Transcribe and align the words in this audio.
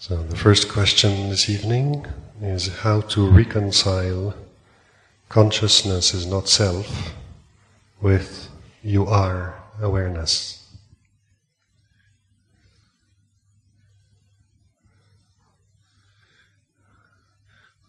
So 0.00 0.16
the 0.16 0.34
first 0.34 0.70
question 0.70 1.28
this 1.28 1.50
evening 1.50 2.06
is 2.40 2.68
how 2.68 3.02
to 3.02 3.28
reconcile 3.28 4.34
consciousness 5.28 6.14
is 6.14 6.24
not 6.24 6.48
self 6.48 7.12
with 8.00 8.48
you 8.82 9.04
are 9.04 9.62
awareness. 9.78 10.66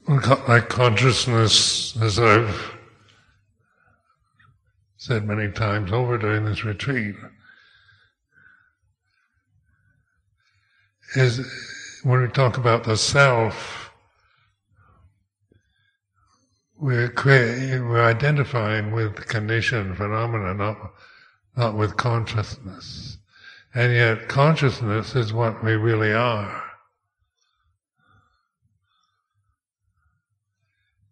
Like 0.06 0.68
consciousness, 0.68 1.96
as 1.96 2.20
I've 2.20 2.74
said 4.98 5.26
many 5.26 5.50
times 5.50 5.94
over 5.94 6.18
during 6.18 6.44
this 6.44 6.66
retreat, 6.66 7.16
is 11.16 11.40
when 12.04 12.22
we 12.22 12.28
talk 12.28 12.58
about 12.58 12.84
the 12.84 12.98
self, 12.98 13.92
we're 16.78 17.14
we're 17.24 18.04
identifying 18.04 18.92
with 18.92 19.28
condition, 19.28 19.96
phenomena, 19.96 20.54
not, 20.54 20.94
not 21.56 21.78
with 21.78 21.96
consciousness. 21.98 23.18
And 23.74 23.94
yet 23.94 24.28
consciousness 24.28 25.16
is 25.16 25.32
what 25.32 25.64
we 25.64 25.74
really 25.74 26.12
are. 26.12 26.64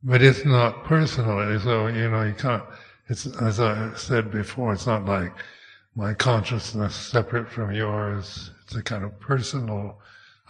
But 0.02 0.22
it's 0.22 0.46
not 0.46 0.86
personal, 0.86 1.60
so, 1.60 1.86
uh, 1.86 1.90
you 1.90 2.10
know, 2.10 2.24
you 2.24 2.34
can't, 2.34 2.64
it's, 3.10 3.28
as 3.42 3.60
I 3.60 3.94
said 3.96 4.32
before, 4.32 4.74
it's 4.74 4.88
not 4.88 5.06
like 5.06 5.34
my 5.96 6.14
consciousness 6.14 6.96
separate 6.96 7.50
from 7.50 7.74
yours. 7.74 8.52
It's 8.64 8.76
a 8.76 8.82
kind 8.82 9.04
of 9.04 9.20
personal 9.20 10.00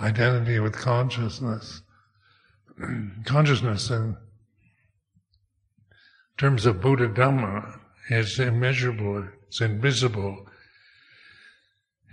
identity 0.02 0.60
with 0.60 0.74
consciousness. 0.74 1.82
consciousness 3.26 3.90
in 3.90 4.16
terms 6.38 6.66
of 6.66 6.82
Buddha 6.82 7.10
Dhamma 7.10 7.80
is 8.10 8.40
immeasurable, 8.40 9.28
it's 9.48 9.62
invisible, 9.62 10.48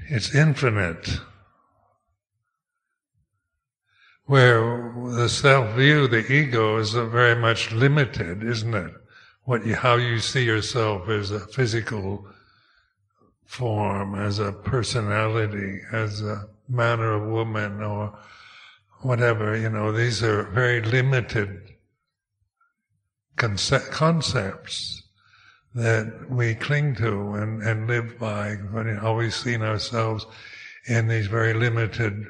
it's 0.09 0.35
infinite. 0.35 1.21
Where 4.25 4.93
the 5.13 5.29
self 5.29 5.77
view, 5.77 6.09
the 6.09 6.31
ego, 6.31 6.79
is 6.79 6.95
very 6.95 7.41
much 7.41 7.71
limited, 7.71 8.43
isn't 8.43 8.75
it? 8.75 8.93
What 9.45 9.65
you, 9.65 9.77
how 9.77 9.95
you 9.95 10.19
see 10.19 10.43
yourself 10.43 11.09
as 11.09 11.31
a 11.31 11.39
physical 11.39 12.27
form, 13.45 14.17
as 14.17 14.41
a 14.41 14.51
personality, 14.51 15.81
as 15.93 16.21
a 16.23 16.49
manner 16.69 17.15
of 17.15 17.29
woman 17.29 17.83
or 17.83 18.19
whatever, 19.01 19.57
you 19.57 19.71
know, 19.71 19.93
these 19.93 20.23
are 20.23 20.45
very 20.45 20.81
limited 20.83 21.75
conce- 23.37 23.91
concepts 23.91 25.03
that 25.75 26.31
we 26.31 26.55
cling 26.55 26.95
to 26.95 27.35
and, 27.35 27.63
and 27.63 27.87
live 27.87 28.19
by, 28.19 28.57
but 28.73 28.87
always 28.99 29.37
seeing 29.37 29.63
ourselves 29.63 30.27
in 30.87 31.09
these 31.09 31.27
very 31.27 31.53
limited 31.53 32.27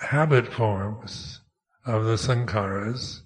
habit 0.00 0.52
forms 0.52 1.40
of 1.84 2.04
the 2.04 2.14
sankharas. 2.14 3.22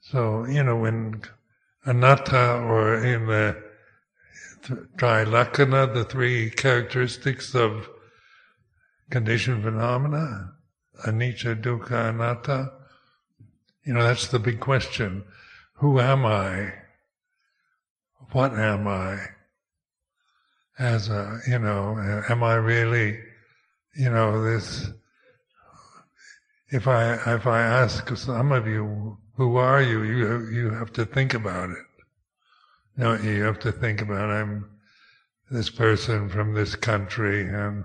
So, 0.00 0.44
you 0.46 0.62
know, 0.62 0.76
when 0.76 1.22
anatta 1.84 2.58
or 2.58 3.02
in 3.02 3.26
the 3.26 3.63
trilakkhana, 4.64 5.92
the 5.92 6.04
three 6.04 6.50
characteristics 6.50 7.54
of 7.54 7.88
conditioned 9.10 9.62
phenomena, 9.62 10.52
anicca, 11.06 11.60
dukkha, 11.60 12.10
anatta. 12.10 12.72
You 13.84 13.94
know, 13.94 14.02
that's 14.02 14.28
the 14.28 14.38
big 14.38 14.60
question. 14.60 15.24
Who 15.74 16.00
am 16.00 16.24
I? 16.24 16.72
What 18.32 18.52
am 18.54 18.88
I? 18.88 19.18
As 20.78 21.08
a, 21.08 21.40
you 21.46 21.58
know, 21.58 22.22
am 22.28 22.42
I 22.42 22.54
really, 22.54 23.20
you 23.94 24.10
know, 24.10 24.42
this, 24.42 24.88
if 26.70 26.88
I, 26.88 27.14
if 27.34 27.46
I 27.46 27.60
ask 27.60 28.16
some 28.16 28.50
of 28.50 28.66
you, 28.66 29.18
who 29.36 29.56
are 29.56 29.82
you, 29.82 30.02
you, 30.02 30.48
you 30.48 30.70
have 30.70 30.92
to 30.94 31.04
think 31.04 31.34
about 31.34 31.70
it. 31.70 31.76
No, 32.96 33.14
you 33.14 33.42
have 33.42 33.58
to 33.60 33.72
think 33.72 34.00
about 34.00 34.30
I'm 34.30 34.70
this 35.50 35.68
person 35.68 36.28
from 36.28 36.54
this 36.54 36.76
country 36.76 37.42
and 37.42 37.84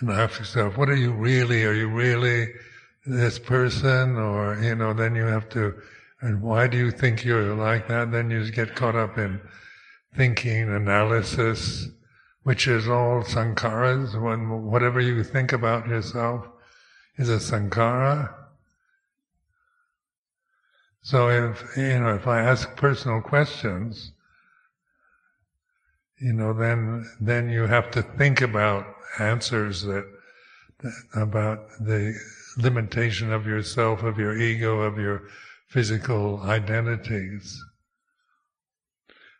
and 0.00 0.10
ask 0.10 0.38
yourself, 0.38 0.76
what 0.76 0.90
are 0.90 0.96
you 0.96 1.12
really? 1.12 1.64
Are 1.64 1.72
you 1.72 1.88
really 1.88 2.48
this 3.06 3.38
person? 3.38 4.16
Or, 4.16 4.58
you 4.60 4.74
know, 4.74 4.92
then 4.92 5.14
you 5.14 5.24
have 5.24 5.48
to, 5.50 5.74
and 6.20 6.42
why 6.42 6.66
do 6.66 6.76
you 6.76 6.90
think 6.90 7.24
you're 7.24 7.54
like 7.54 7.88
that? 7.88 8.10
Then 8.12 8.30
you 8.30 8.50
get 8.50 8.74
caught 8.74 8.96
up 8.96 9.16
in 9.16 9.40
thinking, 10.14 10.68
analysis, 10.68 11.88
which 12.42 12.66
is 12.66 12.88
all 12.88 13.22
sankharas. 13.22 14.20
When 14.20 14.64
whatever 14.70 15.00
you 15.00 15.22
think 15.24 15.52
about 15.52 15.86
yourself 15.86 16.46
is 17.16 17.30
a 17.30 17.36
sankhara. 17.36 18.34
So 21.06 21.28
if, 21.28 21.76
you 21.76 22.00
know, 22.00 22.16
if 22.16 22.26
I 22.26 22.40
ask 22.40 22.74
personal 22.74 23.20
questions, 23.20 24.10
you 26.20 26.32
know, 26.32 26.52
then, 26.52 27.08
then 27.20 27.48
you 27.48 27.68
have 27.68 27.92
to 27.92 28.02
think 28.02 28.40
about 28.40 28.84
answers 29.20 29.82
that, 29.82 30.04
about 31.14 31.68
the 31.78 32.12
limitation 32.56 33.32
of 33.32 33.46
yourself, 33.46 34.02
of 34.02 34.18
your 34.18 34.36
ego, 34.36 34.80
of 34.80 34.98
your 34.98 35.22
physical 35.68 36.40
identities. 36.42 37.56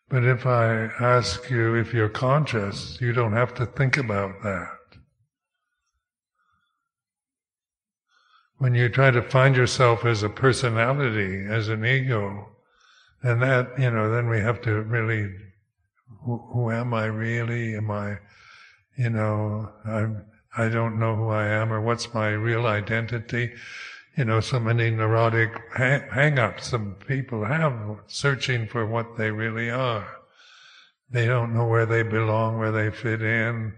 But 0.08 0.22
if 0.22 0.46
I 0.46 0.88
ask 1.00 1.50
you 1.50 1.74
if 1.74 1.92
you're 1.92 2.08
conscious, 2.08 2.96
you 3.00 3.12
don't 3.12 3.32
have 3.32 3.54
to 3.54 3.66
think 3.66 3.96
about 3.96 4.40
that. 4.44 4.75
When 8.58 8.74
you 8.74 8.88
try 8.88 9.10
to 9.10 9.22
find 9.22 9.56
yourself 9.56 10.04
as 10.04 10.22
a 10.22 10.28
personality, 10.28 11.44
as 11.46 11.68
an 11.68 11.84
ego, 11.84 12.48
and 13.22 13.42
that, 13.42 13.78
you 13.78 13.90
know, 13.90 14.10
then 14.10 14.28
we 14.28 14.40
have 14.40 14.62
to 14.62 14.82
really, 14.82 15.30
who, 16.24 16.38
who 16.52 16.70
am 16.70 16.94
I 16.94 17.06
really? 17.06 17.76
Am 17.76 17.90
I, 17.90 18.18
you 18.96 19.10
know, 19.10 19.70
I'm, 19.84 20.24
I 20.56 20.68
don't 20.68 20.98
know 20.98 21.16
who 21.16 21.28
I 21.28 21.46
am 21.46 21.72
or 21.72 21.80
what's 21.80 22.14
my 22.14 22.28
real 22.28 22.66
identity. 22.66 23.52
You 24.16 24.24
know, 24.24 24.40
so 24.40 24.58
many 24.58 24.90
neurotic 24.90 25.50
hang-ups 25.74 26.68
some 26.68 26.94
people 27.06 27.44
have 27.44 27.98
searching 28.06 28.66
for 28.66 28.86
what 28.86 29.18
they 29.18 29.30
really 29.30 29.70
are. 29.70 30.08
They 31.10 31.26
don't 31.26 31.52
know 31.52 31.66
where 31.66 31.84
they 31.84 32.02
belong, 32.02 32.58
where 32.58 32.72
they 32.72 32.90
fit 32.90 33.20
in. 33.20 33.74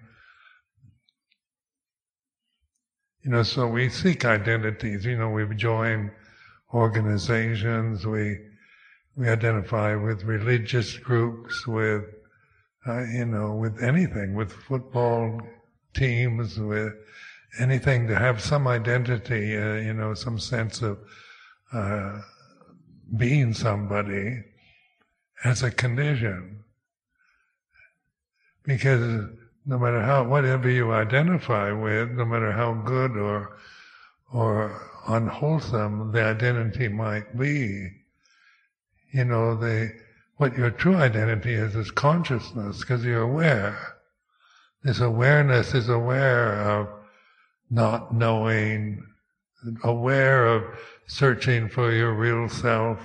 You 3.29 3.35
know, 3.35 3.43
so 3.43 3.69
we 3.69 3.91
seek 3.91 4.25
identities. 4.25 5.05
You 5.05 5.19
know, 5.19 5.29
we 5.29 5.45
join 5.55 6.11
organizations. 6.73 8.07
We 8.07 8.39
we 9.17 9.29
identify 9.29 9.97
with 9.97 10.25
religious 10.25 10.97
groups, 10.97 11.67
with 11.67 12.05
uh, 12.87 13.03
you 13.03 13.27
know, 13.27 13.55
with 13.55 13.83
anything, 13.83 14.35
with 14.35 14.51
football 14.51 15.43
teams, 15.93 16.59
with 16.59 16.95
anything 17.59 18.07
to 18.07 18.17
have 18.17 18.41
some 18.41 18.67
identity. 18.67 19.59
Uh, 19.59 19.75
you 19.75 19.93
know, 19.93 20.15
some 20.15 20.39
sense 20.39 20.81
of 20.81 20.99
uh, 21.75 22.23
being 23.15 23.53
somebody 23.53 24.43
as 25.45 25.63
a 25.63 25.71
condition, 25.71 26.65
because 28.65 29.29
no 29.69 29.79
matter 29.79 30.01
how 30.01 30.25
whatever 30.25 30.71
you 30.71 30.93
identify 30.93 31.71
with, 31.71 32.11
no 32.13 32.25
matter 32.25 32.51
how 32.51 32.73
good 32.73 33.19
or 33.19 33.59
or 34.33 34.81
unwholesome 35.07 36.11
the 36.11 36.25
identity 36.25 36.89
might 36.89 37.39
be, 37.39 37.91
you 39.13 39.25
know, 39.27 39.55
the 39.55 39.93
what 40.39 40.57
your 40.57 40.71
true 40.71 40.97
identity 40.97 41.53
is 41.53 41.77
is 41.77 41.91
consciousness 41.91 42.81
because 42.81 43.05
you're 43.05 43.21
aware. 43.21 43.79
This 44.85 45.01
awareness 45.01 45.75
is 45.75 45.91
aware 45.91 46.55
of 46.55 46.89
not 47.69 48.15
knowing, 48.15 49.05
aware 49.85 50.47
of 50.47 50.65
searching 51.09 51.69
for 51.69 51.93
your 51.93 52.15
real 52.15 52.49
self, 52.49 53.01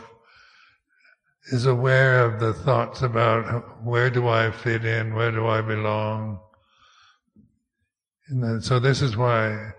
is 1.51 1.65
aware 1.65 2.24
of 2.24 2.39
the 2.39 2.54
thoughts 2.54 3.01
about 3.01 3.83
where 3.83 4.10
do 4.10 4.30
I 4.30 4.50
fit 4.50 4.86
in, 4.86 5.13
where 5.13 5.31
do 5.31 5.45
I 5.48 5.60
belong, 5.60 6.39
and 8.28 8.64
so 8.64 8.80
this 8.80 9.02
is 9.02 9.18
why 9.18 9.74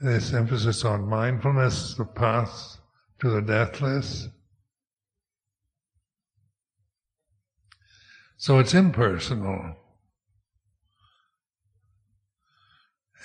this 0.00 0.32
emphasis 0.32 0.84
on 0.84 1.08
mindfulness, 1.08 1.94
the 1.94 2.04
path 2.04 2.78
to 3.20 3.30
the 3.30 3.42
deathless. 3.42 4.28
So 8.36 8.58
it's 8.58 8.72
impersonal. 8.72 9.76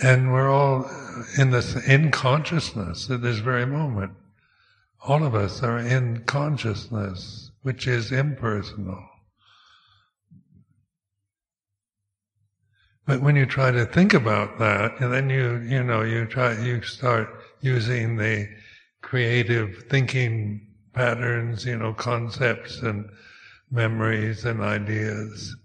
And 0.01 0.33
we're 0.33 0.49
all 0.49 0.89
in 1.37 1.51
this 1.51 1.75
in 1.87 2.11
consciousness 2.11 3.09
at 3.09 3.21
this 3.21 3.37
very 3.37 3.65
moment. 3.65 4.11
All 5.07 5.23
of 5.23 5.33
us 5.33 5.63
are 5.63 5.79
in 5.79 6.25
consciousness, 6.25 7.51
which 7.61 7.87
is 7.87 8.11
impersonal. 8.11 9.07
But 13.05 13.21
when 13.21 13.35
you 13.35 13.45
try 13.45 13.71
to 13.71 13.85
think 13.85 14.13
about 14.13 14.57
that, 14.59 14.99
and 14.99 15.13
then 15.13 15.29
you, 15.29 15.57
you 15.57 15.83
know, 15.83 16.01
you 16.01 16.25
try, 16.25 16.59
you 16.59 16.81
start 16.81 17.29
using 17.61 18.17
the 18.17 18.49
creative 19.01 19.85
thinking 19.89 20.67
patterns, 20.93 21.65
you 21.65 21.77
know, 21.77 21.93
concepts 21.93 22.81
and 22.81 23.09
memories 23.69 24.45
and 24.45 24.61
ideas 24.61 25.55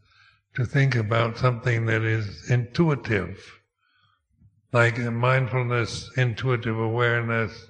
to 0.54 0.66
think 0.66 0.94
about 0.94 1.38
something 1.38 1.86
that 1.86 2.02
is 2.02 2.50
intuitive, 2.50 3.38
like 4.72 4.98
mindfulness, 4.98 6.10
intuitive 6.16 6.78
awareness 6.78 7.66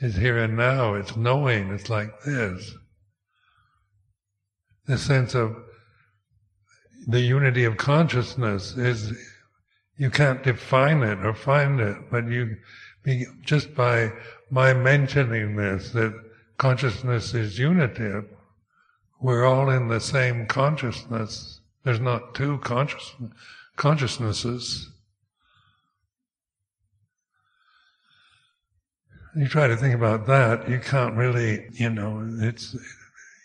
is 0.00 0.16
here 0.16 0.38
and 0.38 0.56
now, 0.56 0.94
it's 0.94 1.16
knowing, 1.16 1.70
it's 1.70 1.90
like 1.90 2.22
this. 2.22 2.74
The 4.86 4.96
sense 4.96 5.34
of 5.34 5.56
the 7.08 7.20
unity 7.20 7.64
of 7.64 7.78
consciousness 7.78 8.76
is 8.76 9.14
you 9.96 10.10
can't 10.10 10.42
define 10.42 11.02
it 11.02 11.24
or 11.24 11.32
find 11.32 11.80
it, 11.80 11.96
but 12.10 12.28
you 12.28 12.56
just 13.42 13.74
by 13.74 14.12
my 14.50 14.74
mentioning 14.74 15.56
this 15.56 15.92
that 15.92 16.14
consciousness 16.58 17.32
is 17.32 17.58
unitive, 17.58 18.26
we're 19.20 19.46
all 19.46 19.70
in 19.70 19.88
the 19.88 20.00
same 20.00 20.46
consciousness. 20.46 21.60
There's 21.82 22.00
not 22.00 22.34
two 22.34 22.58
conscious, 22.58 23.14
consciousnesses. 23.76 24.90
You 29.34 29.48
try 29.48 29.66
to 29.66 29.76
think 29.76 29.94
about 29.94 30.26
that, 30.26 30.68
you 30.68 30.78
can't 30.78 31.16
really, 31.16 31.68
you 31.72 31.88
know, 31.88 32.28
it's 32.40 32.76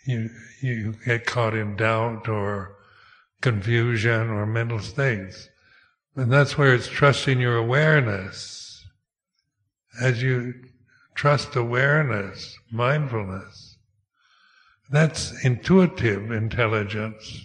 you 0.04 0.28
you 0.60 0.94
get 1.06 1.24
caught 1.24 1.54
in 1.54 1.76
doubt 1.76 2.28
or 2.28 2.76
confusion 3.44 4.30
or 4.30 4.46
mental 4.46 4.80
states. 4.80 5.50
And 6.16 6.32
that's 6.32 6.56
where 6.56 6.74
it's 6.74 6.88
trusting 6.88 7.38
your 7.38 7.58
awareness. 7.58 8.86
As 10.00 10.22
you 10.22 10.54
trust 11.14 11.54
awareness, 11.54 12.58
mindfulness, 12.72 13.76
that's 14.90 15.44
intuitive 15.44 16.30
intelligence. 16.30 17.44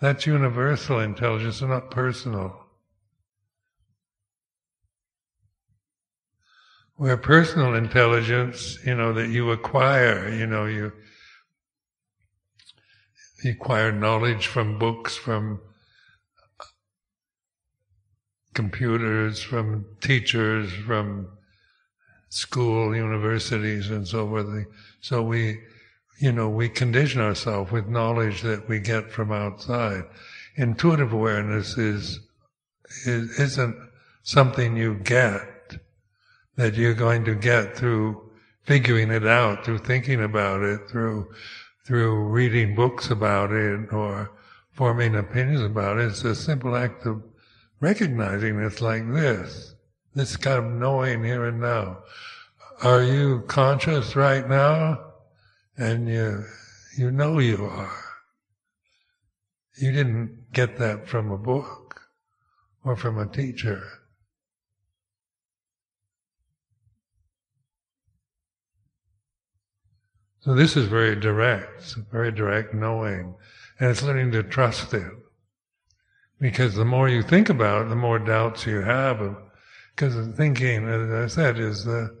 That's 0.00 0.24
universal 0.24 1.00
intelligence 1.00 1.60
and 1.62 1.70
not 1.70 1.90
personal. 1.90 2.64
Where 6.94 7.16
personal 7.16 7.74
intelligence, 7.74 8.78
you 8.86 8.94
know, 8.94 9.12
that 9.14 9.30
you 9.30 9.50
acquire, 9.50 10.28
you 10.28 10.46
know, 10.46 10.66
you 10.66 10.92
acquire 13.50 13.92
knowledge 13.92 14.46
from 14.46 14.78
books, 14.78 15.16
from 15.16 15.60
computers, 18.54 19.42
from 19.42 19.86
teachers, 20.00 20.72
from 20.72 21.28
school, 22.28 22.94
universities, 22.94 23.90
and 23.90 24.06
so 24.06 24.26
forth. 24.28 24.66
So 25.00 25.22
we, 25.22 25.60
you 26.18 26.32
know, 26.32 26.48
we 26.48 26.68
condition 26.68 27.20
ourselves 27.20 27.72
with 27.72 27.88
knowledge 27.88 28.42
that 28.42 28.68
we 28.68 28.78
get 28.78 29.10
from 29.10 29.32
outside. 29.32 30.04
Intuitive 30.56 31.12
awareness 31.12 31.78
is, 31.78 32.20
is 33.06 33.38
isn't 33.38 33.76
something 34.22 34.76
you 34.76 34.94
get 34.94 35.76
that 36.56 36.74
you're 36.74 36.94
going 36.94 37.24
to 37.24 37.34
get 37.34 37.76
through 37.76 38.30
figuring 38.64 39.10
it 39.10 39.26
out, 39.26 39.64
through 39.64 39.78
thinking 39.78 40.22
about 40.22 40.62
it, 40.62 40.88
through 40.88 41.28
through 41.84 42.28
reading 42.28 42.74
books 42.74 43.10
about 43.10 43.50
it 43.52 43.92
or 43.92 44.30
forming 44.72 45.14
opinions 45.16 45.62
about 45.62 45.98
it. 45.98 46.06
It's 46.06 46.24
a 46.24 46.34
simple 46.34 46.76
act 46.76 47.04
of 47.06 47.22
recognizing 47.80 48.58
it's 48.60 48.80
like 48.80 49.12
this. 49.12 49.74
This 50.14 50.36
kind 50.36 50.64
of 50.64 50.72
knowing 50.72 51.24
here 51.24 51.46
and 51.46 51.60
now. 51.60 51.98
Are 52.82 53.02
you 53.02 53.42
conscious 53.48 54.14
right 54.14 54.48
now? 54.48 55.12
And 55.76 56.08
you, 56.08 56.44
you 56.96 57.10
know 57.10 57.38
you 57.38 57.64
are. 57.64 58.04
You 59.78 59.90
didn't 59.90 60.52
get 60.52 60.78
that 60.78 61.08
from 61.08 61.30
a 61.30 61.38
book 61.38 62.02
or 62.84 62.94
from 62.94 63.18
a 63.18 63.26
teacher. 63.26 63.82
So 70.44 70.54
this 70.54 70.76
is 70.76 70.86
very 70.86 71.14
direct, 71.14 71.70
it's 71.78 71.94
very 71.94 72.32
direct 72.32 72.74
knowing, 72.74 73.36
and 73.78 73.90
it's 73.90 74.02
learning 74.02 74.32
to 74.32 74.42
trust 74.42 74.92
it. 74.92 75.12
Because 76.40 76.74
the 76.74 76.84
more 76.84 77.08
you 77.08 77.22
think 77.22 77.48
about 77.48 77.82
it, 77.82 77.88
the 77.88 77.94
more 77.94 78.18
doubts 78.18 78.66
you 78.66 78.80
have. 78.80 79.36
Because 79.94 80.16
thinking, 80.36 80.88
as 80.88 81.10
I 81.10 81.32
said, 81.32 81.60
is 81.60 81.84
the, 81.84 82.18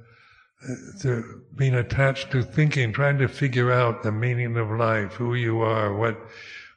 the 1.02 1.42
being 1.56 1.74
attached 1.74 2.30
to 2.30 2.44
thinking, 2.44 2.92
trying 2.92 3.18
to 3.18 3.26
figure 3.26 3.72
out 3.72 4.04
the 4.04 4.12
meaning 4.12 4.56
of 4.56 4.70
life, 4.70 5.14
who 5.14 5.34
you 5.34 5.60
are, 5.60 5.92
what, 5.92 6.16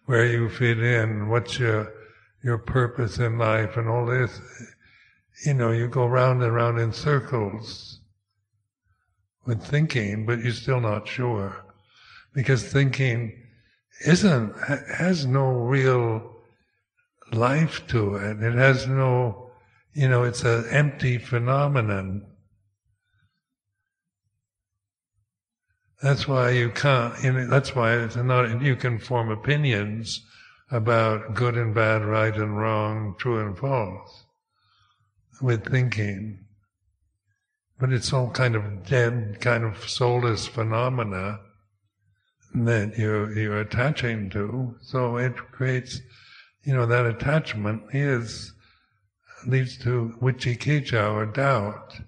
where 0.06 0.26
you 0.26 0.50
fit 0.50 0.80
in, 0.80 1.30
what's 1.30 1.60
your 1.60 1.94
your 2.44 2.58
purpose 2.58 3.20
in 3.20 3.38
life, 3.38 3.78
and 3.78 3.88
all 3.88 4.06
this. 4.06 4.40
You 5.46 5.54
know, 5.54 5.72
you 5.72 5.88
go 5.88 6.08
round 6.08 6.42
and 6.42 6.54
round 6.56 6.80
in 6.80 6.92
circles 6.92 7.95
with 9.46 9.64
thinking, 9.64 10.26
but 10.26 10.40
you're 10.40 10.52
still 10.52 10.82
not 10.82 11.08
sure. 11.08 11.64
Because 12.34 12.64
thinking 12.64 13.34
isn't, 14.06 14.54
has 14.60 15.26
no 15.26 15.52
real 15.52 16.36
life 17.32 17.86
to 17.88 18.16
it. 18.16 18.42
It 18.42 18.56
has 18.56 18.88
no, 18.88 19.52
you 19.94 20.10
know, 20.10 20.24
it's 20.24 20.44
an 20.44 20.66
empty 20.70 21.18
phenomenon. 21.18 22.26
That's 26.02 26.28
why 26.28 26.52
you 26.52 26.70
can't, 26.72 27.24
you 27.24 27.32
know, 27.32 27.48
that's 27.48 27.76
why 27.76 27.98
it's 27.98 28.16
not, 28.16 28.62
you 28.62 28.76
can 28.76 29.00
form 29.00 29.32
opinions 29.32 30.26
about 30.72 31.34
good 31.34 31.56
and 31.56 31.74
bad, 31.74 32.04
right 32.04 32.36
and 32.36 32.58
wrong, 32.58 33.16
true 33.18 33.40
and 33.40 33.58
false 33.58 34.26
with 35.42 35.70
thinking. 35.70 36.45
But 37.80 37.92
it's 37.92 38.14
all 38.14 38.30
kind 38.30 38.56
of 38.56 38.86
dead, 38.86 39.40
kind 39.42 39.64
of 39.66 39.90
soulless 39.90 40.48
phenomena 40.48 41.40
that 42.54 42.98
you're, 42.98 43.38
you're 43.38 43.60
attaching 43.60 44.30
to. 44.30 44.76
So 44.82 45.18
it 45.18 45.36
creates, 45.36 46.00
you 46.64 46.74
know, 46.74 46.86
that 46.86 47.06
attachment 47.06 47.84
is, 47.94 48.54
leads 49.46 49.78
to 49.80 50.16
vicikiccha 50.22 51.14
or 51.14 51.26
doubt. 51.26 52.00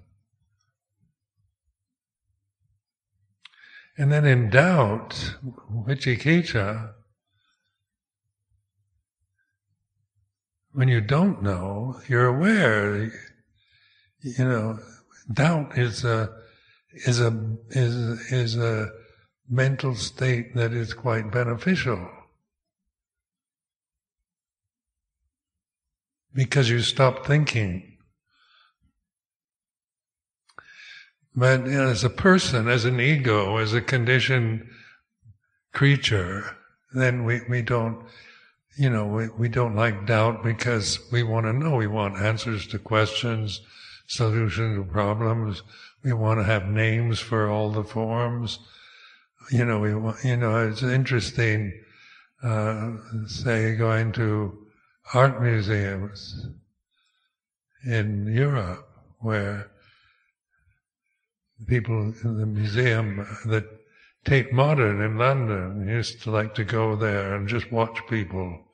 And 3.97 4.11
then 4.11 4.25
in 4.25 4.49
doubt, 4.49 5.35
vicikiccha, 5.85 6.93
when 10.71 10.87
you 10.87 11.01
don't 11.01 11.41
know, 11.41 11.99
you're 12.07 12.27
aware, 12.27 13.11
you 14.21 14.45
know, 14.45 14.79
doubt 15.31 15.77
is 15.77 16.03
a 16.03 16.29
is 16.91 17.19
a 17.19 17.57
is 17.69 18.31
is 18.31 18.57
a 18.57 18.89
mental 19.49 19.95
state 19.95 20.55
that 20.55 20.73
is 20.73 20.93
quite 20.93 21.31
beneficial 21.31 22.09
because 26.33 26.69
you 26.69 26.81
stop 26.81 27.25
thinking. 27.25 27.97
But 31.35 31.67
as 31.67 32.03
a 32.03 32.09
person, 32.09 32.67
as 32.67 32.85
an 32.85 32.99
ego, 32.99 33.57
as 33.57 33.73
a 33.73 33.81
conditioned 33.81 34.67
creature, 35.73 36.57
then 36.93 37.25
we, 37.25 37.41
we 37.47 37.61
don't, 37.61 38.05
you 38.77 38.89
know, 38.89 39.05
we, 39.05 39.27
we 39.29 39.49
don't 39.49 39.75
like 39.75 40.07
doubt 40.07 40.43
because 40.43 40.99
we 41.11 41.23
want 41.23 41.45
to 41.45 41.53
know. 41.53 41.75
We 41.75 41.87
want 41.87 42.17
answers 42.17 42.67
to 42.67 42.79
questions 42.79 43.61
solution 44.07 44.75
to 44.75 44.83
problems. 44.83 45.61
We 46.03 46.13
want 46.13 46.39
to 46.39 46.43
have 46.43 46.67
names 46.67 47.19
for 47.19 47.49
all 47.49 47.69
the 47.69 47.83
forms. 47.83 48.59
You 49.51 49.65
know, 49.65 49.79
we 49.79 49.93
want, 49.93 50.23
you 50.23 50.37
know, 50.37 50.67
it's 50.67 50.83
interesting, 50.83 51.73
uh, 52.43 52.91
say, 53.27 53.75
going 53.75 54.11
to 54.13 54.57
art 55.13 55.41
museums 55.41 56.47
in 57.85 58.27
Europe 58.33 58.87
where 59.19 59.69
people 61.65 62.13
in 62.23 62.37
the 62.37 62.45
museum 62.45 63.25
that 63.45 63.65
Tate 64.25 64.51
Modern 64.51 65.01
in 65.01 65.17
London 65.17 65.87
used 65.87 66.21
to 66.23 66.31
like 66.31 66.53
to 66.55 66.63
go 66.63 66.95
there 66.95 67.35
and 67.35 67.47
just 67.47 67.71
watch 67.71 68.05
people 68.09 68.65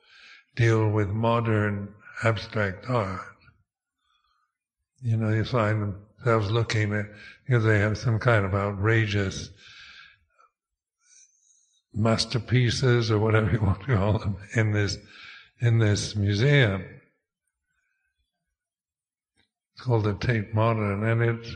deal 0.56 0.90
with 0.90 1.08
modern 1.08 1.94
abstract 2.24 2.88
art. 2.88 3.33
You 5.04 5.18
know, 5.18 5.28
you 5.28 5.44
find 5.44 5.94
themselves 6.16 6.50
looking 6.50 6.94
at, 6.94 7.04
because 7.46 7.62
they 7.62 7.78
have 7.78 7.98
some 7.98 8.18
kind 8.18 8.46
of 8.46 8.54
outrageous 8.54 9.50
masterpieces 11.92 13.10
or 13.10 13.18
whatever 13.18 13.52
you 13.52 13.60
want 13.60 13.80
to 13.82 13.94
call 13.94 14.18
them 14.18 14.38
in 14.54 14.72
this, 14.72 14.96
in 15.60 15.78
this 15.78 16.16
museum. 16.16 16.82
It's 19.74 19.82
called 19.82 20.04
the 20.04 20.14
Tate 20.14 20.54
Modern, 20.54 21.04
and 21.04 21.22
it's, 21.22 21.54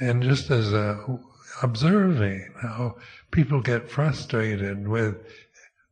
and 0.00 0.22
just 0.22 0.50
as 0.52 0.72
a, 0.72 1.04
observing 1.64 2.48
how 2.62 2.96
people 3.32 3.60
get 3.60 3.90
frustrated 3.90 4.86
with, 4.86 5.16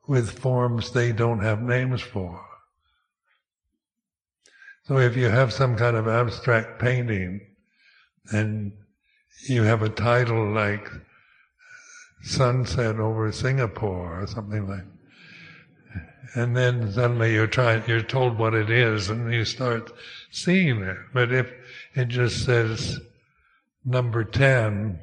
with 0.07 0.39
forms 0.39 0.93
they 0.93 1.11
don't 1.11 1.41
have 1.41 1.63
names 1.63 2.01
for. 2.01 2.41
So 4.91 4.99
if 4.99 5.17
you 5.17 5.29
have 5.29 5.53
some 5.53 5.77
kind 5.77 5.97
of 5.97 6.09
abstract 6.09 6.81
painting 6.81 7.47
and 8.33 8.73
you 9.49 9.63
have 9.63 9.83
a 9.83 9.89
title 9.89 10.53
like 10.53 10.91
Sunset 12.23 12.97
over 12.97 13.31
Singapore 13.31 14.21
or 14.21 14.27
something 14.27 14.67
like 14.67 14.83
and 16.35 16.57
then 16.57 16.91
suddenly 16.91 17.35
you're 17.35 17.47
trying 17.47 17.85
you're 17.87 18.03
told 18.03 18.37
what 18.37 18.53
it 18.53 18.69
is 18.69 19.11
and 19.11 19.33
you 19.33 19.45
start 19.45 19.93
seeing 20.33 20.83
it. 20.83 20.97
But 21.15 21.31
if 21.31 21.53
it 21.95 22.09
just 22.09 22.45
says 22.45 22.99
number 23.85 24.25
ten 24.25 24.99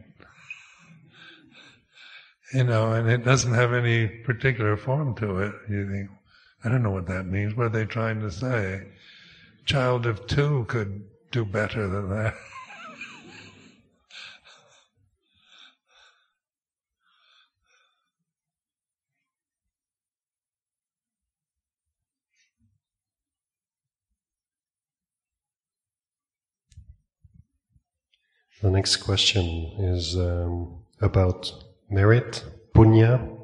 you 2.54 2.66
know, 2.66 2.92
and 2.92 3.10
it 3.10 3.24
doesn't 3.24 3.54
have 3.54 3.72
any 3.72 4.08
particular 4.08 4.76
form 4.76 5.16
to 5.16 5.38
it, 5.38 5.54
you 5.70 5.90
think, 5.90 6.10
I 6.66 6.68
don't 6.68 6.84
know 6.84 6.92
what 6.92 7.08
that 7.08 7.26
means. 7.26 7.56
What 7.56 7.68
are 7.68 7.70
they 7.70 7.86
trying 7.86 8.20
to 8.20 8.32
say? 8.32 8.84
Child 9.68 10.06
of 10.06 10.26
two 10.28 10.66
could 10.70 11.04
do 11.30 11.44
better 11.44 11.88
than 11.90 12.10
that. 12.10 12.34
The 28.62 28.72
next 28.72 28.98
question 28.98 29.46
is 29.78 30.16
um, 30.16 30.80
about 31.00 31.52
merit, 31.92 32.44
punya. 32.74 33.38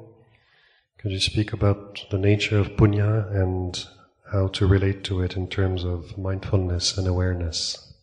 Could 0.98 1.12
you 1.12 1.20
speak 1.20 1.52
about 1.52 2.04
the 2.10 2.18
nature 2.18 2.58
of 2.58 2.70
punya 2.70 3.30
and 3.30 3.86
how 4.34 4.48
to 4.48 4.66
relate 4.66 5.04
to 5.04 5.22
it 5.22 5.36
in 5.36 5.46
terms 5.46 5.84
of 5.84 6.18
mindfulness 6.18 6.98
and 6.98 7.06
awareness. 7.06 7.94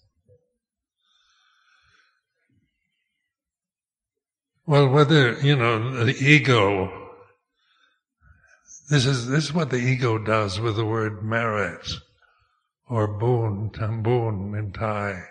Well, 4.65 4.87
whether, 4.87 5.33
you 5.41 5.57
know, 5.57 6.05
the 6.05 6.15
ego, 6.15 6.89
this 8.89 9.05
is, 9.05 9.27
this 9.27 9.43
is 9.43 9.53
what 9.53 9.71
the 9.71 9.79
ego 9.79 10.17
does 10.17 10.57
with 10.57 10.77
the 10.77 10.85
word 10.85 11.21
merit 11.21 11.85
or 12.87 13.07
boon, 13.09 13.69
tambun 13.73 14.57
in 14.57 14.71
Thai. 14.71 15.23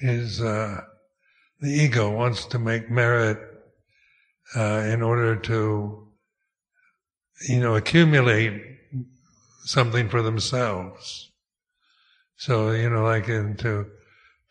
Is, 0.00 0.40
uh, 0.40 0.80
the 1.60 1.68
ego 1.68 2.10
wants 2.10 2.46
to 2.46 2.58
make 2.58 2.90
merit, 2.90 3.38
uh, 4.56 4.82
in 4.86 5.02
order 5.02 5.36
to 5.36 6.05
you 7.48 7.60
know, 7.60 7.74
accumulate 7.74 8.62
something 9.64 10.08
for 10.08 10.22
themselves. 10.22 11.30
So, 12.36 12.70
you 12.70 12.90
know, 12.90 13.04
like 13.04 13.28
in 13.28 13.56
to, 13.58 13.86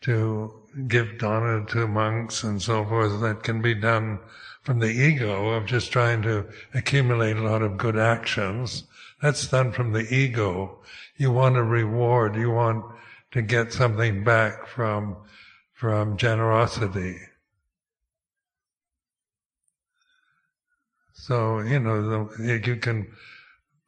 to 0.02 0.52
give 0.88 1.18
dana 1.18 1.64
to 1.66 1.88
monks 1.88 2.42
and 2.42 2.60
so 2.60 2.84
forth, 2.84 3.20
that 3.20 3.42
can 3.42 3.62
be 3.62 3.74
done 3.74 4.18
from 4.62 4.80
the 4.80 4.90
ego 4.90 5.50
of 5.50 5.66
just 5.66 5.92
trying 5.92 6.22
to 6.22 6.46
accumulate 6.74 7.36
a 7.36 7.42
lot 7.42 7.62
of 7.62 7.78
good 7.78 7.96
actions. 7.96 8.84
That's 9.22 9.48
done 9.48 9.72
from 9.72 9.92
the 9.92 10.12
ego. 10.12 10.78
You 11.16 11.30
want 11.30 11.56
a 11.56 11.62
reward. 11.62 12.34
You 12.36 12.50
want 12.50 12.84
to 13.32 13.42
get 13.42 13.72
something 13.72 14.24
back 14.24 14.66
from, 14.66 15.16
from 15.72 16.16
generosity. 16.16 17.16
So, 21.26 21.58
you 21.58 21.80
know, 21.80 22.30
you 22.38 22.76
can 22.76 23.08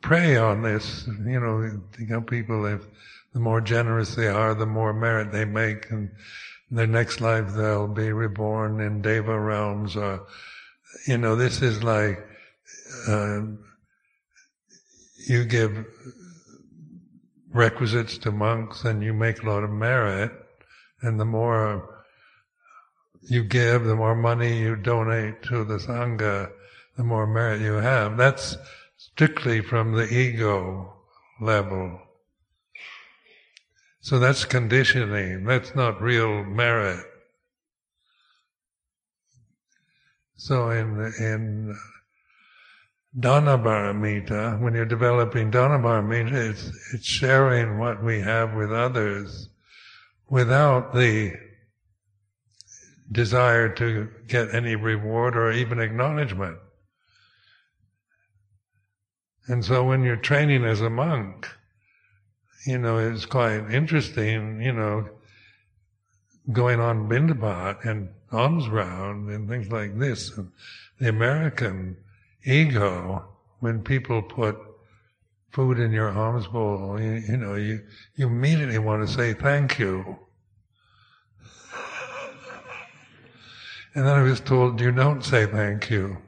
prey 0.02 0.36
on 0.36 0.62
this, 0.62 1.06
you 1.06 1.38
know, 1.38 1.70
you 1.96 2.20
people, 2.22 2.66
if 2.66 2.84
the 3.32 3.38
more 3.38 3.60
generous 3.60 4.16
they 4.16 4.26
are, 4.26 4.54
the 4.54 4.66
more 4.66 4.92
merit 4.92 5.30
they 5.30 5.44
make, 5.44 5.88
and 5.88 6.10
in 6.68 6.76
their 6.76 6.88
next 6.88 7.20
life 7.20 7.52
they'll 7.54 7.86
be 7.86 8.10
reborn 8.10 8.80
in 8.80 9.02
Deva 9.02 9.38
realms, 9.38 9.94
or, 9.94 10.26
you 11.06 11.16
know, 11.16 11.36
this 11.36 11.62
is 11.62 11.84
like, 11.84 12.18
uh, 13.06 13.42
you 15.28 15.44
give 15.44 15.86
requisites 17.52 18.18
to 18.18 18.32
monks 18.32 18.82
and 18.82 19.00
you 19.00 19.12
make 19.12 19.44
a 19.44 19.46
lot 19.46 19.62
of 19.62 19.70
merit, 19.70 20.32
and 21.02 21.20
the 21.20 21.24
more 21.24 22.04
you 23.22 23.44
give, 23.44 23.84
the 23.84 23.94
more 23.94 24.16
money 24.16 24.58
you 24.58 24.74
donate 24.74 25.40
to 25.44 25.62
the 25.62 25.78
Sangha, 25.78 26.50
the 26.98 27.04
more 27.04 27.28
merit 27.28 27.62
you 27.62 27.74
have. 27.74 28.16
That's 28.16 28.58
strictly 28.96 29.62
from 29.62 29.92
the 29.92 30.12
ego 30.12 30.92
level. 31.40 32.00
So 34.00 34.18
that's 34.18 34.44
conditioning. 34.44 35.44
That's 35.44 35.74
not 35.76 36.02
real 36.02 36.44
merit. 36.44 37.06
So 40.36 40.70
in 40.70 41.12
in 41.20 41.78
Danaparamita, 43.16 44.60
when 44.60 44.74
you're 44.74 44.84
developing 44.84 45.52
Danaparamita, 45.52 46.50
it's 46.50 46.94
it's 46.94 47.06
sharing 47.06 47.78
what 47.78 48.02
we 48.02 48.20
have 48.20 48.54
with 48.54 48.72
others 48.72 49.48
without 50.28 50.94
the 50.94 51.34
desire 53.12 53.68
to 53.74 54.08
get 54.26 54.52
any 54.52 54.74
reward 54.74 55.36
or 55.36 55.52
even 55.52 55.78
acknowledgement. 55.78 56.58
And 59.48 59.64
so 59.64 59.82
when 59.82 60.02
you're 60.02 60.16
training 60.16 60.64
as 60.64 60.82
a 60.82 60.90
monk, 60.90 61.48
you 62.66 62.76
know, 62.76 62.98
it's 62.98 63.24
quite 63.24 63.70
interesting, 63.70 64.60
you 64.60 64.72
know, 64.72 65.08
going 66.52 66.80
on 66.80 67.08
Bindabat 67.08 67.84
and 67.86 68.10
alms 68.30 68.68
round 68.68 69.30
and 69.30 69.48
things 69.48 69.72
like 69.72 69.98
this. 69.98 70.36
And 70.36 70.52
the 71.00 71.08
American 71.08 71.96
ego, 72.44 73.26
when 73.60 73.82
people 73.82 74.20
put 74.20 74.58
food 75.50 75.78
in 75.78 75.92
your 75.92 76.10
alms 76.10 76.46
bowl, 76.46 77.00
you, 77.00 77.22
you 77.26 77.36
know, 77.38 77.54
you, 77.54 77.80
you 78.16 78.26
immediately 78.26 78.78
want 78.78 79.06
to 79.06 79.12
say 79.12 79.32
thank 79.32 79.78
you. 79.78 80.18
And 83.94 84.06
then 84.06 84.18
I 84.18 84.22
was 84.22 84.38
told, 84.38 84.80
you 84.80 84.92
don't 84.92 85.24
say 85.24 85.46
thank 85.46 85.88
you 85.90 86.18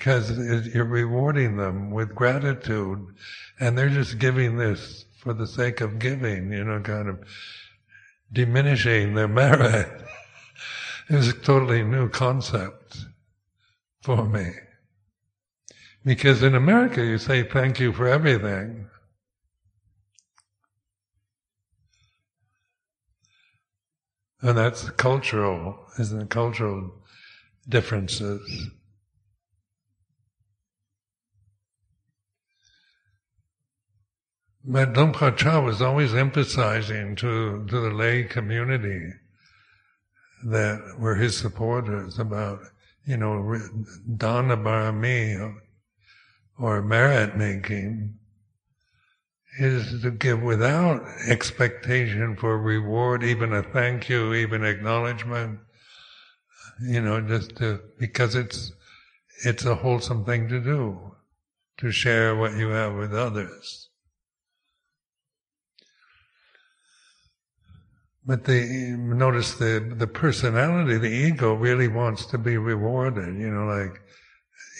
because 0.00 0.30
you're 0.74 0.86
rewarding 0.86 1.58
them 1.58 1.90
with 1.90 2.14
gratitude 2.14 3.06
and 3.60 3.76
they're 3.76 3.90
just 3.90 4.18
giving 4.18 4.56
this 4.56 5.04
for 5.18 5.34
the 5.34 5.46
sake 5.46 5.82
of 5.82 5.98
giving, 5.98 6.50
you 6.50 6.64
know, 6.64 6.80
kind 6.80 7.06
of 7.06 7.20
diminishing 8.32 9.12
their 9.14 9.28
merit. 9.42 9.92
it 11.10 11.14
was 11.14 11.28
a 11.28 11.34
totally 11.34 11.82
new 11.82 12.08
concept 12.08 12.96
for 14.00 14.24
me. 14.24 14.52
Because 16.02 16.42
in 16.42 16.54
America 16.54 17.04
you 17.04 17.18
say 17.18 17.42
thank 17.42 17.78
you 17.78 17.92
for 17.92 18.08
everything. 18.08 18.86
And 24.40 24.56
that's 24.56 24.88
cultural, 24.92 25.78
isn't 25.98 26.22
it? 26.22 26.30
Cultural 26.30 26.90
differences. 27.68 28.70
But 34.64 34.94
Luang 34.94 35.36
Chah 35.36 35.60
was 35.60 35.80
always 35.80 36.14
emphasizing 36.14 37.16
to, 37.16 37.64
to 37.66 37.80
the 37.80 37.90
lay 37.90 38.24
community 38.24 39.12
that 40.44 40.96
were 40.98 41.14
his 41.14 41.38
supporters 41.38 42.18
about, 42.18 42.60
you 43.06 43.16
know, 43.16 43.58
dana 44.16 44.56
barami 44.58 45.54
or 46.58 46.82
merit 46.82 47.36
making 47.36 48.18
is 49.58 50.02
to 50.02 50.10
give 50.10 50.42
without 50.42 51.02
expectation 51.26 52.36
for 52.36 52.58
reward, 52.58 53.24
even 53.24 53.52
a 53.52 53.62
thank 53.62 54.08
you, 54.08 54.34
even 54.34 54.64
acknowledgement, 54.64 55.58
you 56.82 57.00
know, 57.00 57.20
just 57.20 57.56
to, 57.56 57.80
because 57.98 58.34
it's, 58.34 58.72
it's 59.44 59.64
a 59.64 59.74
wholesome 59.74 60.24
thing 60.24 60.48
to 60.48 60.60
do, 60.60 61.14
to 61.78 61.90
share 61.90 62.36
what 62.36 62.56
you 62.56 62.68
have 62.68 62.94
with 62.94 63.14
others. 63.14 63.89
But 68.26 68.44
the 68.44 68.96
notice 68.98 69.54
the 69.54 69.94
the 69.96 70.06
personality, 70.06 70.98
the 70.98 71.08
ego 71.08 71.54
really 71.54 71.88
wants 71.88 72.26
to 72.26 72.38
be 72.38 72.58
rewarded. 72.58 73.36
You 73.36 73.50
know, 73.50 73.64
like 73.64 74.00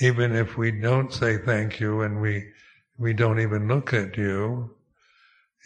even 0.01 0.35
if 0.37 0.57
we 0.59 0.71
don't 0.71 1.13
say 1.13 1.39
thank 1.39 1.81
you 1.81 2.03
and 2.03 2.21
we 2.21 2.51
we 2.99 3.15
don't 3.15 3.41
even 3.41 3.67
look 3.67 3.95
at 3.95 4.17
you, 4.17 4.75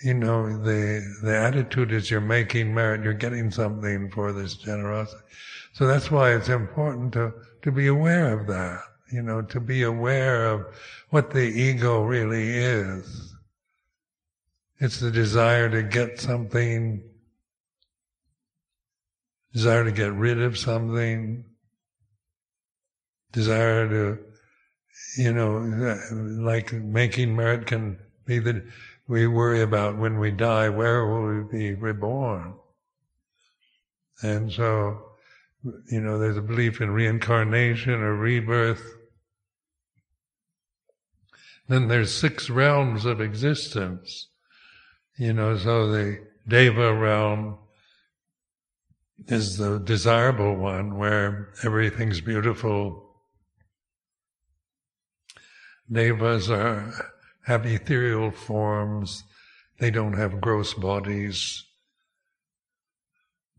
you 0.04 0.14
know, 0.14 0.57
the 0.62 1.02
the 1.23 1.37
attitude 1.37 1.93
is 1.93 2.11
you're 2.11 2.21
making 2.21 2.73
merit, 2.73 3.02
you're 3.02 3.12
getting 3.12 3.50
something 3.50 4.11
for 4.11 4.33
this 4.33 4.54
generosity. 4.54 5.23
So 5.73 5.87
that's 5.87 6.11
why 6.11 6.35
it's 6.35 6.49
important 6.49 7.12
to 7.14 7.33
to 7.62 7.73
be 7.73 7.88
aware 7.88 8.38
of 8.38 8.47
that. 8.47 8.83
You 9.12 9.23
know, 9.23 9.43
to 9.43 9.61
be 9.61 9.83
aware 9.83 10.47
of 10.47 10.66
what 11.11 11.31
the 11.31 11.43
ego 11.43 12.02
really 12.02 12.50
is. 12.50 13.35
It's 14.78 15.00
the 15.00 15.11
desire 15.11 15.69
to 15.71 15.83
get 15.83 16.21
something 16.21 17.02
desire 19.54 19.84
to 19.84 19.92
get 19.92 20.12
rid 20.12 20.42
of 20.42 20.58
something, 20.58 21.44
desire 23.32 23.88
to, 23.88 24.18
you 25.16 25.32
know, 25.32 25.58
like 26.42 26.73
making 26.73 27.34
merit 27.34 27.66
can 27.66 27.99
be 28.26 28.40
that 28.40 28.62
we 29.06 29.26
worry 29.26 29.62
about 29.62 29.96
when 29.96 30.18
we 30.18 30.30
die, 30.30 30.68
where 30.68 31.06
will 31.06 31.26
we 31.26 31.58
be 31.58 31.75
reborn? 31.75 32.54
And 34.23 34.50
so, 34.50 35.02
you 35.90 36.00
know, 36.00 36.18
there's 36.18 36.37
a 36.37 36.42
belief 36.42 36.80
in 36.80 36.90
reincarnation 36.90 37.94
or 37.94 38.16
rebirth. 38.16 38.82
Then 41.68 41.88
there's 41.88 42.14
six 42.14 42.50
realms 42.50 43.04
of 43.04 43.20
existence. 43.20 44.28
You 45.16 45.32
know, 45.32 45.56
so 45.56 45.90
the 45.90 46.26
Deva 46.46 46.94
realm, 46.94 47.58
is 49.26 49.56
the 49.56 49.78
desirable 49.78 50.56
one 50.56 50.97
where 50.99 51.52
everything's 51.62 52.21
beautiful. 52.21 53.02
Devas 55.90 56.50
are, 56.50 57.12
have 57.47 57.66
ethereal 57.66 58.30
forms. 58.30 59.25
They 59.78 59.90
don't 59.90 60.14
have 60.14 60.40
gross 60.40 60.75
bodies. 60.75 61.64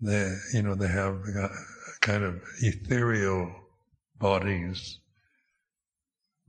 They, 0.02 0.36
you 0.54 0.62
know, 0.62 0.76
they 0.76 0.88
have 0.88 1.22
kind 2.02 2.24
of 2.24 2.42
ethereal 2.62 3.54
bodies 4.20 5.00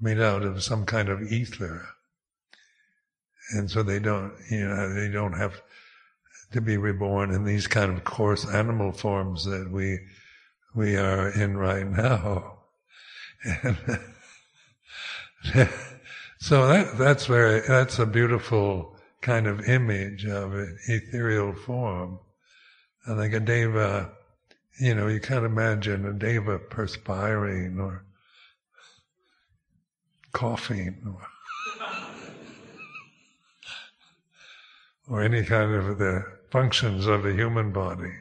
made 0.01 0.21
out 0.21 0.43
of 0.43 0.63
some 0.63 0.85
kind 0.85 1.09
of 1.09 1.23
ether. 1.23 1.87
And 3.53 3.71
so 3.71 3.83
they 3.83 3.99
don't, 3.99 4.35
you 4.51 4.69
know, 4.69 4.93
they 4.93 5.09
don't 5.09 5.33
have 5.35 5.63
to 6.53 6.61
be 6.61 6.77
reborn 6.77 7.33
in 7.33 7.45
these 7.45 7.67
kind 7.67 7.93
of 7.93 8.05
coarse 8.05 8.47
animal 8.49 8.93
forms 8.93 9.45
that 9.45 9.71
we 9.71 9.99
we 10.75 10.97
are 10.97 11.31
in 11.31 11.57
right 11.57 11.87
now. 11.87 12.59
And 13.45 13.77
so 16.39 16.67
that 16.69 16.99
that's 16.99 17.27
very 17.27 17.61
that's 17.61 17.99
a 17.99 18.07
beautiful 18.07 18.97
kind 19.23 19.47
of 19.47 19.69
image 19.69 20.25
of 20.27 20.55
an 20.55 20.79
ethereal 20.87 21.53
form. 21.53 22.19
And 23.07 23.19
like 23.19 23.33
a 23.33 23.41
deva, 23.41 24.13
you 24.81 24.95
know, 24.95 25.09
you 25.09 25.21
can't 25.21 25.45
imagine 25.45 26.05
a 26.07 26.13
deva 26.13 26.59
perspiring 26.59 27.81
or 27.81 28.05
coughing 30.33 30.97
or 31.07 31.27
or 35.09 35.23
any 35.23 35.45
kind 35.45 35.73
of 35.73 35.99
the 35.99 36.36
functions 36.57 37.07
of 37.07 37.23
the 37.23 37.35
human 37.35 37.71
body. 37.71 38.15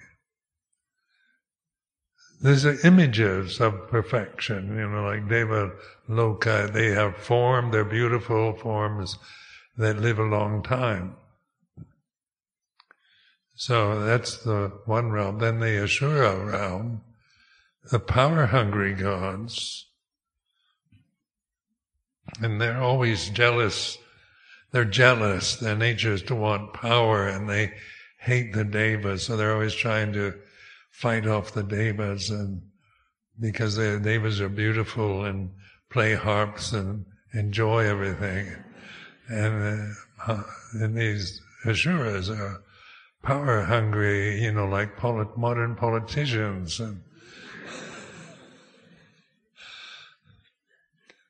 These 2.41 2.65
are 2.65 2.85
images 2.85 3.61
of 3.61 3.87
perfection, 3.87 4.75
you 4.75 4.89
know, 4.89 5.05
like 5.05 5.29
Deva 5.29 5.71
Loka, 6.09 6.69
they 6.73 6.87
have 6.87 7.15
form, 7.15 7.71
they're 7.71 7.85
beautiful 7.85 8.51
forms 8.57 9.17
that 9.77 10.01
live 10.01 10.19
a 10.19 10.23
long 10.23 10.61
time. 10.63 11.15
So 13.53 14.03
that's 14.03 14.43
the 14.43 14.73
one 14.83 15.11
realm. 15.11 15.39
Then 15.39 15.61
the 15.61 15.81
Asura 15.81 16.35
realm, 16.45 17.03
the 17.89 17.99
power 17.99 18.47
hungry 18.47 18.95
gods, 18.95 19.85
and 22.41 22.59
they're 22.59 22.81
always 22.81 23.29
jealous. 23.29 23.97
They're 24.73 24.83
jealous. 24.83 25.55
Their 25.55 25.77
nature 25.77 26.11
is 26.11 26.23
to 26.23 26.35
want 26.35 26.73
power 26.73 27.29
and 27.29 27.49
they 27.49 27.71
hate 28.25 28.53
the 28.53 28.63
devas, 28.63 29.23
so 29.23 29.37
they're 29.37 29.53
always 29.53 29.75
trying 29.75 30.11
to 30.11 30.33
fight 30.89 31.27
off 31.27 31.53
the 31.53 31.61
devas, 31.61 32.31
and 32.31 32.59
because 33.39 33.75
the 33.75 33.99
devas 33.99 34.41
are 34.41 34.49
beautiful 34.49 35.25
and 35.25 35.51
play 35.91 36.15
harps 36.15 36.73
and 36.73 37.05
enjoy 37.33 37.85
everything, 37.85 38.51
and 39.29 39.95
uh, 40.27 40.41
and 40.73 40.97
these 40.97 41.39
asuras 41.67 42.31
are 42.31 42.63
power 43.21 43.61
hungry, 43.61 44.41
you 44.41 44.51
know, 44.51 44.65
like 44.65 44.97
polit- 44.97 45.37
modern 45.37 45.75
politicians 45.75 46.79
and. 46.79 47.01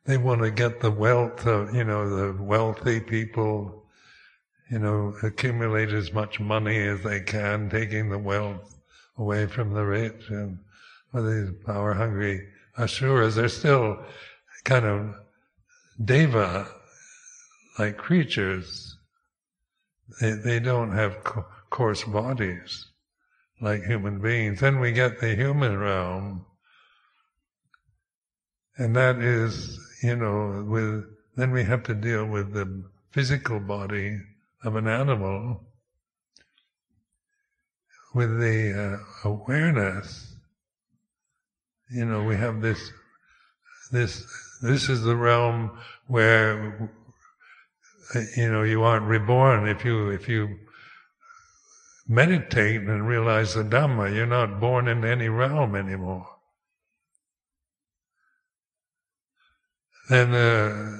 they 0.05 0.17
want 0.17 0.39
to 0.39 0.51
get 0.51 0.81
the 0.81 0.91
wealth 0.91 1.47
of, 1.47 1.73
you 1.73 1.83
know, 1.83 2.07
the 2.07 2.43
wealthy 2.43 2.99
people 2.99 3.84
you 4.69 4.79
know, 4.79 5.13
accumulate 5.21 5.89
as 5.89 6.11
much 6.11 6.39
money 6.39 6.77
as 6.87 7.03
they 7.03 7.19
can, 7.19 7.69
taking 7.69 8.09
the 8.09 8.17
wealth 8.17 8.75
away 9.17 9.45
from 9.45 9.73
the 9.73 9.85
rich 9.85 10.29
and 10.29 10.59
these 11.13 11.51
power 11.65 11.93
hungry 11.93 12.47
asuras. 12.77 13.35
They're 13.35 13.47
still 13.47 14.03
kind 14.63 14.85
of 14.85 15.15
deva 16.03 16.67
like 17.79 17.97
creatures. 17.97 18.97
They, 20.19 20.31
they 20.31 20.59
don't 20.59 20.91
have 20.91 21.23
co- 21.23 21.45
coarse 21.69 22.03
bodies 22.03 22.87
like 23.61 23.83
human 23.83 24.19
beings. 24.19 24.59
Then 24.59 24.79
we 24.79 24.91
get 24.91 25.19
the 25.19 25.35
human 25.35 25.77
realm. 25.77 26.45
And 28.77 28.95
that 28.95 29.19
is, 29.19 29.79
you 30.03 30.15
know, 30.15 30.65
with, 30.67 31.05
then 31.37 31.51
we 31.51 31.63
have 31.63 31.83
to 31.83 31.93
deal 31.93 32.25
with 32.25 32.53
the 32.53 32.83
physical 33.11 33.59
body 33.59 34.19
of 34.65 34.75
an 34.75 34.87
animal 34.87 35.61
with 38.15 38.39
the 38.39 38.99
uh, 39.23 39.29
awareness, 39.29 40.35
you 41.91 42.05
know, 42.05 42.23
we 42.23 42.35
have 42.35 42.61
this, 42.61 42.91
this, 43.91 44.25
this 44.63 44.89
is 44.89 45.03
the 45.03 45.15
realm 45.15 45.77
where, 46.07 46.91
you 48.35 48.51
know, 48.51 48.63
you 48.63 48.81
aren't 48.81 49.05
reborn. 49.05 49.67
If 49.67 49.85
you, 49.85 50.09
if 50.09 50.27
you 50.27 50.57
meditate 52.07 52.81
and 52.81 53.07
realize 53.07 53.53
the 53.53 53.63
Dhamma, 53.63 54.13
you're 54.15 54.25
not 54.25 54.59
born 54.59 54.87
into 54.87 55.07
any 55.07 55.29
realm 55.29 55.75
anymore. 55.75 56.27
Then, 60.09 60.33
uh, 60.33 60.99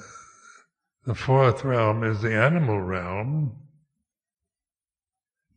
the 1.06 1.14
fourth 1.14 1.64
realm 1.64 2.02
is 2.02 2.20
the 2.20 2.34
animal 2.34 2.80
realm, 2.80 3.56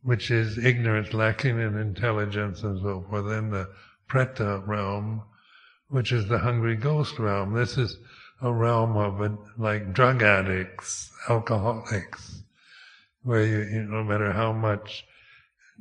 which 0.02 0.30
is 0.30 0.56
ignorance, 0.56 1.12
lacking 1.12 1.58
in 1.58 1.76
intelligence, 1.76 2.62
and 2.62 2.80
so 2.80 3.04
forth. 3.10 3.26
Then 3.26 3.50
the 3.50 3.68
preta 4.08 4.66
realm, 4.66 5.22
which 5.88 6.12
is 6.12 6.28
the 6.28 6.38
hungry 6.38 6.76
ghost 6.76 7.18
realm. 7.18 7.52
This 7.52 7.76
is 7.76 7.98
a 8.40 8.52
realm 8.52 8.96
of 8.96 9.38
like 9.58 9.92
drug 9.92 10.22
addicts, 10.22 11.10
alcoholics, 11.28 12.42
where 13.24 13.44
you, 13.44 13.58
you, 13.58 13.82
no 13.82 14.04
matter 14.04 14.32
how 14.32 14.52
much 14.52 15.04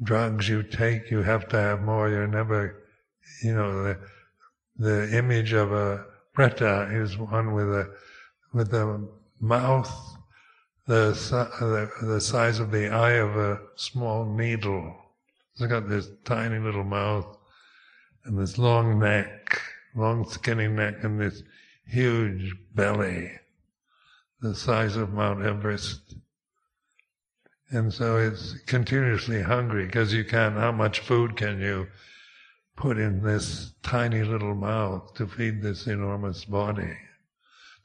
drugs 0.01 0.49
you 0.49 0.63
take, 0.63 1.11
you 1.11 1.21
have 1.21 1.47
to 1.49 1.57
have 1.57 1.83
more. 1.83 2.09
You're 2.09 2.27
never, 2.27 2.83
you 3.43 3.53
know, 3.53 3.83
the, 3.83 3.99
the 4.77 5.15
image 5.15 5.53
of 5.53 5.71
a 5.71 6.05
preta 6.35 6.91
is 6.91 7.17
one 7.17 7.53
with 7.53 7.69
a 7.69 7.93
with 8.51 8.73
a 8.73 9.07
mouth 9.39 10.17
the, 10.89 11.11
the, 11.59 12.07
the 12.07 12.19
size 12.19 12.59
of 12.59 12.71
the 12.71 12.89
eye 12.89 13.13
of 13.17 13.35
a 13.37 13.59
small 13.75 14.25
needle. 14.25 14.95
It's 15.53 15.65
got 15.67 15.87
this 15.87 16.09
tiny 16.25 16.57
little 16.57 16.83
mouth 16.83 17.37
and 18.25 18.39
this 18.39 18.57
long 18.57 18.97
neck, 18.97 19.61
long 19.95 20.27
skinny 20.27 20.67
neck, 20.67 21.03
and 21.03 21.21
this 21.21 21.43
huge 21.85 22.55
belly, 22.73 23.31
the 24.41 24.55
size 24.55 24.95
of 24.95 25.13
Mount 25.13 25.43
Everest. 25.45 26.15
And 27.69 27.93
so 27.93 28.17
it's 28.17 28.53
continuously 28.65 29.43
hungry 29.43 29.85
because 29.85 30.11
you 30.11 30.25
can't, 30.25 30.55
how 30.55 30.71
much 30.71 31.01
food 31.01 31.37
can 31.37 31.61
you 31.61 31.87
put 32.75 32.97
in 32.97 33.21
this 33.21 33.73
tiny 33.83 34.23
little 34.23 34.55
mouth 34.55 35.13
to 35.15 35.27
feed 35.27 35.61
this 35.61 35.85
enormous 35.85 36.45
body? 36.45 36.97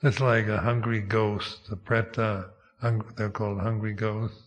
It's 0.04 0.20
like 0.20 0.48
a 0.48 0.58
hungry 0.58 1.00
ghost, 1.00 1.60
a 1.70 1.76
preta, 1.76 2.50
they're 3.16 3.30
called 3.30 3.62
hungry 3.62 3.94
ghosts. 3.94 4.42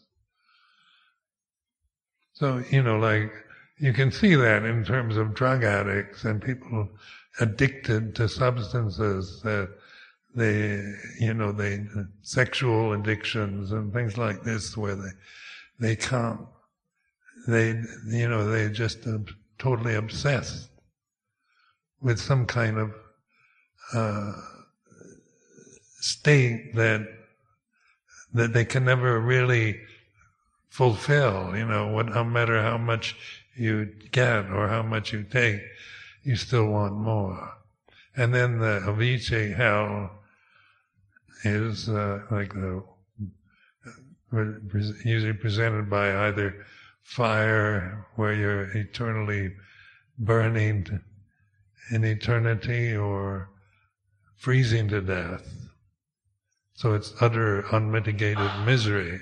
So, 2.34 2.64
you 2.70 2.84
know, 2.84 3.00
like, 3.00 3.32
you 3.80 3.92
can 3.92 4.12
see 4.12 4.36
that 4.36 4.66
in 4.66 4.86
terms 4.86 5.18
of 5.18 5.34
drug 5.34 5.64
addicts 5.64 6.26
and 6.26 6.40
people 6.40 6.88
addicted 7.40 8.14
to 8.18 8.30
substances 8.30 9.42
that 9.42 9.72
they, 10.36 10.94
you 11.20 11.34
know, 11.34 11.52
they, 11.52 11.84
sexual 12.22 12.94
addictions 12.94 13.72
and 13.72 13.92
things 13.92 14.16
like 14.16 14.44
this 14.44 14.78
where 14.78 14.96
they, 14.96 15.10
they 15.80 15.96
can't, 15.96 16.42
they, 17.48 17.82
you 18.06 18.30
know, 18.30 18.48
they're 18.48 18.70
just 18.70 19.08
uh, 19.08 19.18
totally 19.58 19.96
obsessed 19.96 20.70
with 22.00 22.20
some 22.20 22.46
kind 22.46 22.78
of 22.78 22.94
uh, 23.96 24.34
state 26.00 26.76
that 26.76 27.08
that 28.34 28.54
they 28.54 28.66
can 28.66 28.86
never 28.86 29.20
really 29.20 29.80
fulfill. 30.70 31.56
You 31.56 31.66
know, 31.66 31.88
what, 31.88 32.08
no 32.08 32.24
matter 32.24 32.62
how 32.62 32.78
much 32.78 33.16
you 33.56 33.86
get 34.12 34.52
or 34.52 34.68
how 34.68 34.84
much 34.84 35.12
you 35.14 35.24
take, 35.24 35.62
you 36.24 36.36
still 36.36 36.68
want 36.68 36.94
more. 36.94 37.54
And 38.16 38.34
then 38.34 38.60
the 38.60 38.82
Avici 38.86 39.56
hell 39.56 40.12
is 41.44 41.90
uh, 41.90 42.24
like 42.30 42.54
the 42.54 42.84
usually 45.06 45.34
presented 45.34 45.90
by 45.90 46.28
either 46.28 46.66
fire, 47.04 48.06
where 48.16 48.34
you're 48.34 48.64
eternally 48.78 49.54
burning 50.20 50.86
in 51.92 52.04
eternity, 52.04 52.96
or 52.96 53.50
freezing 54.36 54.90
to 54.90 55.00
death. 55.00 55.67
So 56.78 56.94
it's 56.94 57.12
utter 57.20 57.66
unmitigated 57.72 58.52
misery. 58.64 59.20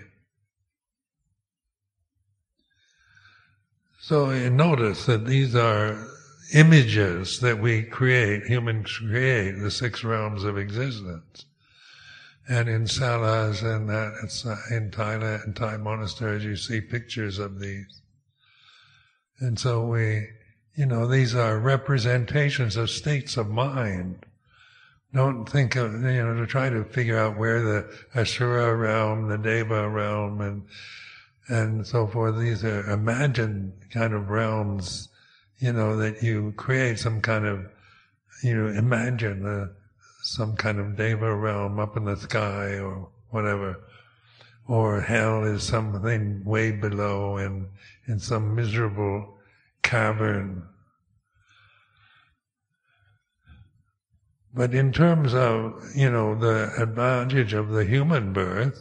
So 4.01 4.25
notice 4.49 5.05
that 5.05 5.25
these 5.25 5.55
are 5.55 6.05
images 6.53 7.39
that 7.39 7.57
we 7.57 7.83
create, 7.83 8.43
humans 8.43 8.97
create, 8.97 9.53
the 9.53 9.71
six 9.71 10.03
realms 10.03 10.43
of 10.43 10.57
existence. 10.57 11.45
And 12.49 12.67
in 12.67 12.87
salas 12.87 13.63
and 13.63 13.87
that, 13.87 14.15
uh, 14.45 14.75
in 14.75 14.91
Thailand, 14.91 15.47
in 15.47 15.53
Thai 15.53 15.77
monasteries, 15.77 16.43
you 16.43 16.57
see 16.57 16.81
pictures 16.81 17.39
of 17.39 17.61
these. 17.61 18.01
And 19.39 19.57
so 19.57 19.85
we, 19.85 20.27
you 20.75 20.85
know, 20.87 21.07
these 21.07 21.33
are 21.33 21.57
representations 21.57 22.75
of 22.75 22.89
states 22.89 23.37
of 23.37 23.49
mind. 23.49 24.25
Don't 25.15 25.45
think 25.45 25.77
of, 25.77 25.93
you 25.93 25.99
know, 25.99 26.35
to 26.35 26.45
try 26.45 26.69
to 26.69 26.83
figure 26.83 27.17
out 27.17 27.37
where 27.37 27.61
the 27.61 27.89
Asura 28.15 28.75
realm, 28.75 29.29
the 29.29 29.37
Deva 29.37 29.89
realm, 29.89 30.41
and, 30.41 30.63
and 31.47 31.87
so 31.87 32.05
forth, 32.05 32.37
these 32.37 32.65
are 32.65 32.91
imagined 32.91 33.71
kind 33.91 34.13
of 34.13 34.29
realms, 34.29 35.07
you 35.59 35.71
know, 35.71 35.95
that 35.95 36.21
you 36.21 36.53
create 36.57 36.99
some 36.99 37.21
kind 37.21 37.45
of, 37.45 37.65
you 38.43 38.55
know, 38.55 38.67
imagine 38.77 39.71
some 40.21 40.55
kind 40.55 40.79
of 40.79 40.97
deva 40.97 41.33
realm 41.33 41.79
up 41.79 41.95
in 41.95 42.03
the 42.03 42.17
sky 42.17 42.79
or 42.79 43.07
whatever. 43.29 43.79
Or 44.67 44.99
hell 44.99 45.43
is 45.43 45.63
something 45.63 46.43
way 46.43 46.71
below 46.71 47.37
in, 47.37 47.69
in 48.07 48.19
some 48.19 48.55
miserable 48.55 49.37
cavern. 49.83 50.63
But 54.55 54.73
in 54.73 54.93
terms 54.93 55.33
of, 55.33 55.83
you 55.93 56.09
know, 56.09 56.33
the 56.33 56.71
advantage 56.81 57.51
of 57.53 57.69
the 57.69 57.83
human 57.83 58.31
birth, 58.31 58.79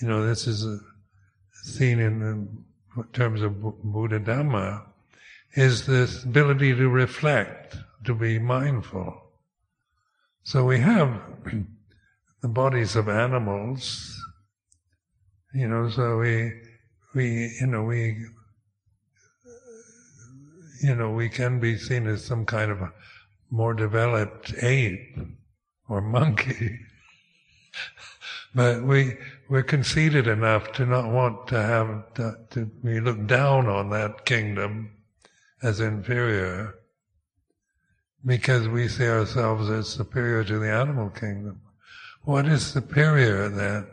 you 0.00 0.06
know, 0.06 0.24
this 0.24 0.46
is 0.46 0.64
seen 1.52 1.98
in, 1.98 2.64
terms 3.12 3.42
of 3.42 3.60
Buddha 3.60 4.18
Dhamma, 4.18 4.84
is 5.54 5.86
this 5.86 6.24
ability 6.24 6.74
to 6.74 6.88
reflect 6.88 7.76
to 8.04 8.14
be 8.14 8.38
mindful. 8.38 9.20
So 10.44 10.64
we 10.64 10.78
have 10.80 11.20
the 12.42 12.48
bodies 12.48 12.96
of 12.96 13.08
animals, 13.08 14.16
you 15.54 15.68
know, 15.68 15.88
so 15.90 16.18
we, 16.18 16.52
we, 17.14 17.56
you 17.60 17.66
know, 17.66 17.82
we, 17.82 18.26
you 20.80 20.94
know, 20.94 21.10
we 21.10 21.28
can 21.28 21.60
be 21.60 21.76
seen 21.76 22.06
as 22.06 22.24
some 22.24 22.44
kind 22.44 22.70
of 22.70 22.80
a 22.80 22.92
more 23.50 23.74
developed 23.74 24.54
ape 24.62 25.18
or 25.88 26.00
monkey. 26.00 26.78
but 28.54 28.82
we, 28.82 29.16
we're 29.48 29.62
conceited 29.62 30.26
enough 30.26 30.72
to 30.72 30.86
not 30.86 31.10
want 31.10 31.48
to 31.48 31.62
have, 31.62 32.14
to, 32.14 32.36
to 32.50 32.70
we 32.82 33.00
look 33.00 33.26
down 33.26 33.66
on 33.66 33.90
that 33.90 34.24
kingdom 34.24 34.90
as 35.62 35.80
inferior 35.80 36.74
because 38.24 38.68
we 38.68 38.88
see 38.88 39.06
ourselves 39.06 39.70
as 39.70 39.88
superior 39.88 40.44
to 40.44 40.58
the 40.58 40.70
animal 40.70 41.08
kingdom. 41.10 41.60
What 42.22 42.46
is 42.46 42.66
superior 42.66 43.48
then? 43.48 43.86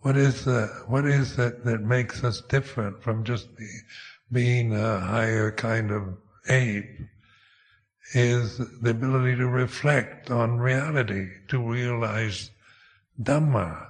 What 0.00 0.16
is 0.16 0.44
the, 0.44 0.66
what 0.86 1.06
is 1.06 1.36
that 1.36 1.64
that 1.64 1.80
makes 1.80 2.24
us 2.24 2.42
different 2.42 3.02
from 3.02 3.24
just 3.24 3.56
be, 3.56 3.66
being 4.34 4.74
a 4.74 5.00
higher 5.00 5.50
kind 5.50 5.90
of 5.90 6.18
ape? 6.48 7.00
Is 8.12 8.58
the 8.58 8.90
ability 8.90 9.36
to 9.36 9.46
reflect 9.48 10.30
on 10.30 10.58
reality, 10.58 11.30
to 11.48 11.58
realize 11.58 12.50
Dhamma, 13.20 13.86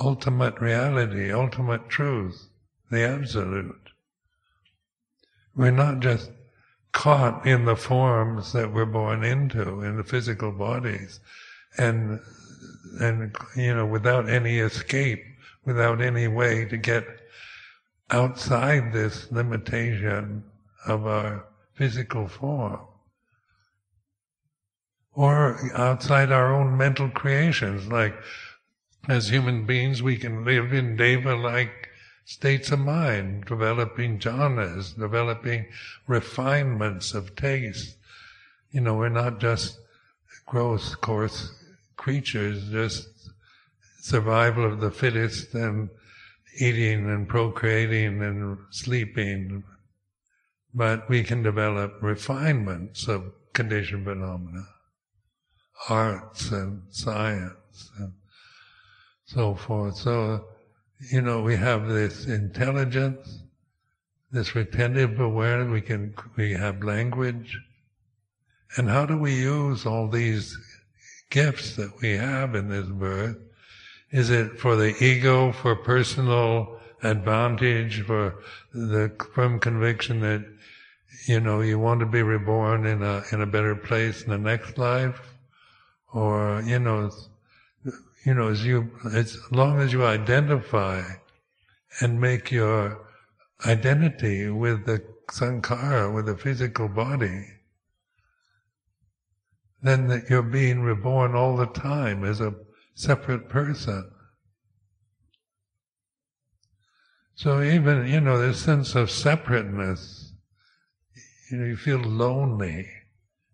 ultimate 0.00 0.60
reality, 0.60 1.32
ultimate 1.32 1.88
truth, 1.88 2.48
the 2.90 3.02
absolute. 3.02 3.90
We're 5.54 5.70
not 5.70 6.00
just 6.00 6.30
caught 6.92 7.46
in 7.46 7.64
the 7.64 7.76
forms 7.76 8.52
that 8.52 8.72
we're 8.72 8.86
born 8.86 9.22
into, 9.22 9.82
in 9.82 9.96
the 9.96 10.04
physical 10.04 10.50
bodies, 10.50 11.20
and 11.76 12.20
and 13.00 13.36
you 13.54 13.74
know, 13.74 13.86
without 13.86 14.28
any 14.28 14.58
escape, 14.58 15.22
without 15.64 16.00
any 16.00 16.26
way 16.26 16.64
to 16.64 16.76
get 16.76 17.04
outside 18.10 18.92
this 18.92 19.30
limitation 19.30 20.44
of 20.86 21.06
our 21.06 21.46
physical 21.74 22.28
form. 22.28 22.80
Or 25.12 25.58
outside 25.74 26.32
our 26.32 26.54
own 26.54 26.76
mental 26.76 27.08
creations, 27.10 27.88
like 27.88 28.14
as 29.08 29.28
human 29.28 29.66
beings, 29.66 30.02
we 30.02 30.16
can 30.16 30.44
live 30.44 30.72
in 30.72 30.96
deva-like 30.96 31.88
states 32.24 32.70
of 32.70 32.78
mind, 32.78 33.44
developing 33.46 34.18
jhanas, 34.18 34.96
developing 34.96 35.66
refinements 36.06 37.12
of 37.12 37.34
taste. 37.34 37.96
You 38.70 38.82
know, 38.82 38.94
we're 38.94 39.08
not 39.08 39.40
just 39.40 39.80
gross, 40.46 40.94
coarse 40.94 41.52
creatures, 41.96 42.70
just 42.70 43.08
survival 44.00 44.64
of 44.64 44.80
the 44.80 44.90
fittest 44.90 45.54
and 45.54 45.90
eating 46.60 47.08
and 47.10 47.28
procreating 47.28 48.22
and 48.22 48.58
sleeping. 48.70 49.64
But 50.72 51.08
we 51.08 51.24
can 51.24 51.42
develop 51.42 51.94
refinements 52.00 53.08
of 53.08 53.32
conditioned 53.52 54.04
phenomena, 54.04 54.66
arts 55.88 56.50
and 56.52 56.82
science 56.90 57.90
and 57.98 58.12
so 59.24 59.54
forth. 59.54 59.96
So 59.96 60.44
you 61.08 61.22
know, 61.22 61.40
we 61.40 61.56
have 61.56 61.88
this 61.88 62.26
intelligence, 62.26 63.42
this 64.30 64.54
retentive 64.54 65.18
awareness, 65.18 65.72
we 65.72 65.80
can, 65.80 66.14
we 66.36 66.52
have 66.52 66.82
language. 66.82 67.58
And 68.76 68.88
how 68.88 69.06
do 69.06 69.16
we 69.16 69.34
use 69.34 69.86
all 69.86 70.08
these 70.08 70.56
gifts 71.30 71.76
that 71.76 71.90
we 72.02 72.10
have 72.10 72.54
in 72.54 72.68
this 72.68 72.86
birth? 72.86 73.38
Is 74.12 74.30
it 74.30 74.58
for 74.58 74.74
the 74.74 74.92
ego, 75.02 75.52
for 75.52 75.76
personal 75.76 76.80
advantage, 77.02 78.02
for 78.02 78.42
the 78.74 79.12
firm 79.34 79.60
conviction 79.60 80.20
that, 80.20 80.44
you 81.26 81.38
know, 81.38 81.60
you 81.60 81.78
want 81.78 82.00
to 82.00 82.06
be 82.06 82.22
reborn 82.22 82.86
in 82.86 83.02
a, 83.02 83.22
in 83.30 83.40
a 83.40 83.46
better 83.46 83.76
place 83.76 84.22
in 84.22 84.30
the 84.30 84.38
next 84.38 84.78
life? 84.78 85.36
Or, 86.12 86.60
you 86.66 86.80
know, 86.80 87.10
you 88.26 88.34
know, 88.34 88.48
as 88.48 88.64
you, 88.64 88.90
as 89.12 89.38
long 89.52 89.78
as 89.78 89.92
you 89.92 90.04
identify 90.04 91.02
and 92.00 92.20
make 92.20 92.50
your 92.50 93.06
identity 93.64 94.48
with 94.48 94.86
the 94.86 95.02
sankhara, 95.30 96.12
with 96.12 96.26
the 96.26 96.36
physical 96.36 96.88
body, 96.88 97.46
then 99.82 100.08
that 100.08 100.28
you're 100.28 100.42
being 100.42 100.82
reborn 100.82 101.34
all 101.34 101.56
the 101.56 101.66
time 101.66 102.24
as 102.24 102.40
a 102.40 102.54
separate 102.94 103.48
person. 103.48 104.10
So 107.34 107.62
even, 107.62 108.06
you 108.06 108.20
know, 108.20 108.38
this 108.38 108.60
sense 108.60 108.94
of 108.94 109.10
separateness, 109.10 110.32
you 111.50 111.58
know, 111.58 111.66
you 111.66 111.76
feel 111.76 112.00
lonely. 112.00 112.88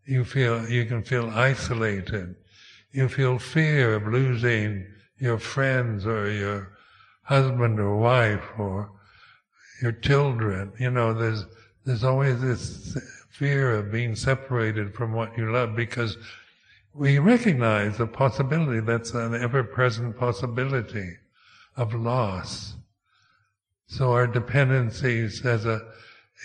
You 0.04 0.24
feel, 0.24 0.68
you 0.68 0.84
can 0.86 1.02
feel 1.02 1.30
isolated 1.30 2.36
you 2.96 3.10
feel 3.10 3.38
fear 3.38 3.94
of 3.94 4.06
losing 4.06 4.86
your 5.18 5.38
friends 5.38 6.06
or 6.06 6.30
your 6.30 6.72
husband 7.24 7.78
or 7.78 7.94
wife 7.96 8.44
or 8.58 8.90
your 9.82 9.92
children. 9.92 10.72
You 10.78 10.90
know, 10.90 11.12
there's 11.12 11.44
there's 11.84 12.04
always 12.04 12.40
this 12.40 12.96
fear 13.28 13.74
of 13.74 13.92
being 13.92 14.16
separated 14.16 14.94
from 14.94 15.12
what 15.12 15.36
you 15.36 15.52
love 15.52 15.76
because 15.76 16.16
we 16.96 17.18
recognize 17.18 17.98
the 17.98 18.06
possibility 18.06 18.80
that's 18.80 19.12
an 19.12 19.34
ever-present 19.34 20.16
possibility 20.16 21.16
of 21.76 21.94
loss. 21.94 22.74
So 23.86 24.12
our 24.12 24.26
dependencies 24.26 25.44
as 25.44 25.66
a 25.66 25.82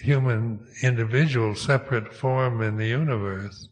human 0.02 0.68
individual, 0.84 1.56
separate 1.56 2.14
form 2.14 2.62
in 2.62 2.76
the 2.76 2.88
universe, 2.88 3.70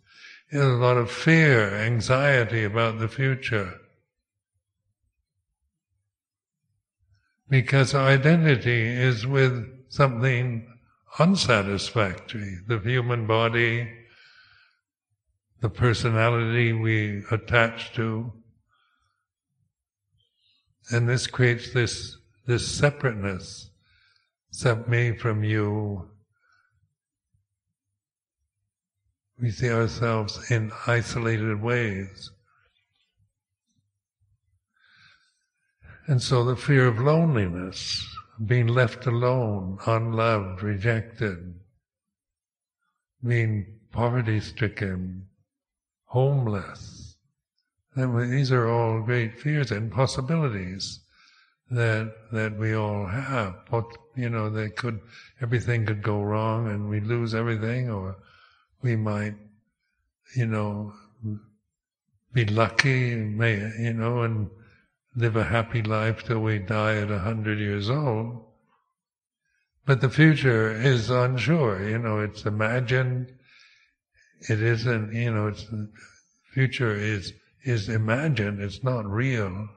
is 0.50 0.62
a 0.62 0.68
lot 0.68 0.98
of 0.98 1.12
fear, 1.12 1.76
anxiety 1.76 2.64
about 2.64 3.00
the 3.00 3.10
future. 3.10 3.74
Because 7.50 7.94
identity 7.94 8.88
is 8.88 9.28
with 9.28 9.68
something 9.90 10.66
unsatisfactory, 11.20 12.60
the 12.68 12.80
human 12.80 13.28
body, 13.28 13.99
the 15.62 15.70
personality 15.70 16.74
we 16.74 17.24
attach 17.32 17.94
to. 17.94 18.32
And 20.92 21.08
this 21.08 21.28
creates 21.28 21.74
this, 21.74 22.18
this 22.48 22.68
separateness, 22.68 23.70
except 24.50 24.88
me 24.88 25.16
from 25.16 25.44
you. 25.44 26.10
We 29.40 29.52
see 29.52 29.70
ourselves 29.70 30.50
in 30.52 30.72
isolated 30.88 31.62
ways. 31.62 32.32
And 36.08 36.22
so 36.22 36.44
the 36.44 36.56
fear 36.56 36.88
of 36.88 37.00
loneliness, 37.00 38.04
being 38.46 38.68
left 38.68 39.06
alone, 39.06 39.78
unloved, 39.86 40.64
rejected, 40.64 41.54
being 43.24 43.80
poverty 43.92 44.40
stricken, 44.40 45.29
homeless. 46.10 47.16
these 47.96 48.52
are 48.52 48.68
all 48.68 49.02
great 49.02 49.40
fears 49.40 49.72
and 49.72 49.92
possibilities 49.92 51.02
that 51.70 52.12
that 52.32 52.58
we 52.58 52.74
all 52.74 53.06
have. 53.06 53.56
You 54.16 54.30
know, 54.30 54.50
they 54.50 54.70
could 54.70 55.00
everything 55.40 55.86
could 55.86 56.02
go 56.02 56.22
wrong 56.22 56.68
and 56.68 56.90
we 56.90 57.00
lose 57.00 57.36
everything, 57.36 57.90
or 57.92 58.16
we 58.82 58.96
might, 58.96 59.36
you 60.36 60.48
know, 60.48 60.94
be 62.34 62.46
lucky, 62.46 63.16
may 63.16 63.72
you 63.78 63.94
know, 63.94 64.24
and 64.24 64.50
live 65.16 65.36
a 65.36 65.44
happy 65.44 65.84
life 65.84 66.24
till 66.24 66.40
we 66.40 66.58
die 66.58 66.96
at 66.96 67.12
a 67.12 67.20
hundred 67.20 67.60
years 67.60 67.90
old. 67.90 68.46
But 69.86 70.02
the 70.02 70.10
future 70.10 70.72
is 70.72 71.12
unsure. 71.12 71.88
You 71.88 72.00
know, 72.00 72.20
it's 72.20 72.46
imagined 72.46 73.34
it 74.48 74.62
isn't, 74.62 75.14
you 75.14 75.34
know, 75.34 75.48
it's, 75.48 75.66
future 76.54 76.96
is, 76.96 77.34
is 77.64 77.90
imagined, 77.90 78.62
it's 78.62 78.84
not 78.84 79.06
real. 79.06 79.68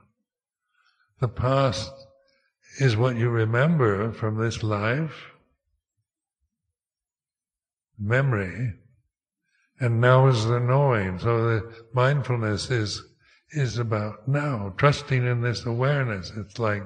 The 1.21 1.29
past 1.29 1.93
is 2.79 2.97
what 2.97 3.17
you 3.17 3.29
remember 3.29 4.13
from 4.13 4.39
this 4.39 4.63
life, 4.63 5.33
memory, 7.99 8.75
and 9.81 10.01
now 10.01 10.29
is 10.29 10.45
the 10.47 10.61
knowing. 10.61 11.19
So 11.19 11.45
the 11.45 11.85
mindfulness 11.93 12.71
is, 12.71 13.03
is 13.51 13.79
about 13.79 14.29
now, 14.29 14.75
trusting 14.77 15.27
in 15.27 15.43
this 15.43 15.67
awareness. 15.67 16.33
It's 16.37 16.59
like, 16.59 16.83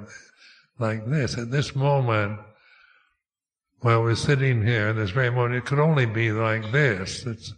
like 0.79 1.07
this. 1.07 1.39
At 1.39 1.51
this 1.51 1.77
moment, 1.77 2.41
while 3.87 4.03
we're 4.03 4.17
sitting 4.17 4.67
here 4.67 4.89
in 4.89 4.97
this 4.97 5.11
very 5.11 5.31
moment, 5.31 5.55
it 5.55 5.65
could 5.65 5.79
only 5.79 6.07
be 6.07 6.33
like 6.33 6.73
this. 6.73 7.25
It's, 7.25 7.55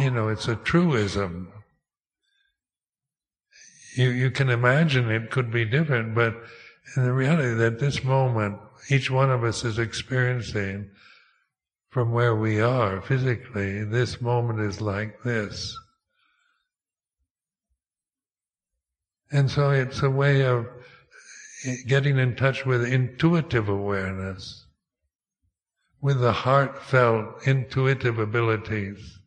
you 0.00 0.10
know, 0.10 0.26
it's 0.26 0.48
a 0.48 0.56
truism. 0.56 1.52
You, 3.94 4.08
you 4.08 4.32
can 4.32 4.50
imagine 4.50 5.08
it 5.08 5.30
could 5.30 5.52
be 5.52 5.64
different, 5.64 6.12
but 6.12 6.34
in 6.96 7.04
the 7.04 7.12
reality 7.12 7.54
that 7.54 7.78
this 7.78 8.02
moment, 8.02 8.58
each 8.90 9.12
one 9.12 9.30
of 9.30 9.44
us 9.44 9.64
is 9.64 9.78
experiencing 9.78 10.90
from 11.88 12.10
where 12.10 12.34
we 12.34 12.60
are 12.60 13.00
physically, 13.00 13.84
this 13.84 14.20
moment 14.20 14.58
is 14.58 14.80
like 14.80 15.22
this. 15.22 15.78
And 19.30 19.48
so 19.48 19.70
it's 19.70 20.02
a 20.02 20.10
way 20.10 20.44
of 20.44 20.66
getting 21.86 22.18
in 22.18 22.34
touch 22.34 22.66
with 22.66 22.84
intuitive 22.84 23.68
awareness 23.68 24.63
with 26.04 26.20
the 26.20 26.32
heartfelt, 26.32 27.46
intuitive 27.46 28.18
abilities, 28.18 29.20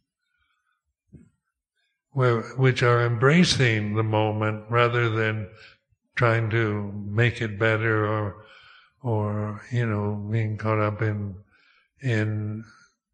where, 2.11 2.41
which 2.55 2.83
are 2.83 3.03
embracing 3.03 3.95
the 3.95 4.03
moment 4.03 4.63
rather 4.69 5.09
than 5.09 5.49
trying 6.15 6.51
to 6.51 6.91
make 7.07 7.41
it 7.41 7.57
better 7.57 8.05
or, 8.05 8.45
or 9.01 9.59
you 9.71 9.87
know, 9.87 10.23
being 10.31 10.55
caught 10.55 10.77
up 10.77 11.01
in 11.01 11.33
in 12.03 12.63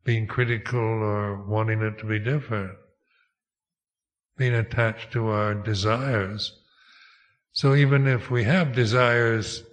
being 0.04 0.28
critical 0.28 0.82
or 0.82 1.42
wanting 1.44 1.82
it 1.82 1.98
to 1.98 2.06
be 2.06 2.20
different, 2.20 2.74
being 4.38 4.56
attached 4.56 5.14
to 5.14 5.30
our 5.30 5.56
desires. 5.56 6.52
So 7.54 7.76
even 7.76 8.08
if 8.08 8.30
we 8.30 8.44
have 8.44 8.76
desires 8.76 9.64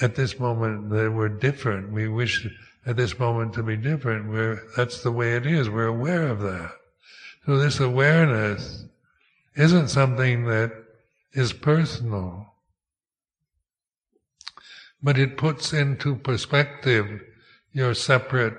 at 0.00 0.14
this 0.14 0.40
moment 0.40 0.88
that 0.88 1.12
were 1.12 1.28
different, 1.28 1.92
we 1.92 2.08
wish 2.08 2.46
at 2.86 2.96
this 2.96 3.18
moment 3.18 3.54
to 3.54 3.62
be 3.62 3.76
different. 3.76 4.30
We're, 4.30 4.62
that's 4.76 5.02
the 5.02 5.12
way 5.12 5.36
it 5.36 5.46
is. 5.46 5.68
We're 5.68 5.86
aware 5.86 6.26
of 6.28 6.40
that. 6.40 6.72
So 7.46 7.58
this 7.58 7.80
awareness 7.80 8.84
isn't 9.56 9.88
something 9.88 10.44
that 10.46 10.72
is 11.32 11.52
personal, 11.52 12.54
but 15.02 15.18
it 15.18 15.36
puts 15.36 15.72
into 15.72 16.16
perspective 16.16 17.20
your 17.72 17.94
separate 17.94 18.54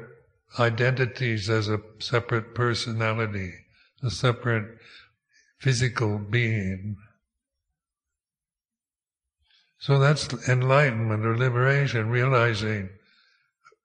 identities 0.60 1.49
as 1.49 1.67
a 1.69 1.79
separate 1.99 2.53
personality, 2.55 3.53
a 4.03 4.10
separate 4.10 4.77
physical 5.60 6.17
being. 6.17 6.97
So 9.79 9.99
that's 9.99 10.27
enlightenment 10.47 11.25
or 11.25 11.38
liberation, 11.38 12.10
realizing 12.10 12.89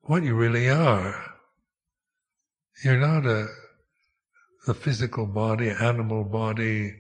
what 0.09 0.23
you 0.23 0.35
really 0.35 0.71
are. 0.71 1.35
You're 2.85 2.99
not 2.99 3.27
a, 3.27 3.47
a 4.69 4.75
physical 4.75 5.27
body, 5.27 5.71
animal 5.71 6.25
body. 6.25 6.95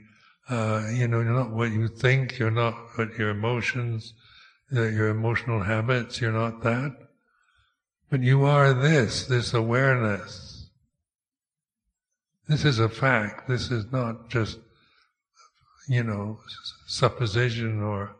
Uh, 0.49 0.87
you 0.93 1.09
know, 1.09 1.21
you're 1.21 1.33
not 1.33 1.51
what 1.51 1.71
you 1.73 1.89
think. 1.89 2.39
You're 2.39 2.51
not 2.51 2.75
what 2.97 3.17
your 3.19 3.31
emotions, 3.31 4.15
uh, 4.75 4.83
your 4.83 5.09
emotional 5.09 5.63
habits. 5.63 6.21
You're 6.21 6.33
not 6.33 6.63
that. 6.63 6.97
But 8.11 8.23
you 8.23 8.45
are 8.45 8.73
this, 8.73 9.27
this 9.27 9.53
awareness. 9.55 10.69
This 12.49 12.65
is 12.65 12.79
a 12.79 12.89
fact. 12.89 13.49
This 13.49 13.71
is 13.71 13.91
not 13.91 14.29
just, 14.29 14.59
you 15.89 16.05
know, 16.05 16.39
supposition 16.87 17.83
or 17.83 18.17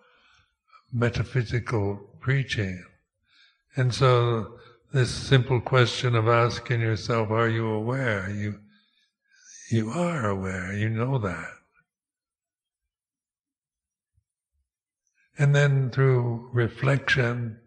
metaphysical 0.93 2.01
preaching. 2.21 2.85
And 3.77 3.95
so 3.95 4.59
this 4.97 5.11
simple 5.11 5.61
question 5.61 6.15
of 6.15 6.27
asking 6.27 6.81
yourself, 6.81 7.31
are 7.31 7.51
you 7.51 7.67
aware? 7.67 8.31
You, 8.31 8.61
you 9.71 9.91
are 9.91 10.31
aware, 10.31 10.73
you 10.73 10.89
know 10.89 11.19
that. 11.19 11.51
And 15.39 15.55
then 15.55 15.91
through 15.91 16.49
reflection, 16.55 17.61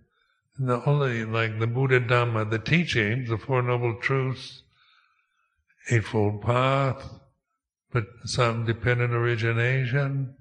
the 0.57 0.83
only 0.89 1.23
like 1.23 1.59
the 1.59 1.67
Buddha 1.67 1.99
Dhamma, 1.99 2.49
the 2.49 2.57
teachings, 2.57 3.29
the 3.29 3.37
Four 3.37 3.61
Noble 3.61 3.99
Truths, 4.01 4.63
Eightfold 5.91 6.41
Path, 6.41 7.07
but 7.93 8.05
some 8.25 8.65
dependent 8.65 9.13
origination, 9.13 10.33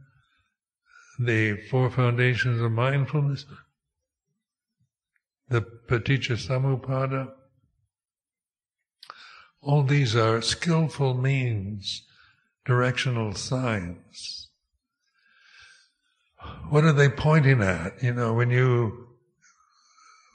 the 1.18 1.58
Four 1.70 1.90
Foundations 1.90 2.62
of 2.62 2.72
Mindfulness, 2.72 3.44
the 5.48 5.62
Paticca 5.62 6.36
Samuppada. 6.36 7.32
All 9.60 9.82
these 9.82 10.14
are 10.14 10.40
skillful 10.40 11.14
means, 11.14 12.02
directional 12.64 13.34
signs. 13.34 14.48
What 16.68 16.84
are 16.84 16.92
they 16.92 17.08
pointing 17.08 17.62
at? 17.62 18.02
You 18.02 18.14
know, 18.14 18.34
when 18.34 18.50
you, 18.50 19.08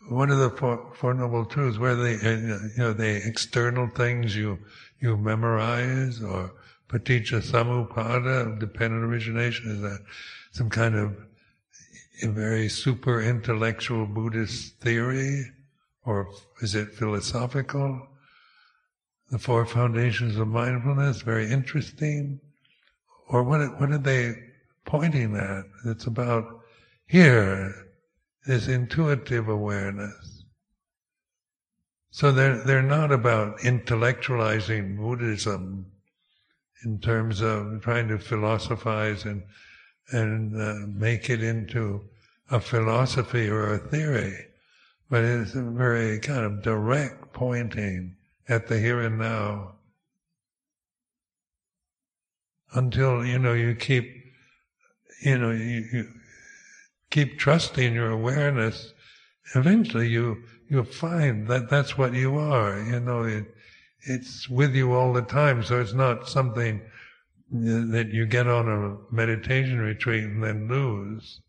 what 0.10 0.30
are 0.30 0.36
the 0.36 0.50
four, 0.50 0.92
four 0.96 1.14
noble 1.14 1.46
truths? 1.46 1.78
Where 1.78 1.92
are 1.92 1.96
they, 1.96 2.16
uh, 2.16 2.32
you 2.32 2.72
know, 2.78 2.94
the 2.94 3.26
external 3.26 3.88
things 3.96 4.36
you, 4.36 4.60
you 5.00 5.16
memorize 5.16 6.22
or 6.22 6.52
paticca 6.90 7.42
samuppada, 7.42 8.60
dependent 8.60 9.06
origination? 9.06 9.72
Is 9.72 9.82
that 9.82 10.00
some 10.52 10.70
kind 10.70 10.96
of 10.96 11.16
a 12.22 12.28
very 12.28 12.70
super 12.70 13.22
intellectual 13.22 14.06
Buddhist 14.06 14.80
theory, 14.80 15.46
or 16.06 16.30
is 16.62 16.76
it 16.76 16.94
philosophical? 16.94 18.08
The 19.32 19.40
Four 19.40 19.66
Foundations 19.66 20.38
of 20.38 20.48
Mindfulness, 20.48 21.22
very 21.22 21.50
interesting. 21.50 22.40
Or 23.30 23.44
what, 23.44 23.80
what 23.80 23.92
are 23.92 23.98
they 23.98 24.36
pointing 24.86 25.36
at? 25.36 25.64
It's 25.86 26.06
about 26.06 26.62
here, 27.08 27.74
this 28.46 28.68
intuitive 28.68 29.48
awareness. 29.48 30.44
So 32.12 32.32
they're, 32.32 32.64
they're 32.64 32.84
not 32.84 33.12
about 33.12 33.58
intellectualizing 33.60 34.98
Buddhism 34.98 35.88
in 36.86 37.00
terms 37.00 37.42
of 37.42 37.82
trying 37.82 38.08
to 38.10 38.20
philosophize 38.20 39.26
and 39.26 39.42
and 40.12 40.60
uh, 40.60 40.88
make 40.88 41.30
it 41.30 41.44
into 41.44 42.02
a 42.52 42.60
philosophy 42.60 43.50
or 43.50 43.74
a 43.74 43.78
theory, 43.78 44.48
but 45.10 45.24
it's 45.24 45.56
a 45.56 45.62
very 45.62 46.20
kind 46.20 46.46
of 46.46 46.62
direct 46.62 47.34
pointing 47.34 48.16
at 48.48 48.68
the 48.68 48.80
here 48.80 49.02
and 49.02 49.18
now. 49.18 49.76
Until 52.74 53.26
you 53.26 53.40
know 53.40 53.54
you 53.54 53.76
keep, 53.76 54.12
you 55.22 55.38
know 55.38 55.52
you, 55.52 55.86
you 55.92 56.08
keep 57.12 57.38
trusting 57.38 57.94
your 57.94 58.10
awareness. 58.10 58.94
Eventually, 59.56 60.10
you 60.10 60.44
you 60.70 60.84
find 60.84 61.48
that 61.48 61.70
that's 61.70 61.98
what 61.98 62.14
you 62.14 62.38
are. 62.38 62.80
You 62.82 63.00
know 63.00 63.24
it, 63.24 63.46
it's 64.02 64.50
with 64.50 64.76
you 64.76 64.94
all 64.94 65.14
the 65.14 65.22
time. 65.22 65.64
So 65.64 65.80
it's 65.80 65.94
not 65.94 66.28
something 66.28 66.82
that 67.54 68.10
you 68.12 68.26
get 68.26 68.48
on 68.48 68.68
a 68.68 69.14
meditation 69.14 69.78
retreat 69.80 70.24
and 70.24 70.44
then 70.44 70.68
lose. 70.68 71.40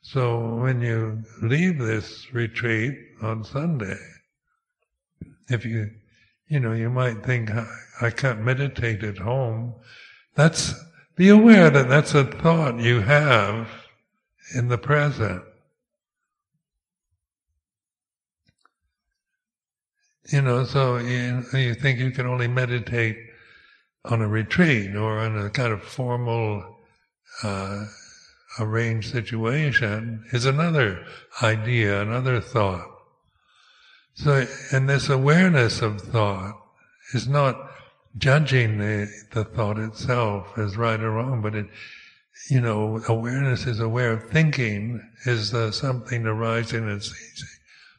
So 0.00 0.54
when 0.56 0.80
you 0.80 1.24
leave 1.42 1.78
this 1.78 2.32
retreat 2.32 2.96
on 3.20 3.42
Sunday, 3.42 3.98
if 5.48 5.64
you, 5.64 5.90
you 6.46 6.60
know, 6.60 6.72
you 6.72 6.88
might 6.88 7.24
think, 7.24 7.50
I 8.00 8.10
can't 8.10 8.42
meditate 8.42 9.02
at 9.02 9.18
home. 9.18 9.74
That's, 10.36 10.74
be 11.16 11.30
aware 11.30 11.68
that 11.68 11.88
that's 11.88 12.14
a 12.14 12.24
thought 12.24 12.78
you 12.78 13.00
have 13.00 13.68
in 14.54 14.68
the 14.68 14.78
present. 14.78 15.42
You 20.30 20.42
know, 20.42 20.64
so 20.64 20.98
you, 20.98 21.44
you 21.52 21.74
think 21.74 21.98
you 21.98 22.10
can 22.12 22.26
only 22.26 22.46
meditate 22.46 23.16
on 24.04 24.20
a 24.20 24.28
retreat 24.28 24.94
or 24.94 25.24
in 25.24 25.36
a 25.36 25.50
kind 25.50 25.72
of 25.72 25.82
formal 25.82 26.76
uh, 27.42 27.86
arranged 28.60 29.10
situation 29.10 30.24
is 30.32 30.44
another 30.44 31.04
idea, 31.42 32.02
another 32.02 32.40
thought. 32.40 32.86
So, 34.14 34.46
and 34.70 34.88
this 34.88 35.08
awareness 35.08 35.82
of 35.82 36.00
thought 36.00 36.54
is 37.14 37.26
not 37.26 37.70
judging 38.16 38.78
the, 38.78 39.10
the 39.32 39.44
thought 39.44 39.78
itself 39.78 40.56
as 40.56 40.76
right 40.76 41.00
or 41.00 41.10
wrong, 41.10 41.42
but 41.42 41.54
it, 41.54 41.66
you 42.48 42.60
know, 42.60 43.02
awareness 43.08 43.66
is 43.66 43.80
aware 43.80 44.12
of 44.12 44.30
thinking 44.30 45.00
is 45.26 45.52
uh, 45.52 45.70
something 45.72 46.26
arising 46.26 46.88
and 46.88 47.02
ceasing, 47.02 47.48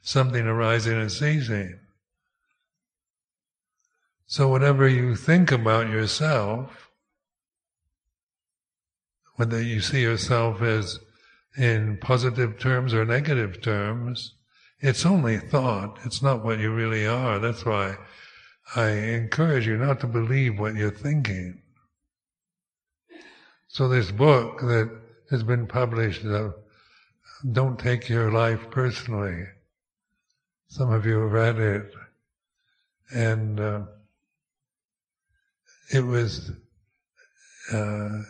something 0.03 0.45
arising 0.45 0.93
and 0.93 1.11
ceasing. 1.11 1.79
So 4.27 4.47
whatever 4.47 4.87
you 4.87 5.15
think 5.15 5.51
about 5.51 5.89
yourself, 5.89 6.89
whether 9.35 9.61
you 9.61 9.81
see 9.81 10.01
yourself 10.01 10.61
as 10.61 10.99
in 11.57 11.97
positive 11.97 12.59
terms 12.59 12.93
or 12.93 13.05
negative 13.05 13.61
terms, 13.61 14.33
it's 14.79 15.05
only 15.05 15.37
thought. 15.37 15.99
It's 16.05 16.21
not 16.21 16.43
what 16.43 16.59
you 16.59 16.73
really 16.73 17.05
are. 17.05 17.39
That's 17.39 17.65
why 17.65 17.97
I 18.75 18.89
encourage 18.89 19.67
you 19.67 19.77
not 19.77 19.99
to 20.01 20.07
believe 20.07 20.59
what 20.59 20.75
you're 20.75 20.91
thinking. 20.91 21.61
So 23.67 23.87
this 23.87 24.11
book 24.11 24.61
that 24.61 24.89
has 25.29 25.43
been 25.43 25.67
published, 25.67 26.25
uh, 26.25 26.49
Don't 27.51 27.77
Take 27.79 28.09
Your 28.09 28.31
Life 28.31 28.69
Personally. 28.71 29.45
Some 30.67 30.91
of 30.91 31.05
you 31.05 31.21
have 31.21 31.31
read 31.31 31.59
it. 31.59 31.93
And 33.13 33.59
uh, 33.59 33.81
it 35.91 36.05
was 36.05 36.51
uh, 37.71 38.21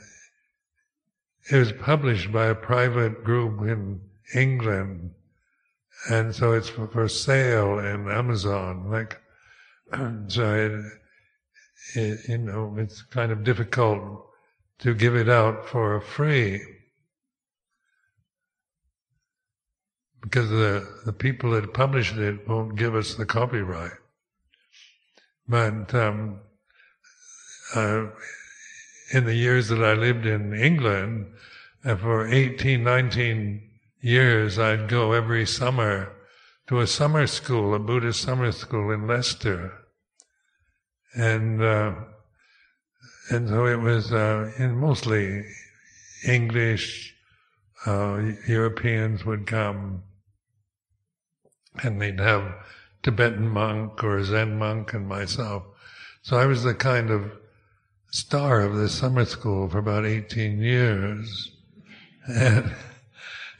it 1.51 1.57
was 1.57 1.71
published 1.73 2.31
by 2.31 2.47
a 2.47 2.55
private 2.55 3.23
group 3.23 3.61
in 3.61 4.01
England, 4.33 5.11
and 6.09 6.33
so 6.33 6.53
it's 6.53 6.69
for, 6.69 6.87
for 6.87 7.07
sale 7.07 7.79
in 7.79 8.09
Amazon. 8.09 8.89
Like, 8.89 9.21
so 10.27 10.55
it, 10.55 11.99
it, 11.99 12.29
you 12.29 12.37
know, 12.39 12.75
it's 12.77 13.01
kind 13.03 13.31
of 13.31 13.43
difficult 13.43 14.25
to 14.79 14.93
give 14.93 15.15
it 15.15 15.29
out 15.29 15.67
for 15.67 16.01
free 16.01 16.61
because 20.21 20.49
the 20.49 20.87
the 21.05 21.13
people 21.13 21.51
that 21.51 21.73
published 21.73 22.17
it 22.17 22.47
won't 22.47 22.75
give 22.75 22.95
us 22.95 23.13
the 23.13 23.25
copyright. 23.25 23.91
But 25.47 25.93
um, 25.93 26.39
uh, 27.75 28.07
in 29.13 29.25
the 29.25 29.35
years 29.35 29.67
that 29.69 29.83
I 29.83 29.93
lived 29.93 30.25
in 30.25 30.53
England, 30.53 31.27
uh, 31.83 31.95
for 31.95 32.27
18, 32.27 32.83
19 32.83 33.61
years, 34.01 34.57
I'd 34.57 34.87
go 34.87 35.11
every 35.11 35.45
summer 35.45 36.11
to 36.67 36.79
a 36.79 36.87
summer 36.87 37.27
school, 37.27 37.75
a 37.75 37.79
Buddhist 37.79 38.21
summer 38.21 38.51
school 38.51 38.91
in 38.91 39.07
Leicester. 39.07 39.73
And, 41.13 41.61
uh, 41.61 41.93
and 43.29 43.47
so 43.47 43.67
it 43.67 43.79
was, 43.79 44.11
uh, 44.11 44.51
in 44.57 44.75
mostly 44.75 45.45
English, 46.27 47.15
uh, 47.85 48.31
Europeans 48.47 49.25
would 49.25 49.45
come 49.45 50.03
and 51.83 52.01
they'd 52.01 52.19
have 52.19 52.55
Tibetan 53.03 53.49
monk 53.49 54.03
or 54.03 54.23
Zen 54.23 54.57
monk 54.57 54.93
and 54.93 55.07
myself. 55.07 55.63
So 56.21 56.37
I 56.37 56.45
was 56.45 56.63
the 56.63 56.73
kind 56.73 57.11
of 57.11 57.31
star 58.15 58.61
of 58.61 58.75
the 58.75 58.87
summer 58.87 59.25
school 59.25 59.67
for 59.67 59.79
about 59.79 60.05
18 60.05 60.61
years. 60.61 61.51
And, 62.27 62.73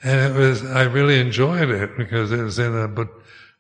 and 0.02 0.34
it 0.34 0.40
was, 0.40 0.64
I 0.66 0.84
really 0.84 1.20
enjoyed 1.20 1.70
it 1.70 1.98
because 1.98 2.32
it 2.32 2.42
was 2.42 2.58
in 2.58 2.74
a, 2.74 2.88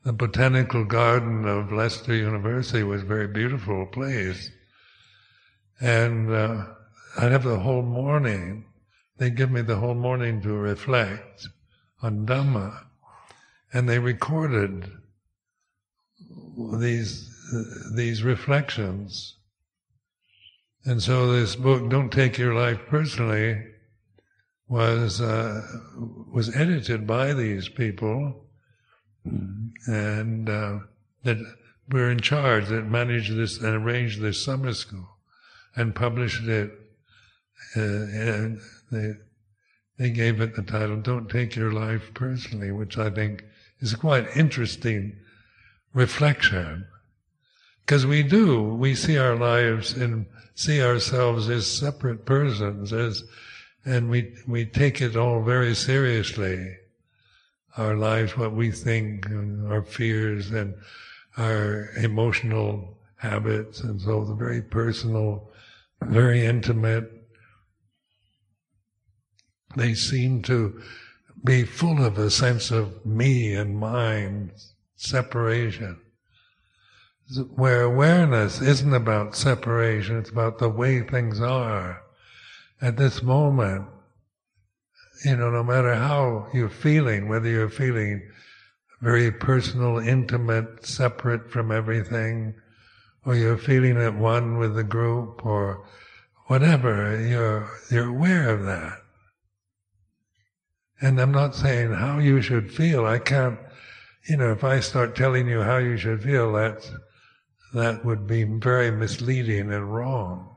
the 0.05 0.13
botanical 0.13 0.86
garden 0.86 1.45
of 1.45 1.73
Leicester 1.73 2.15
University 2.15 2.84
was 2.84 3.01
a 3.01 3.05
very 3.05 3.27
beautiful 3.27 3.86
place. 3.88 4.49
And, 5.81 6.31
uh, 6.31 6.65
I'd 7.17 7.34
have 7.34 7.43
the 7.43 7.60
whole 7.60 7.81
morning. 7.81 8.65
They'd 9.17 9.36
give 9.36 9.51
me 9.51 9.62
the 9.62 9.75
whole 9.75 9.95
morning 9.95 10.41
to 10.43 10.53
reflect 10.53 11.49
on 12.01 12.25
Dhamma. 12.25 12.86
And 13.73 13.89
they 13.89 13.99
recorded 13.99 14.89
these, 16.58 17.29
these 17.93 18.23
reflections 18.23 19.34
and 20.85 21.01
so 21.01 21.31
this 21.31 21.55
book, 21.55 21.89
Don't 21.89 22.11
Take 22.11 22.37
Your 22.37 22.53
Life 22.53 22.79
Personally, 22.87 23.63
was 24.67 25.19
uh, 25.19 25.61
was 26.31 26.55
edited 26.55 27.07
by 27.07 27.33
these 27.33 27.69
people, 27.69 28.45
and 29.23 30.47
uh, 30.47 30.79
that 31.23 31.38
were 31.89 32.11
in 32.11 32.19
charge 32.19 32.67
that 32.67 32.83
managed 32.83 33.36
this 33.36 33.57
and 33.57 33.75
arranged 33.75 34.21
this 34.21 34.43
summer 34.43 34.73
school, 34.73 35.09
and 35.75 35.95
published 35.95 36.47
it. 36.47 36.71
Uh, 37.75 37.81
and 37.81 38.59
they 38.91 39.13
they 39.97 40.09
gave 40.11 40.39
it 40.39 40.55
the 40.55 40.61
title 40.61 40.97
"Don't 40.97 41.29
Take 41.29 41.55
Your 41.55 41.71
Life 41.71 42.13
Personally," 42.13 42.71
which 42.71 42.97
I 42.97 43.09
think 43.09 43.43
is 43.79 43.93
a 43.93 43.97
quite 43.97 44.27
interesting 44.36 45.17
reflection, 45.93 46.88
because 47.86 48.05
we 48.05 48.21
do 48.21 48.63
we 48.63 48.93
see 48.93 49.17
our 49.17 49.36
lives 49.36 49.97
in 49.97 50.27
see 50.56 50.82
ourselves 50.82 51.49
as 51.49 51.68
separate 51.68 52.26
persons, 52.26 52.93
as, 52.93 53.24
and 53.84 54.10
we, 54.10 54.34
we 54.47 54.66
take 54.66 55.01
it 55.01 55.16
all 55.16 55.43
very 55.43 55.76
seriously. 55.76 56.78
Our 57.78 57.95
lives, 57.95 58.38
what 58.38 58.53
we 58.53 58.72
think, 58.72 59.26
and 59.26 59.72
our 59.72 59.84
fears, 59.84 60.51
and 60.51 60.74
our 61.38 61.89
emotional 61.97 62.97
habits, 63.18 63.82
and 63.82 64.01
so 64.01 64.24
the 64.24 64.34
very 64.34 64.62
personal, 64.62 65.51
very 66.01 66.45
intimate. 66.45 67.12
They 69.76 69.93
seem 69.93 70.41
to 70.43 70.82
be 71.43 71.66
full 71.66 72.03
of 72.03 72.18
a 72.18 72.32
sense 72.32 72.72
of 72.72 73.06
me 73.06 73.53
and 73.53 73.78
mine, 73.78 74.51
separation 74.95 75.99
where 77.55 77.82
awareness 77.82 78.61
isn't 78.61 78.93
about 78.93 79.36
separation, 79.36 80.17
it's 80.17 80.30
about 80.30 80.59
the 80.59 80.69
way 80.69 81.01
things 81.01 81.41
are. 81.41 82.01
At 82.82 82.97
this 82.97 83.23
moment, 83.23 83.88
you 85.23 85.36
know, 85.36 85.49
no 85.49 85.63
matter 85.63 85.95
how 85.95 86.47
you're 86.53 86.69
feeling, 86.69 87.28
whether 87.28 87.49
you're 87.49 87.69
feeling 87.69 88.21
very 89.01 89.32
personal, 89.32 89.97
intimate, 89.97 90.86
separate 90.86 91.51
from 91.51 91.71
everything, 91.71 92.53
or 93.26 93.36
you're 93.36 93.57
feeling 93.57 93.97
at 93.97 94.15
one 94.15 94.57
with 94.57 94.76
the 94.76 94.84
group, 94.84 95.45
or 95.45 95.88
whatever, 96.47 97.19
you're, 97.26 97.67
you're 97.89 98.09
aware 98.09 98.49
of 98.49 98.65
that. 98.65 98.99
And 101.01 101.19
I'm 101.19 101.32
not 101.32 101.55
saying 101.55 101.93
how 101.93 102.19
you 102.19 102.41
should 102.41 102.71
feel. 102.71 103.05
I 103.05 103.19
can't, 103.19 103.59
you 104.30 104.38
know, 104.38 104.51
if 104.51 104.63
I 104.63 104.80
start 104.80 105.15
telling 105.15 105.47
you 105.47 105.61
how 105.61 105.78
you 105.78 105.97
should 105.97 106.23
feel, 106.23 106.53
that's, 106.53 106.91
that 107.76 108.05
would 108.05 108.26
be 108.26 108.43
very 108.43 108.89
misleading 108.89 109.71
and 109.71 109.93
wrong. 109.93 110.55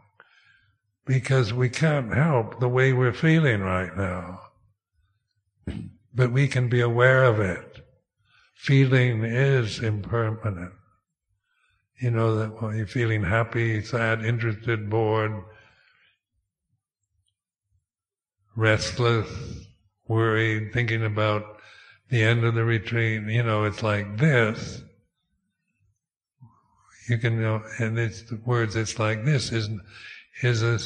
Because 1.04 1.52
we 1.52 1.68
can't 1.68 2.14
help 2.14 2.60
the 2.60 2.68
way 2.68 2.92
we're 2.92 3.12
feeling 3.12 3.60
right 3.60 3.94
now. 3.96 4.40
But 6.14 6.30
we 6.30 6.46
can 6.46 6.68
be 6.68 6.80
aware 6.80 7.24
of 7.24 7.40
it. 7.40 7.80
Feeling 8.54 9.24
is 9.24 9.80
impermanent. 9.80 10.72
You 12.00 12.12
know 12.12 12.36
that 12.36 12.62
when 12.62 12.76
you're 12.76 12.86
feeling 12.86 13.24
happy, 13.24 13.82
sad, 13.82 14.24
interested, 14.24 14.88
bored, 14.88 15.42
restless, 18.54 19.28
worried, 20.06 20.72
thinking 20.72 21.04
about 21.04 21.58
the 22.10 22.22
end 22.22 22.44
of 22.44 22.54
the 22.54 22.64
retreat, 22.64 23.22
you 23.24 23.42
know, 23.42 23.64
it's 23.64 23.82
like 23.82 24.18
this. 24.18 24.82
You 27.08 27.18
can, 27.18 27.40
know, 27.40 27.62
and 27.78 27.98
it's 27.98 28.22
the 28.22 28.36
words, 28.44 28.76
it's 28.76 28.98
like 28.98 29.24
this, 29.24 29.50
is, 29.52 29.70
is 30.42 30.62
a 30.62 30.78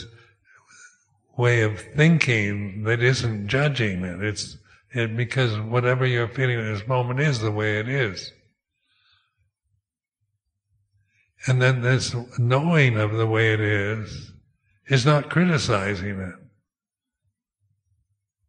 way 1.40 1.62
of 1.62 1.80
thinking 1.80 2.84
that 2.84 3.02
isn't 3.02 3.48
judging 3.48 4.04
it. 4.04 4.22
It's 4.22 4.56
it, 4.94 5.16
because 5.16 5.58
whatever 5.58 6.04
you're 6.04 6.28
feeling 6.28 6.58
at 6.58 6.74
this 6.74 6.86
moment 6.86 7.20
is 7.20 7.40
the 7.40 7.50
way 7.50 7.78
it 7.78 7.88
is. 7.88 8.32
And 11.46 11.60
then 11.60 11.80
this 11.80 12.14
knowing 12.38 12.98
of 12.98 13.12
the 13.12 13.26
way 13.26 13.52
it 13.52 13.60
is 13.60 14.32
is 14.86 15.06
not 15.06 15.30
criticizing 15.30 16.20
it. 16.20 16.34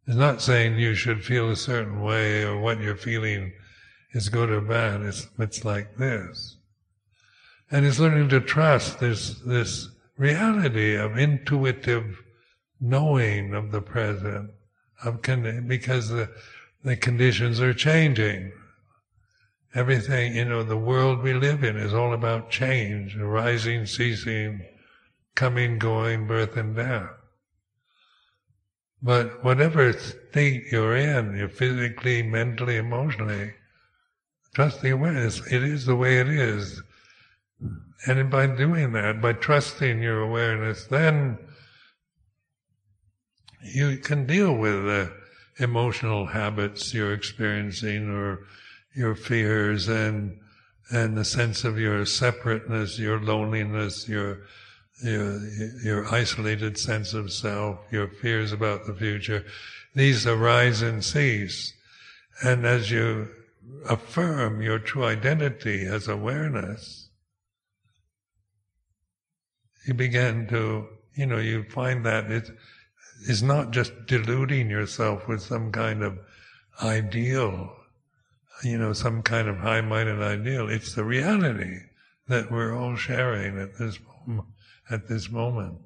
It's 0.06 0.16
not 0.16 0.42
saying 0.42 0.78
you 0.78 0.94
should 0.94 1.24
feel 1.24 1.50
a 1.50 1.56
certain 1.56 2.02
way 2.02 2.44
or 2.44 2.60
what 2.60 2.78
you're 2.78 2.94
feeling 2.94 3.52
is 4.12 4.28
good 4.28 4.50
or 4.50 4.60
bad. 4.60 5.00
It's, 5.00 5.26
it's 5.38 5.64
like 5.64 5.96
this. 5.96 6.53
And 7.74 7.84
it's 7.84 7.98
learning 7.98 8.28
to 8.28 8.40
trust 8.40 9.00
this, 9.00 9.34
this 9.40 9.88
reality 10.16 10.94
of 10.94 11.18
intuitive 11.18 12.22
knowing 12.80 13.52
of 13.52 13.72
the 13.72 13.82
present, 13.82 14.52
of 15.04 15.22
con- 15.22 15.64
because 15.66 16.08
the, 16.08 16.30
the 16.84 16.94
conditions 16.94 17.60
are 17.60 17.74
changing. 17.74 18.52
Everything, 19.74 20.36
you 20.36 20.44
know, 20.44 20.62
the 20.62 20.76
world 20.76 21.20
we 21.24 21.34
live 21.34 21.64
in 21.64 21.76
is 21.76 21.92
all 21.92 22.14
about 22.14 22.48
change, 22.48 23.16
arising, 23.16 23.86
ceasing, 23.86 24.64
coming, 25.34 25.76
going, 25.80 26.28
birth 26.28 26.56
and 26.56 26.76
death. 26.76 27.10
But 29.02 29.42
whatever 29.42 29.92
state 29.94 30.66
you're 30.70 30.94
in, 30.94 31.36
you're 31.36 31.48
physically, 31.48 32.22
mentally, 32.22 32.76
emotionally, 32.76 33.54
trust 34.54 34.80
the 34.80 34.90
awareness. 34.90 35.44
It 35.52 35.64
is 35.64 35.86
the 35.86 35.96
way 35.96 36.20
it 36.20 36.28
is. 36.28 36.80
And 38.06 38.30
by 38.30 38.46
doing 38.46 38.92
that, 38.92 39.20
by 39.20 39.32
trusting 39.32 40.02
your 40.02 40.20
awareness, 40.20 40.84
then 40.86 41.38
you 43.62 43.96
can 43.96 44.26
deal 44.26 44.54
with 44.54 44.84
the 44.84 45.12
emotional 45.58 46.26
habits 46.26 46.92
you're 46.92 47.14
experiencing 47.14 48.10
or 48.10 48.46
your 48.94 49.14
fears 49.14 49.88
and 49.88 50.38
and 50.90 51.16
the 51.16 51.24
sense 51.24 51.64
of 51.64 51.78
your 51.78 52.04
separateness, 52.04 52.98
your 52.98 53.18
loneliness, 53.18 54.06
your 54.08 54.40
your, 55.02 55.40
your 55.82 56.14
isolated 56.14 56.78
sense 56.78 57.14
of 57.14 57.32
self, 57.32 57.80
your 57.90 58.08
fears 58.08 58.52
about 58.52 58.86
the 58.86 58.94
future, 58.94 59.44
these 59.94 60.26
arise 60.26 60.82
and 60.82 61.04
cease. 61.04 61.72
And 62.42 62.64
as 62.64 62.90
you 62.90 63.28
affirm 63.88 64.62
your 64.62 64.78
true 64.78 65.04
identity 65.04 65.86
as 65.86 66.06
awareness, 66.06 67.03
you 69.86 69.94
begin 69.94 70.46
to, 70.48 70.86
you 71.14 71.26
know, 71.26 71.38
you 71.38 71.64
find 71.64 72.04
that 72.06 72.30
it 72.30 72.50
is 73.28 73.42
not 73.42 73.70
just 73.70 73.92
deluding 74.06 74.70
yourself 74.70 75.28
with 75.28 75.42
some 75.42 75.72
kind 75.72 76.02
of 76.02 76.18
ideal, 76.82 77.74
you 78.62 78.78
know, 78.78 78.92
some 78.92 79.22
kind 79.22 79.48
of 79.48 79.58
high-minded 79.58 80.20
ideal. 80.20 80.68
It's 80.68 80.94
the 80.94 81.04
reality 81.04 81.80
that 82.28 82.50
we're 82.50 82.76
all 82.76 82.96
sharing 82.96 83.58
at 83.58 83.78
this 83.78 83.98
at 84.90 85.08
this 85.08 85.30
moment. 85.30 85.78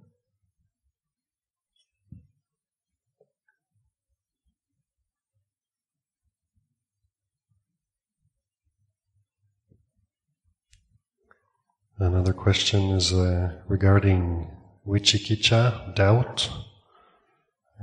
Another 12.00 12.32
question 12.32 12.90
is 12.90 13.12
uh, 13.12 13.54
regarding 13.66 14.48
vicikiccha, 14.86 15.96
doubt, 15.96 16.48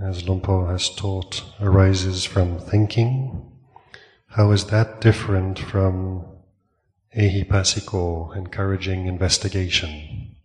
as 0.02 0.26
Luang 0.26 0.40
Por 0.40 0.72
has 0.72 0.90
taught, 0.96 1.44
arises 1.60 2.24
from 2.24 2.58
thinking. 2.58 3.52
How 4.28 4.52
is 4.52 4.68
that 4.68 5.02
different 5.02 5.60
from 5.60 6.26
ehipassiko, 7.14 8.34
encouraging 8.38 9.08
investigation? 9.08 10.38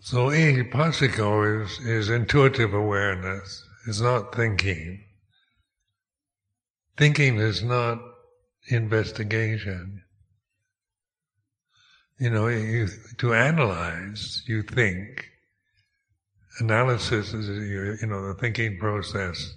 So 0.00 0.30
ehipassiko 0.30 1.64
is, 1.64 1.78
is 1.78 2.10
intuitive 2.10 2.74
awareness, 2.74 3.64
is 3.86 4.00
not 4.00 4.34
thinking. 4.34 5.04
Thinking 6.96 7.38
is 7.38 7.62
not 7.62 8.00
investigation. 8.68 10.02
You 12.18 12.30
know, 12.30 12.48
you, 12.48 12.88
to 13.18 13.34
analyze, 13.34 14.42
you 14.46 14.62
think. 14.62 15.28
Analysis 16.60 17.34
is 17.34 17.48
you 18.00 18.06
know, 18.06 18.26
the 18.28 18.34
thinking 18.34 18.78
process. 18.78 19.54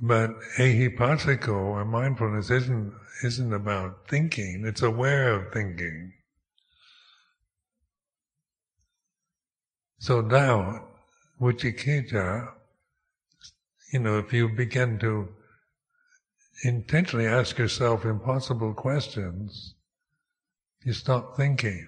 But 0.00 0.30
ehipassiko, 0.58 1.54
or 1.54 1.84
mindfulness, 1.84 2.50
isn't, 2.50 2.92
isn't 3.22 3.52
about 3.52 4.08
thinking, 4.08 4.64
it's 4.66 4.82
aware 4.82 5.32
of 5.34 5.52
thinking. 5.52 6.12
So 10.00 10.20
now, 10.20 10.84
vicikiccha, 11.40 12.52
you 13.92 14.00
know, 14.00 14.18
if 14.18 14.32
you 14.32 14.48
begin 14.48 14.98
to 15.00 15.28
intentionally 16.64 17.26
ask 17.26 17.58
yourself 17.58 18.04
impossible 18.04 18.74
questions, 18.74 19.74
you 20.84 20.92
stop 20.92 21.36
thinking. 21.36 21.86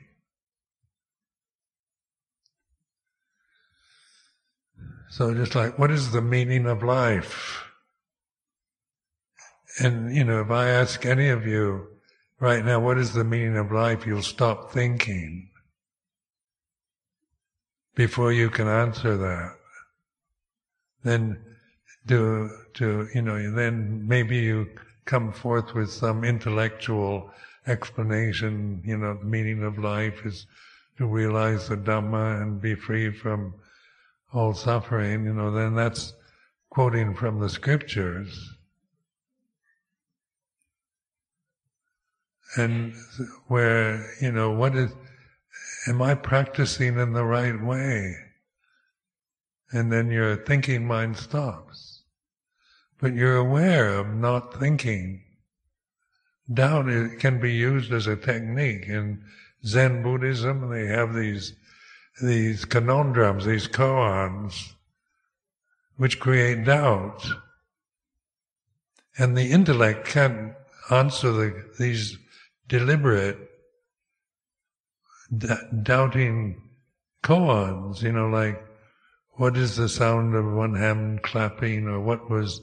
So 5.10 5.34
just 5.34 5.54
like, 5.54 5.78
what 5.78 5.90
is 5.90 6.12
the 6.12 6.22
meaning 6.22 6.66
of 6.66 6.82
life? 6.82 7.64
And, 9.78 10.14
you 10.14 10.24
know, 10.24 10.40
if 10.40 10.50
I 10.50 10.68
ask 10.68 11.04
any 11.04 11.28
of 11.28 11.46
you 11.46 11.88
right 12.38 12.64
now, 12.64 12.80
what 12.80 12.98
is 12.98 13.12
the 13.12 13.24
meaning 13.24 13.56
of 13.56 13.72
life, 13.72 14.06
you'll 14.06 14.22
stop 14.22 14.72
thinking 14.72 15.50
before 17.94 18.32
you 18.32 18.50
can 18.50 18.68
answer 18.68 19.16
that. 19.16 19.56
Then 21.02 21.38
do 22.06 22.50
to 22.74 23.08
you 23.14 23.22
know 23.22 23.50
then 23.52 24.06
maybe 24.06 24.38
you 24.38 24.68
come 25.04 25.32
forth 25.32 25.74
with 25.74 25.90
some 25.90 26.24
intellectual 26.24 27.30
explanation. 27.70 28.82
You 28.84 28.98
know, 28.98 29.14
the 29.14 29.24
meaning 29.24 29.62
of 29.62 29.78
life 29.78 30.26
is 30.26 30.46
to 30.98 31.06
realize 31.06 31.68
the 31.68 31.76
Dhamma 31.76 32.42
and 32.42 32.60
be 32.60 32.74
free 32.74 33.10
from 33.10 33.54
all 34.32 34.52
suffering. 34.52 35.24
You 35.24 35.32
know, 35.32 35.50
then 35.50 35.74
that's 35.74 36.12
quoting 36.68 37.14
from 37.14 37.40
the 37.40 37.48
scriptures. 37.48 38.56
And 42.56 42.94
where, 43.46 44.12
you 44.20 44.32
know, 44.32 44.50
what 44.50 44.74
is, 44.74 44.90
am 45.86 46.02
I 46.02 46.14
practicing 46.14 46.98
in 46.98 47.12
the 47.12 47.24
right 47.24 47.60
way? 47.62 48.16
And 49.72 49.92
then 49.92 50.10
your 50.10 50.36
thinking 50.36 50.84
mind 50.84 51.16
stops. 51.16 52.02
But 52.98 53.14
you're 53.14 53.36
aware 53.36 53.88
of 53.88 54.08
not 54.08 54.58
thinking. 54.58 55.22
Doubt 56.52 56.86
can 57.20 57.40
be 57.40 57.52
used 57.52 57.92
as 57.92 58.06
a 58.08 58.16
technique. 58.16 58.88
In 58.88 59.22
Zen 59.64 60.02
Buddhism, 60.02 60.68
they 60.68 60.86
have 60.86 61.14
these, 61.14 61.54
these 62.20 62.64
conundrums, 62.64 63.44
these 63.44 63.68
koans, 63.68 64.72
which 65.96 66.18
create 66.18 66.64
doubt. 66.64 67.24
And 69.16 69.36
the 69.36 69.50
intellect 69.50 70.08
can't 70.08 70.54
answer 70.90 71.30
the, 71.30 71.64
these 71.78 72.18
deliberate, 72.66 73.38
d- 75.36 75.48
doubting 75.82 76.60
koans, 77.22 78.02
you 78.02 78.12
know, 78.12 78.28
like, 78.28 78.60
what 79.32 79.56
is 79.56 79.76
the 79.76 79.88
sound 79.88 80.34
of 80.34 80.52
one 80.52 80.74
hand 80.74 81.22
clapping, 81.22 81.86
or 81.86 82.00
what 82.00 82.28
was 82.28 82.60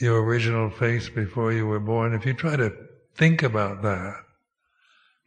your 0.00 0.22
original 0.22 0.70
face 0.70 1.08
before 1.08 1.52
you 1.52 1.66
were 1.66 1.80
born? 1.80 2.14
If 2.14 2.24
you 2.24 2.32
try 2.32 2.56
to 2.56 2.72
think 3.14 3.42
about 3.42 3.82
that, 3.82 4.14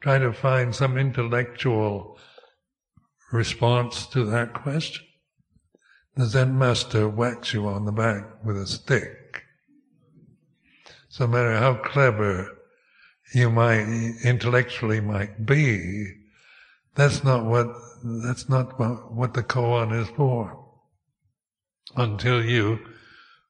try 0.01 0.17
to 0.19 0.33
find 0.33 0.75
some 0.75 0.97
intellectual 0.97 2.17
response 3.31 4.05
to 4.07 4.23
that 4.25 4.53
question, 4.53 5.05
the 6.15 6.25
Zen 6.25 6.57
master 6.57 7.07
whacks 7.07 7.53
you 7.53 7.67
on 7.67 7.85
the 7.85 7.91
back 7.91 8.43
with 8.43 8.57
a 8.57 8.67
stick. 8.67 9.43
So 11.09 11.25
no 11.25 11.31
matter 11.31 11.57
how 11.57 11.75
clever 11.75 12.57
you 13.33 13.49
might 13.49 13.85
intellectually 14.23 15.01
might 15.01 15.45
be, 15.45 16.13
that's 16.95 17.23
not 17.23 17.45
what 17.45 17.67
that's 18.03 18.47
not 18.47 18.79
what 18.79 19.33
the 19.33 19.43
koan 19.43 19.91
is 19.99 20.07
for. 20.09 20.65
Until 21.95 22.43
you 22.43 22.79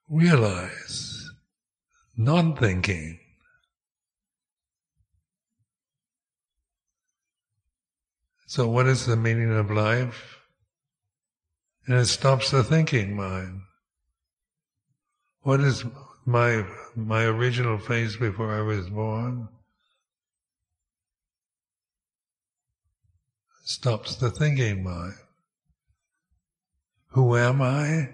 realize 0.09 1.29
non-thinking. 2.15 3.19
So 8.47 8.67
what 8.67 8.87
is 8.87 9.05
the 9.05 9.15
meaning 9.15 9.55
of 9.55 9.69
life? 9.69 10.37
and 11.87 11.97
it 11.97 12.05
stops 12.05 12.51
the 12.51 12.63
thinking 12.63 13.15
mind. 13.15 13.61
What 15.41 15.61
is 15.61 15.85
my 16.25 16.65
my 16.95 17.23
original 17.23 17.77
face 17.77 18.17
before 18.17 18.53
I 18.53 18.61
was 18.61 18.89
born? 18.89 19.47
Stops 23.63 24.17
the 24.17 24.29
thinking 24.29 24.83
mind. 24.83 25.15
Who 27.11 27.37
am 27.37 27.61
I? 27.61 28.09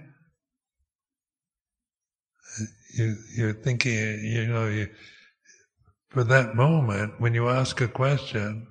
You, 2.96 3.16
you're 3.36 3.54
thinking, 3.54 4.24
you 4.24 4.46
know, 4.48 4.68
you, 4.68 4.88
for 6.10 6.24
that 6.26 6.56
moment, 6.56 7.20
when 7.20 7.34
you 7.34 7.50
ask 7.50 7.82
a 7.82 7.88
question, 7.88 8.68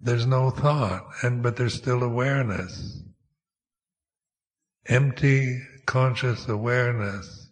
there's 0.00 0.26
no 0.26 0.50
thought, 0.50 1.06
and 1.22 1.42
but 1.42 1.56
there's 1.56 1.74
still 1.74 2.02
awareness 2.02 3.02
empty 4.88 5.60
conscious 5.86 6.48
awareness. 6.48 7.50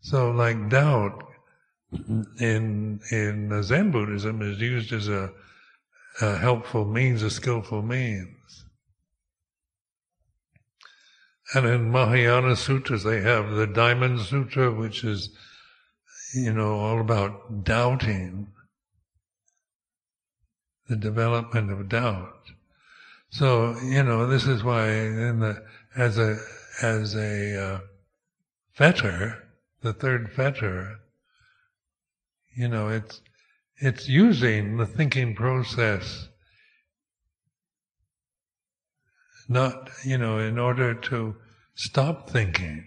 So 0.00 0.30
like 0.30 0.68
doubt 0.68 1.24
in 2.38 3.00
in 3.10 3.62
Zen 3.62 3.90
Buddhism 3.90 4.42
is 4.42 4.60
used 4.60 4.92
as 4.92 5.08
a, 5.08 5.32
a 6.20 6.36
helpful 6.36 6.84
means, 6.84 7.22
a 7.22 7.30
skillful 7.30 7.82
means. 7.82 8.64
And 11.52 11.66
in 11.66 11.90
Mahayana 11.90 12.54
sutras, 12.54 13.02
they 13.02 13.20
have 13.22 13.50
the 13.50 13.66
Diamond 13.66 14.20
Sutra, 14.20 14.70
which 14.70 15.02
is, 15.02 15.36
you 16.32 16.52
know, 16.52 16.78
all 16.78 17.00
about 17.00 17.64
doubting, 17.64 18.52
the 20.90 20.96
development 20.96 21.70
of 21.70 21.88
doubt. 21.88 22.50
So, 23.30 23.78
you 23.78 24.02
know, 24.02 24.26
this 24.26 24.44
is 24.44 24.64
why 24.64 24.90
in 24.90 25.38
the 25.38 25.64
as 25.96 26.18
a 26.18 26.36
as 26.82 27.14
a 27.14 27.74
uh, 27.74 27.80
fetter, 28.72 29.48
the 29.82 29.92
third 29.92 30.32
fetter, 30.32 30.96
you 32.56 32.68
know, 32.68 32.88
it's 32.88 33.20
it's 33.76 34.08
using 34.08 34.76
the 34.78 34.86
thinking 34.86 35.34
process 35.36 36.28
not, 39.48 39.90
you 40.04 40.16
know, 40.18 40.38
in 40.38 40.58
order 40.58 40.94
to 40.94 41.36
stop 41.74 42.30
thinking. 42.30 42.84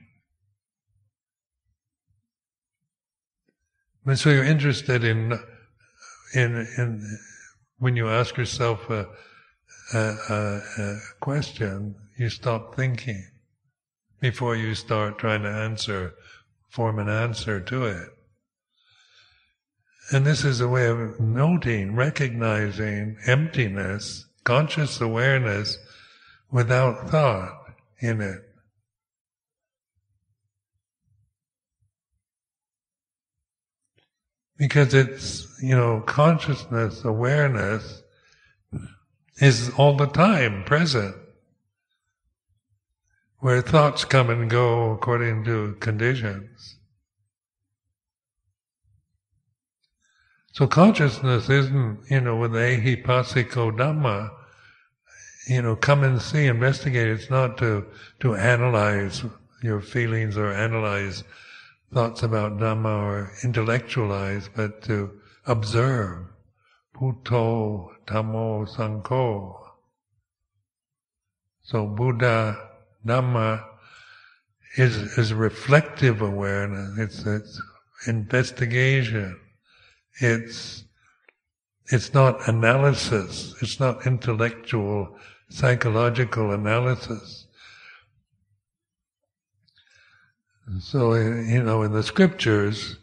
But 4.05 4.17
so 4.17 4.29
you're 4.29 4.45
interested 4.45 5.03
in, 5.03 5.33
in, 6.33 6.67
in 6.77 7.19
when 7.79 7.95
you 7.95 8.07
ask 8.07 8.37
yourself 8.37 8.89
a, 8.89 9.07
a, 9.93 10.15
a, 10.29 10.61
a 10.79 10.99
question, 11.19 11.95
you 12.17 12.29
stop 12.29 12.75
thinking 12.75 13.25
before 14.19 14.55
you 14.55 14.73
start 14.73 15.17
trying 15.19 15.43
to 15.43 15.49
answer, 15.49 16.13
form 16.69 16.99
an 16.99 17.09
answer 17.09 17.59
to 17.59 17.85
it. 17.85 18.09
And 20.11 20.25
this 20.25 20.43
is 20.43 20.61
a 20.61 20.67
way 20.67 20.87
of 20.87 21.19
noting, 21.19 21.95
recognizing 21.95 23.17
emptiness, 23.25 24.25
conscious 24.43 25.01
awareness 25.01 25.77
without 26.51 27.09
thought 27.09 27.73
in 27.99 28.21
it. 28.21 28.52
Because 34.57 34.93
it's, 34.93 35.47
you 35.61 35.75
know, 35.75 36.01
consciousness, 36.01 37.03
awareness 37.03 38.03
is 39.37 39.71
all 39.77 39.95
the 39.95 40.07
time 40.07 40.63
present 40.63 41.15
where 43.39 43.61
thoughts 43.61 44.05
come 44.05 44.29
and 44.29 44.49
go 44.49 44.91
according 44.91 45.43
to 45.43 45.75
conditions. 45.81 46.77
So 50.53 50.67
consciousness 50.67 51.49
isn't, 51.49 51.99
you 52.09 52.21
know, 52.21 52.37
with 52.37 52.53
the 52.53 52.59
ehipassiko 52.59 53.75
dhamma, 53.75 54.29
you 55.47 55.61
know, 55.61 55.75
come 55.75 56.03
and 56.03 56.21
see, 56.21 56.45
investigate. 56.45 57.07
It's 57.07 57.29
not 57.29 57.57
to, 57.57 57.85
to 58.21 58.35
analyze 58.35 59.23
your 59.61 59.81
feelings 59.81 60.37
or 60.37 60.53
analyze 60.53 61.23
thoughts 61.93 62.23
about 62.23 62.57
Dhamma 62.57 63.03
or 63.03 63.31
intellectualize, 63.43 64.49
but 64.55 64.81
to 64.83 65.11
observe. 65.45 66.25
Buddho, 66.95 67.89
Dhammo, 68.05 68.67
Sangho. 68.67 69.59
So 71.63 71.87
Buddha, 71.87 72.69
Dhamma 73.05 73.65
is 74.75 75.17
is 75.17 75.33
reflective 75.33 76.21
awareness. 76.21 76.97
It's 76.97 77.25
it's 77.25 77.61
investigation. 78.07 79.39
It's 80.19 80.83
it's 81.87 82.13
not 82.13 82.47
analysis. 82.47 83.55
It's 83.61 83.79
not 83.79 84.05
intellectual, 84.05 85.17
psychological 85.49 86.51
analysis. 86.51 87.42
So 90.79 91.13
you 91.15 91.61
know, 91.61 91.83
in 91.83 91.93
the 91.93 92.03
scriptures, 92.03 92.97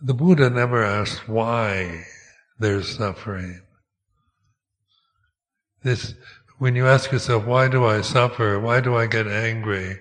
the 0.00 0.14
Buddha 0.14 0.50
never 0.50 0.84
asked 0.84 1.28
why 1.28 2.04
there's 2.58 2.96
suffering. 2.96 3.62
This 5.82 6.14
when 6.58 6.76
you 6.76 6.86
ask 6.86 7.10
yourself, 7.10 7.44
why 7.44 7.68
do 7.68 7.84
I 7.84 8.00
suffer? 8.00 8.60
Why 8.60 8.80
do 8.80 8.96
I 8.96 9.06
get 9.06 9.26
angry? 9.26 9.98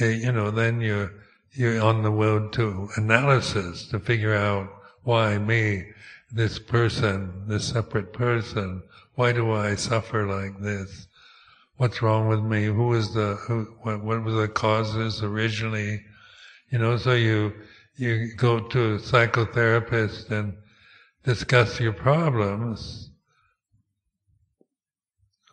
Eh, 0.00 0.10
you 0.10 0.32
know, 0.32 0.50
then 0.50 0.80
you're, 0.80 1.12
you're 1.52 1.80
on 1.80 2.02
the 2.02 2.10
road 2.10 2.52
to 2.54 2.88
analysis 2.96 3.86
to 3.88 4.00
figure 4.00 4.34
out 4.34 4.68
why 5.02 5.38
me, 5.38 5.86
this 6.32 6.58
person, 6.58 7.44
this 7.46 7.68
separate 7.68 8.12
person, 8.12 8.82
why 9.14 9.32
do 9.32 9.52
I 9.52 9.76
suffer 9.76 10.26
like 10.26 10.60
this? 10.60 11.06
What's 11.80 12.02
wrong 12.02 12.28
with 12.28 12.40
me? 12.40 12.66
Who 12.66 12.92
is 12.92 13.14
the, 13.14 13.36
who, 13.36 13.64
what, 13.80 14.04
what 14.04 14.22
were 14.22 14.32
the 14.32 14.48
causes 14.48 15.22
originally? 15.22 16.04
You 16.70 16.78
know, 16.78 16.98
so 16.98 17.14
you, 17.14 17.54
you 17.96 18.34
go 18.36 18.60
to 18.60 18.96
a 18.96 18.98
psychotherapist 18.98 20.30
and 20.30 20.58
discuss 21.24 21.80
your 21.80 21.94
problems, 21.94 23.08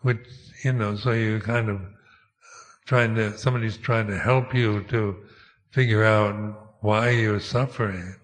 which 0.01 0.17
you 0.65 0.73
know, 0.73 0.97
so 0.97 1.13
you 1.13 1.39
kind 1.39 1.69
of 1.69 1.79
trying 2.85 3.15
to 3.15 3.37
somebody's 3.37 3.77
trying 3.77 4.07
to 4.07 4.19
help 4.19 4.53
you 4.53 4.83
to 4.89 5.15
figure 5.71 6.03
out 6.03 6.75
why 6.81 7.11
you're 7.11 7.39
suffering. 7.39 8.15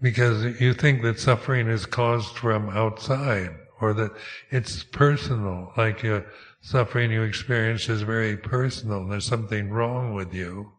Because 0.00 0.60
you 0.60 0.74
think 0.74 1.02
that 1.02 1.18
suffering 1.18 1.66
is 1.66 1.86
caused 1.86 2.36
from 2.36 2.68
outside, 2.68 3.65
or 3.80 3.92
that 3.94 4.12
it's 4.50 4.82
personal, 4.84 5.72
like 5.76 6.02
your 6.02 6.26
suffering 6.60 7.10
you 7.10 7.22
experience 7.22 7.88
is 7.88 8.02
very 8.02 8.36
personal, 8.36 9.06
there's 9.06 9.24
something 9.24 9.70
wrong 9.70 10.14
with 10.14 10.34
you. 10.34 10.72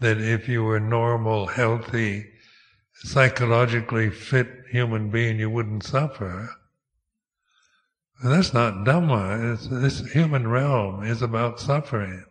That 0.00 0.18
if 0.18 0.48
you 0.48 0.64
were 0.64 0.80
normal, 0.80 1.46
healthy, 1.46 2.26
psychologically 2.94 4.10
fit 4.10 4.48
human 4.70 5.10
being, 5.10 5.38
you 5.38 5.50
wouldn't 5.50 5.84
suffer. 5.84 6.50
that's 8.22 8.52
not 8.54 8.84
Dhamma. 8.84 9.54
It's, 9.54 9.66
this 9.68 10.12
human 10.12 10.48
realm 10.48 11.04
is 11.04 11.22
about 11.22 11.60
suffering. 11.60 12.24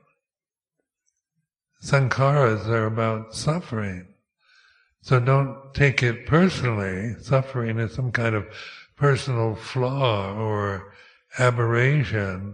Sankharas 1.82 2.68
are 2.68 2.86
about 2.86 3.34
suffering. 3.34 4.08
So 5.02 5.20
don't 5.20 5.74
take 5.74 6.04
it 6.04 6.26
personally. 6.26 7.16
Suffering 7.22 7.80
is 7.80 7.94
some 7.94 8.12
kind 8.12 8.36
of 8.36 8.46
personal 9.00 9.56
flaw 9.56 10.34
or 10.36 10.94
aberration, 11.38 12.54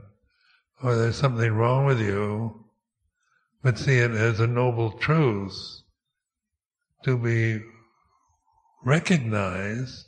or 0.83 0.95
there's 0.95 1.15
something 1.15 1.51
wrong 1.51 1.85
with 1.85 1.99
you, 1.99 2.65
but 3.63 3.79
see 3.79 3.97
it 3.97 4.11
as 4.11 4.39
a 4.39 4.45
noble 4.45 4.91
truth 4.91 5.81
to 7.03 7.17
be 7.17 7.59
recognized. 8.83 10.05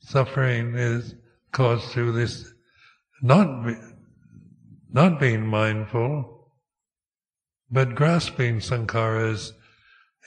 Suffering 0.00 0.74
is 0.74 1.14
caused 1.50 1.84
through 1.88 2.12
this 2.12 2.52
not 3.22 3.64
be, 3.64 3.74
not 4.92 5.18
being 5.18 5.46
mindful, 5.46 6.50
but 7.70 7.94
grasping 7.94 8.58
sankharas 8.58 9.52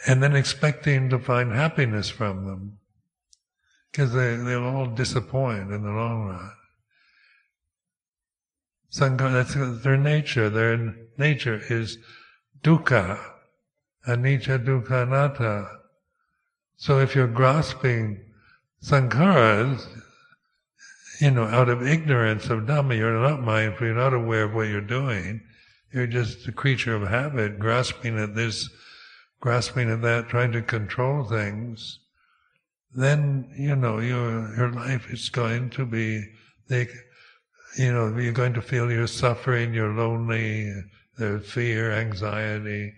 and 0.07 0.23
then 0.23 0.35
expecting 0.35 1.09
to 1.09 1.19
find 1.19 1.51
happiness 1.51 2.09
from 2.09 2.45
them. 2.45 2.79
Because 3.95 4.11
they, 4.11 4.35
they'll 4.35 4.65
all 4.65 4.87
disappoint 4.87 5.71
in 5.71 5.83
the 5.83 5.89
long 5.89 6.27
run. 6.27 6.51
Sankhara, 8.91 9.31
that's 9.31 9.83
their 9.83 9.95
nature. 9.95 10.49
Their 10.49 10.93
nature 11.17 11.61
is 11.69 11.97
dukkha, 12.61 13.17
anicca 14.05 14.65
dukkha 14.65 15.03
anatta. 15.03 15.69
So 16.75 16.99
if 16.99 17.15
you're 17.15 17.27
grasping 17.27 18.19
sankharas, 18.83 19.87
you 21.21 21.31
know, 21.31 21.45
out 21.45 21.69
of 21.69 21.87
ignorance 21.87 22.49
of 22.49 22.63
Dhamma, 22.63 22.97
you're 22.97 23.17
not 23.21 23.43
mindful, 23.43 23.87
you're 23.87 23.95
not 23.95 24.13
aware 24.13 24.43
of 24.43 24.53
what 24.53 24.67
you're 24.67 24.81
doing. 24.81 25.39
You're 25.93 26.05
just 26.05 26.45
a 26.49 26.51
creature 26.51 26.95
of 26.95 27.07
habit, 27.07 27.59
grasping 27.59 28.19
at 28.19 28.35
this, 28.35 28.69
grasping 29.39 29.89
at 29.89 30.01
that, 30.01 30.27
trying 30.27 30.51
to 30.51 30.61
control 30.61 31.23
things. 31.23 31.99
Then, 32.95 33.51
you 33.57 33.75
know, 33.75 33.99
your, 33.99 34.55
your 34.55 34.71
life 34.71 35.11
is 35.11 35.27
going 35.27 35.69
to 35.71 35.85
be, 35.85 36.23
they, 36.69 36.87
you 37.77 37.91
know, 37.91 38.17
you're 38.17 38.31
going 38.31 38.53
to 38.53 38.61
feel 38.61 38.89
you're 38.89 39.05
suffering, 39.05 39.73
you're 39.73 39.93
lonely, 39.93 40.73
there's 41.17 41.51
fear, 41.51 41.91
anxiety. 41.91 42.93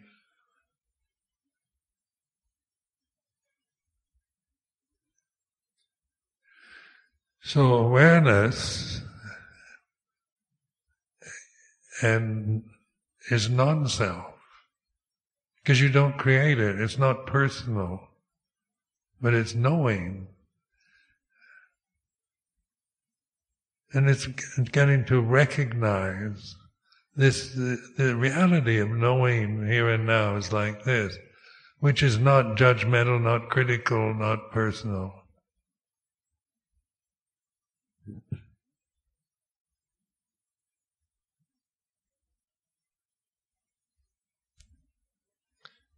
So 7.41 7.73
awareness 7.73 9.01
and 12.03 12.63
is 13.31 13.49
non-self 13.49 14.35
because 15.63 15.81
you 15.81 15.89
don't 15.89 16.17
create 16.17 16.59
it. 16.59 16.79
It's 16.79 16.99
not 16.99 17.25
personal, 17.25 18.06
but 19.21 19.33
it's 19.33 19.55
knowing. 19.55 20.27
And 23.93 24.09
it's 24.09 24.27
getting 24.71 25.05
to 25.05 25.21
recognize 25.21 26.55
this, 27.15 27.53
the, 27.53 27.79
the 27.97 28.15
reality 28.15 28.77
of 28.77 28.89
knowing 28.89 29.65
here 29.65 29.89
and 29.89 30.05
now 30.05 30.35
is 30.35 30.53
like 30.53 30.83
this, 30.83 31.17
which 31.79 32.03
is 32.03 32.19
not 32.19 32.57
judgmental, 32.57 33.21
not 33.21 33.49
critical, 33.49 34.13
not 34.13 34.51
personal. 34.51 35.13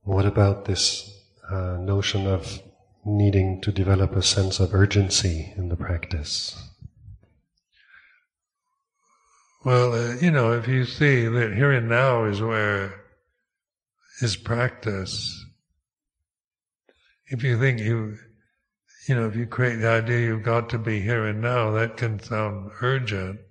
What 0.03 0.26
about 0.26 0.65
this 0.65 1.22
uh, 1.51 1.78
notion 1.78 2.26
of 2.26 2.61
needing 3.06 3.62
to 3.62 3.72
develop 3.72 4.16
a 4.16 4.22
sense 4.22 4.60
of 4.60 4.74
urgency 4.74 5.54
in 5.56 5.70
the 5.70 5.76
practice? 5.76 6.70
Well, 9.66 9.93
uh, 9.93 10.16
you 10.16 10.32
know, 10.32 10.54
if 10.54 10.68
you 10.68 10.86
see 10.86 11.26
that 11.26 11.54
here 11.54 11.72
and 11.72 11.89
now 11.89 12.24
is 12.24 12.41
where 12.41 12.93
is 14.22 14.38
practice, 14.38 15.45
if 17.28 17.43
you 17.43 17.60
think 17.60 17.80
you, 17.80 18.18
you 19.08 19.16
know, 19.16 19.28
if 19.28 19.36
you 19.36 19.45
create 19.45 19.76
the 19.76 19.89
idea 19.89 20.28
you've 20.28 20.43
got 20.43 20.70
to 20.70 20.78
be 20.78 21.02
here 21.02 21.26
and 21.26 21.41
now, 21.41 21.72
that 21.72 21.97
can 21.97 22.20
sound 22.20 22.72
urgent. 22.82 23.41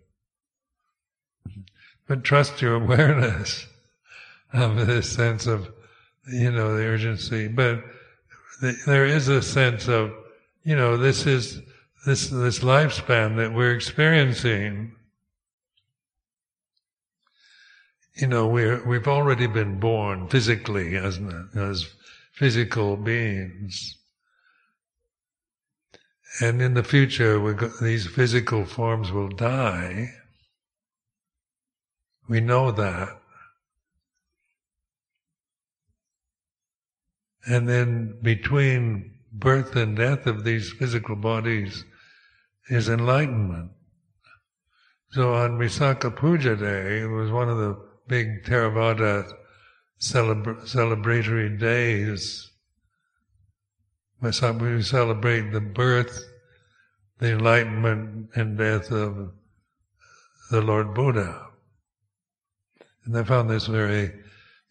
But 2.07 2.25
trust 2.25 2.63
your 2.63 2.75
awareness 2.83 3.67
of 4.53 4.87
this 4.87 5.13
sense 5.13 5.47
of, 5.47 5.71
you 6.27 6.51
know, 6.51 6.75
the 6.75 6.85
urgency. 6.85 7.49
But 7.49 7.85
there 8.61 9.07
is 9.07 9.29
a 9.29 9.43
sense 9.43 9.89
of, 9.89 10.13
you 10.65 10.77
know, 10.77 10.97
this 10.97 11.27
is 11.27 11.61
this 12.07 12.29
this 12.29 12.61
lifespan 12.61 13.37
that 13.37 13.53
we're 13.53 13.75
experiencing 13.75 14.93
you 18.19 18.27
know, 18.27 18.49
we're, 18.49 18.85
we've 18.87 19.07
already 19.07 19.47
been 19.47 19.79
born 19.79 20.29
physically 20.29 20.97
as, 20.97 21.21
as 21.55 21.87
physical 22.33 22.97
beings. 22.97 23.97
And 26.41 26.61
in 26.61 26.75
the 26.75 26.83
future, 26.83 27.71
these 27.81 28.07
physical 28.07 28.65
forms 28.65 29.13
will 29.13 29.29
die. 29.29 30.15
We 32.29 32.41
know 32.41 32.73
that. 32.73 33.18
And 37.49 37.69
then 37.69 38.19
between 38.23 39.15
birth 39.33 39.75
and 39.75 39.97
death 39.97 40.27
of 40.27 40.45
these 40.45 40.71
physical 40.73 41.17
bodies 41.17 41.85
is 42.69 42.89
enlightenment. 42.89 43.71
So 45.11 45.33
on 45.35 45.59
Visakha 45.59 46.15
Puja 46.15 46.57
Day, 46.57 47.01
it 47.01 47.07
was 47.07 47.31
one 47.31 47.49
of 47.49 47.57
the 47.57 47.79
big 48.07 48.45
Theravada 48.45 49.33
celebra- 49.99 50.63
celebratory 50.63 51.59
days. 51.59 52.51
We 54.21 54.33
celebrate 54.33 55.53
the 55.53 55.61
birth, 55.61 56.25
the 57.19 57.33
enlightenment, 57.33 58.31
and 58.35 58.59
death 58.59 58.91
of 58.91 59.33
the 60.51 60.61
Lord 60.61 60.93
Buddha. 60.93 61.47
And 63.05 63.17
I 63.17 63.23
found 63.23 63.49
this 63.49 63.67
very, 63.67 64.13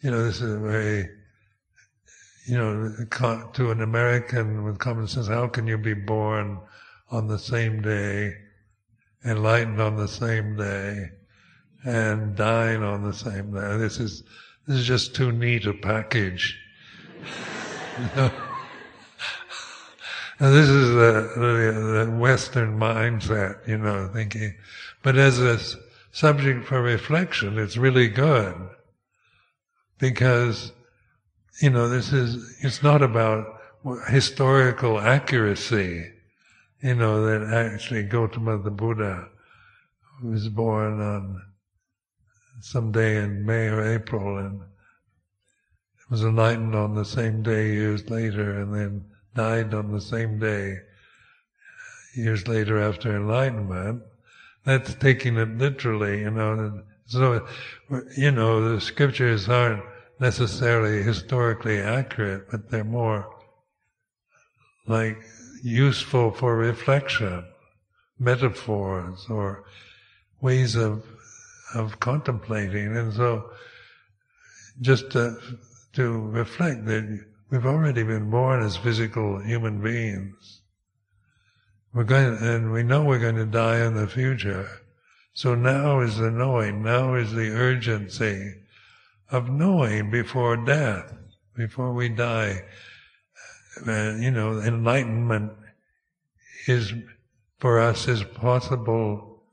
you 0.02 0.12
know, 0.12 0.24
this 0.24 0.42
is 0.42 0.54
a 0.54 0.60
very, 0.60 1.10
you 2.48 2.58
know, 2.58 2.96
to 3.54 3.72
an 3.72 3.82
American 3.82 4.64
with 4.64 4.80
common 4.80 5.08
sense, 5.08 5.28
how 5.28 5.48
can 5.48 5.68
you 5.68 5.78
be 5.78 5.94
born 5.94 6.60
on 7.10 7.28
the 7.28 7.40
same 7.40 7.82
day, 7.82 8.36
enlightened 9.26 9.82
on 9.82 9.98
the 9.98 10.08
same 10.08 10.56
day, 10.56 11.10
and 11.84 12.36
dying 12.36 12.84
on 12.84 13.04
the 13.04 13.14
same 13.14 13.54
day. 13.54 13.78
This 13.78 14.00
is 14.00 14.24
this 14.68 14.80
is 14.80 14.86
just 14.86 15.16
too 15.16 15.32
neat 15.32 15.66
a 15.66 15.74
package. 15.74 16.60
and 18.16 18.32
this 20.40 20.68
is 20.68 20.90
the, 20.90 21.32
the, 21.36 22.06
the, 22.06 22.18
Western 22.18 22.78
mindset, 22.78 23.66
you 23.66 23.78
know, 23.78 24.10
thinking. 24.14 24.54
But 25.02 25.16
as 25.16 25.40
a 25.40 25.58
subject 26.12 26.66
for 26.66 26.82
reflection, 26.82 27.58
it's 27.58 27.78
really 27.78 28.10
good 28.10 28.56
because, 30.00 30.74
you 31.62 31.70
know, 31.70 31.90
this 31.90 32.14
is, 32.14 32.58
it's 32.62 32.84
not 32.84 33.02
about 33.02 33.60
historical 34.10 35.00
accuracy, 35.00 36.12
you 36.82 36.96
know, 36.96 37.26
that 37.26 37.54
actually 37.54 38.04
Gautama 38.04 38.58
the 38.60 38.72
Buddha 38.72 39.28
was 40.24 40.50
born 40.50 41.02
on 41.02 41.42
some 42.62 42.92
day 42.92 43.18
in 43.18 43.46
May 43.46 43.68
or 43.68 43.82
April, 43.82 44.38
and 44.38 44.62
was 46.10 46.24
enlightened 46.24 46.76
on 46.76 46.96
the 46.96 47.06
same 47.06 47.44
day 47.44 47.74
years 47.74 48.10
later, 48.10 48.60
and 48.60 48.74
then 48.74 49.06
died 49.36 49.74
on 49.74 49.92
the 49.92 50.02
same 50.02 50.40
day 50.40 50.78
years 52.16 52.48
later 52.48 52.82
after 52.82 53.16
enlightenment. 53.16 54.02
That's 54.66 54.96
taking 54.96 55.38
it 55.38 55.58
literally, 55.58 56.22
you 56.22 56.32
know. 56.32 56.84
So, 57.06 57.48
you 58.18 58.32
know, 58.32 58.74
the 58.74 58.82
scriptures 58.82 59.48
aren't 59.48 59.84
necessarily 60.20 61.04
historically 61.04 61.80
accurate, 61.80 62.50
but 62.50 62.70
they're 62.70 62.84
more 62.84 63.28
like 64.88 65.18
useful 65.62 66.32
for 66.32 66.56
reflection, 66.56 67.46
metaphors, 68.20 69.26
or 69.30 69.66
ways 70.42 70.76
of 70.76 71.04
of 71.76 72.00
contemplating. 72.00 72.96
And 72.96 73.14
so, 73.14 73.52
just 74.82 75.12
to, 75.12 75.38
to 75.94 76.28
reflect 76.30 76.86
that 76.86 77.26
we've 77.50 77.66
already 77.66 78.04
been 78.04 78.30
born 78.30 78.64
as 78.64 78.78
physical 78.78 79.40
human 79.40 79.82
beings. 79.82 80.62
We're 81.94 82.04
going, 82.04 82.38
and 82.38 82.72
we 82.72 82.84
know 82.84 83.04
we're 83.04 83.20
going 83.20 83.38
to 83.38 83.46
die 83.46 83.86
in 83.86 83.96
the 83.96 84.08
future. 84.08 84.70
So 85.34 85.56
now 85.56 86.00
is 86.02 86.18
the 86.18 86.32
knowing, 86.32 86.84
now 86.84 87.16
is 87.16 87.32
the 87.32 87.50
urgency 87.52 88.54
of 89.30 89.50
knowing 89.50 90.10
before 90.10 90.58
death, 90.58 91.14
before 91.56 91.94
we 91.94 92.10
die. 92.10 92.64
Uh, 93.86 94.16
you 94.16 94.32
know, 94.32 94.60
enlightenment 94.60 95.52
is, 96.68 96.94
for 97.60 97.80
us, 97.80 98.08
is 98.08 98.24
possible 98.24 99.44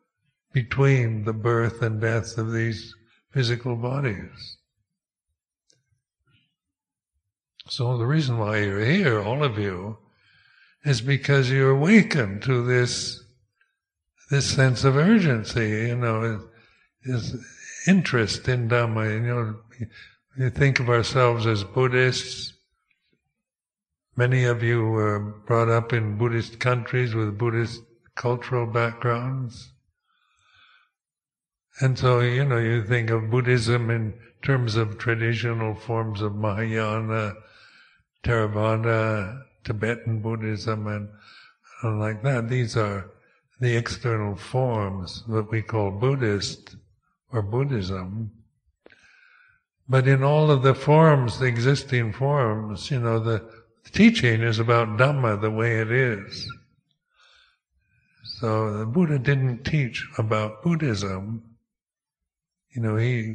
between 0.52 1.24
the 1.24 1.32
birth 1.32 1.82
and 1.82 2.00
death 2.00 2.38
of 2.38 2.52
these 2.52 2.94
physical 3.32 3.76
bodies. 3.76 4.56
So 7.68 7.98
the 7.98 8.06
reason 8.06 8.38
why 8.38 8.58
you're 8.58 8.84
here, 8.84 9.20
all 9.20 9.42
of 9.42 9.58
you, 9.58 9.98
is 10.84 11.00
because 11.00 11.50
you're 11.50 11.70
awakened 11.70 12.42
to 12.42 12.64
this 12.64 13.20
this 14.30 14.50
sense 14.50 14.84
of 14.84 14.96
urgency, 14.96 15.88
you 15.88 15.96
know, 15.96 16.48
is 17.02 17.36
interest 17.86 18.48
in 18.48 18.68
Dhamma. 18.68 19.12
You 19.12 19.20
know, 19.20 19.56
we 20.38 20.50
think 20.50 20.80
of 20.80 20.88
ourselves 20.88 21.46
as 21.46 21.64
Buddhists. 21.64 22.52
Many 24.16 24.44
of 24.44 24.62
you 24.62 24.84
were 24.84 25.18
brought 25.46 25.68
up 25.68 25.92
in 25.92 26.16
Buddhist 26.16 26.60
countries 26.60 27.14
with 27.14 27.38
Buddhist 27.38 27.82
cultural 28.14 28.66
backgrounds. 28.66 29.72
And 31.80 31.98
so, 31.98 32.20
you 32.20 32.44
know, 32.44 32.58
you 32.58 32.84
think 32.84 33.10
of 33.10 33.30
Buddhism 33.30 33.90
in 33.90 34.14
terms 34.42 34.76
of 34.76 34.98
traditional 34.98 35.74
forms 35.74 36.20
of 36.20 36.36
Mahayana, 36.36 37.34
Theravada, 38.22 39.42
Tibetan 39.64 40.20
Buddhism, 40.20 40.86
and, 40.86 41.08
and 41.82 41.98
like 41.98 42.22
that. 42.22 42.48
These 42.48 42.76
are 42.76 43.10
the 43.60 43.76
external 43.76 44.36
forms 44.36 45.24
that 45.28 45.50
we 45.50 45.62
call 45.62 45.90
Buddhist 45.90 46.76
or 47.34 47.42
Buddhism. 47.42 48.30
But 49.88 50.08
in 50.08 50.22
all 50.22 50.50
of 50.50 50.62
the 50.62 50.74
forms, 50.74 51.38
the 51.38 51.46
existing 51.46 52.12
forms, 52.12 52.90
you 52.90 53.00
know, 53.00 53.18
the 53.18 53.44
teaching 53.92 54.40
is 54.40 54.58
about 54.58 54.96
Dhamma 54.96 55.40
the 55.40 55.50
way 55.50 55.80
it 55.80 55.90
is. 55.90 56.48
So 58.22 58.78
the 58.78 58.86
Buddha 58.86 59.18
didn't 59.18 59.64
teach 59.64 60.06
about 60.16 60.62
Buddhism. 60.62 61.42
You 62.70 62.82
know, 62.82 62.96
he 62.96 63.34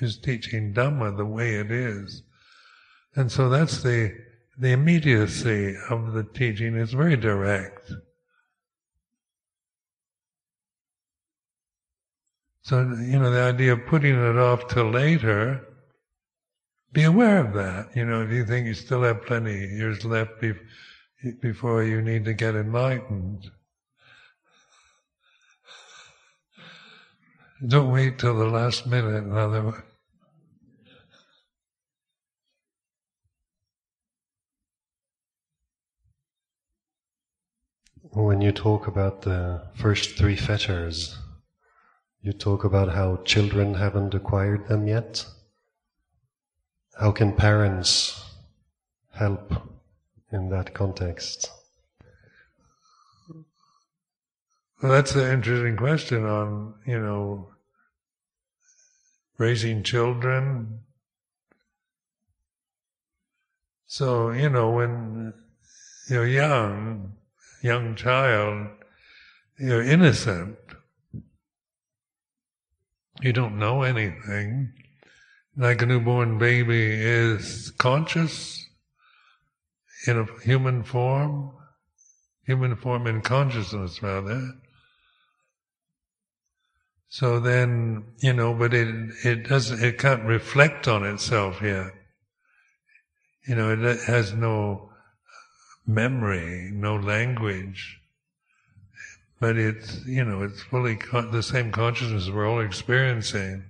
is 0.00 0.18
teaching 0.18 0.72
Dhamma 0.72 1.16
the 1.16 1.26
way 1.26 1.56
it 1.56 1.70
is. 1.70 2.22
And 3.16 3.32
so 3.32 3.48
that's 3.48 3.82
the, 3.82 4.14
the 4.58 4.72
immediacy 4.72 5.74
of 5.90 6.12
the 6.12 6.22
teaching 6.22 6.76
is 6.76 6.92
very 6.92 7.16
direct. 7.16 7.90
So, 12.68 12.82
you 12.82 13.18
know, 13.18 13.30
the 13.30 13.40
idea 13.40 13.72
of 13.72 13.86
putting 13.86 14.14
it 14.14 14.36
off 14.36 14.68
till 14.68 14.90
later, 14.90 15.66
be 16.92 17.04
aware 17.04 17.38
of 17.38 17.54
that. 17.54 17.96
You 17.96 18.04
know, 18.04 18.20
if 18.20 18.30
you 18.30 18.44
think 18.44 18.66
you 18.66 18.74
still 18.74 19.02
have 19.04 19.24
plenty 19.24 19.56
years 19.58 20.04
left 20.04 20.32
before 21.40 21.82
you 21.82 22.02
need 22.02 22.26
to 22.26 22.34
get 22.34 22.54
enlightened, 22.54 23.50
don't 27.66 27.90
wait 27.90 28.18
till 28.18 28.36
the 28.36 28.44
last 28.44 28.86
minute, 28.86 29.24
in 29.24 29.32
other 29.34 29.62
words. 29.62 29.82
When 38.12 38.42
you 38.42 38.52
talk 38.52 38.86
about 38.86 39.22
the 39.22 39.62
first 39.74 40.18
three 40.18 40.36
fetters, 40.36 41.18
you 42.22 42.32
talk 42.32 42.64
about 42.64 42.88
how 42.90 43.16
children 43.24 43.74
haven't 43.74 44.14
acquired 44.14 44.68
them 44.68 44.86
yet. 44.86 45.24
How 46.98 47.12
can 47.12 47.32
parents 47.32 48.24
help 49.12 49.52
in 50.32 50.48
that 50.50 50.74
context? 50.74 51.50
Well, 54.82 54.92
that's 54.92 55.14
an 55.14 55.32
interesting 55.32 55.76
question 55.76 56.24
on, 56.24 56.74
you 56.86 57.00
know, 57.00 57.48
raising 59.36 59.82
children. 59.82 60.80
So, 63.86 64.30
you 64.30 64.50
know, 64.50 64.70
when 64.70 65.34
you're 66.08 66.26
young, 66.26 67.14
young 67.62 67.96
child, 67.96 68.68
you're 69.58 69.82
innocent. 69.82 70.58
You 73.20 73.32
don't 73.32 73.58
know 73.58 73.82
anything. 73.82 74.72
Like 75.56 75.82
a 75.82 75.86
newborn 75.86 76.38
baby 76.38 76.92
is 76.92 77.72
conscious 77.78 78.64
in 80.06 80.18
a 80.18 80.26
human 80.44 80.84
form, 80.84 81.52
human 82.46 82.76
form 82.76 83.08
in 83.08 83.22
consciousness 83.22 84.00
rather. 84.02 84.52
So 87.08 87.40
then, 87.40 88.04
you 88.18 88.32
know, 88.32 88.54
but 88.54 88.72
it, 88.72 88.94
it 89.24 89.48
doesn't, 89.48 89.82
it 89.82 89.98
can't 89.98 90.22
reflect 90.24 90.86
on 90.86 91.04
itself 91.04 91.60
yet. 91.60 91.92
You 93.48 93.56
know, 93.56 93.72
it 93.72 94.00
has 94.02 94.32
no 94.32 94.92
memory, 95.86 96.70
no 96.72 96.96
language 96.96 97.97
but 99.40 99.56
it's 99.56 100.04
you 100.06 100.24
know 100.24 100.42
it's 100.42 100.62
fully 100.62 100.96
con- 100.96 101.30
the 101.30 101.42
same 101.42 101.70
consciousness 101.70 102.30
we're 102.30 102.48
all 102.48 102.60
experiencing, 102.60 103.64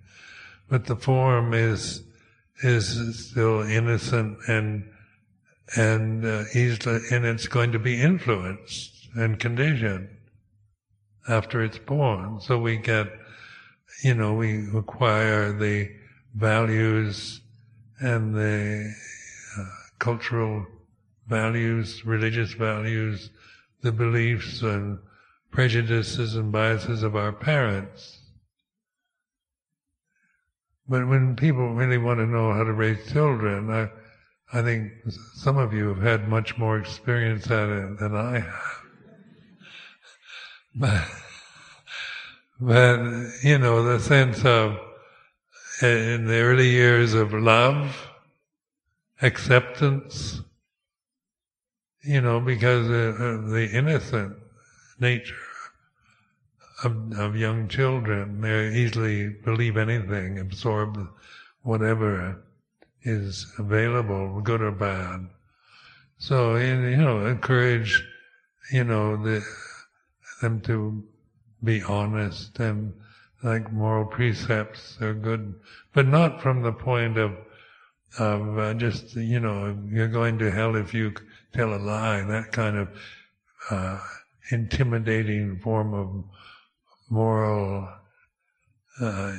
but 0.69 0.87
the 0.87 0.97
form 0.97 1.55
is 1.55 2.03
is 2.63 3.29
still 3.31 3.63
innocent 3.63 4.39
and 4.49 4.89
and 5.77 6.25
uh, 6.25 6.45
easily, 6.55 7.01
and 7.11 7.25
it's 7.25 7.47
going 7.47 7.73
to 7.73 7.79
be 7.79 8.01
influenced 8.01 9.09
and 9.15 9.39
conditioned 9.39 10.09
after 11.29 11.63
it's 11.63 11.79
born. 11.79 12.41
So 12.41 12.59
we 12.59 12.79
get, 12.79 13.09
you 14.03 14.15
know, 14.15 14.35
we 14.35 14.67
acquire 14.75 15.53
the 15.53 15.91
values 16.35 17.41
and 18.01 18.35
the 18.35 18.95
uh, 19.59 19.65
cultural 19.99 20.67
values, 21.27 22.07
religious 22.07 22.53
values, 22.53 23.31
the 23.83 23.93
beliefs 23.93 24.63
and 24.63 24.99
prejudices 25.51 26.35
and 26.35 26.53
biases 26.53 27.03
of 27.03 27.17
our 27.17 27.33
parents. 27.33 28.19
But 30.89 31.07
when 31.07 31.37
people 31.37 31.75
really 31.75 31.99
want 31.99 32.19
to 32.21 32.27
know 32.27 32.53
how 32.53 32.65
to 32.65 32.73
raise 32.73 33.11
children, 33.13 33.71
I, 33.71 33.91
I 34.53 34.63
think 34.63 34.93
some 35.35 35.59
of 35.59 35.75
you 35.75 35.89
have 35.89 36.03
had 36.03 36.29
much 36.29 36.57
more 36.57 36.79
experience 36.79 37.51
at 37.51 37.69
it 37.69 37.99
than 37.99 38.15
I 38.17 38.39
have. 38.41 38.83
but, 40.75 41.09
but, 42.59 43.31
you 43.43 43.59
know, 43.59 43.83
the 43.83 44.01
sense 44.01 44.45
of, 44.45 44.79
in 45.83 46.27
the 46.27 46.41
early 46.41 46.71
years 46.71 47.13
of 47.13 47.35
love, 47.35 48.09
acceptance, 49.21 50.41
you 52.03 52.21
know, 52.21 52.41
because 52.41 52.87
of 52.87 53.51
the 53.51 53.69
innocent 53.71 54.37
nature 55.01 55.35
of, 56.85 57.13
of 57.19 57.37
young 57.37 57.69
children. 57.69 58.41
They 58.41 58.75
easily 58.75 59.29
believe 59.29 59.77
anything, 59.77 60.39
absorb 60.39 61.09
whatever 61.63 62.43
is 63.03 63.53
available, 63.59 64.41
good 64.41 64.61
or 64.61 64.73
bad. 64.73 65.29
So, 66.19 66.57
you 66.57 66.97
know, 66.97 67.27
encourage, 67.27 68.05
you 68.73 68.85
know, 68.85 69.17
the, 69.17 69.45
them 70.41 70.61
to 70.63 71.05
be 71.63 71.83
honest 71.83 72.59
and 72.61 72.93
like 73.43 73.73
moral 73.73 74.05
precepts 74.05 75.01
are 75.01 75.15
good, 75.15 75.55
but 75.93 76.07
not 76.07 76.43
from 76.43 76.63
the 76.63 76.73
point 76.73 77.19
of 77.19 77.37
of 78.19 78.59
uh, 78.59 78.75
just 78.75 79.15
you 79.17 79.39
know 79.39 79.77
you're 79.91 80.09
going 80.09 80.39
to 80.39 80.51
hell 80.51 80.77
if 80.77 80.95
you 80.95 81.13
tell 81.53 81.75
a 81.75 81.77
lie. 81.77 82.23
That 82.23 82.53
kind 82.53 82.77
of 82.77 82.89
uh, 83.71 84.01
intimidating 84.51 85.59
form 85.59 85.95
of 85.95 86.25
moral 87.11 87.89
uh, 89.01 89.37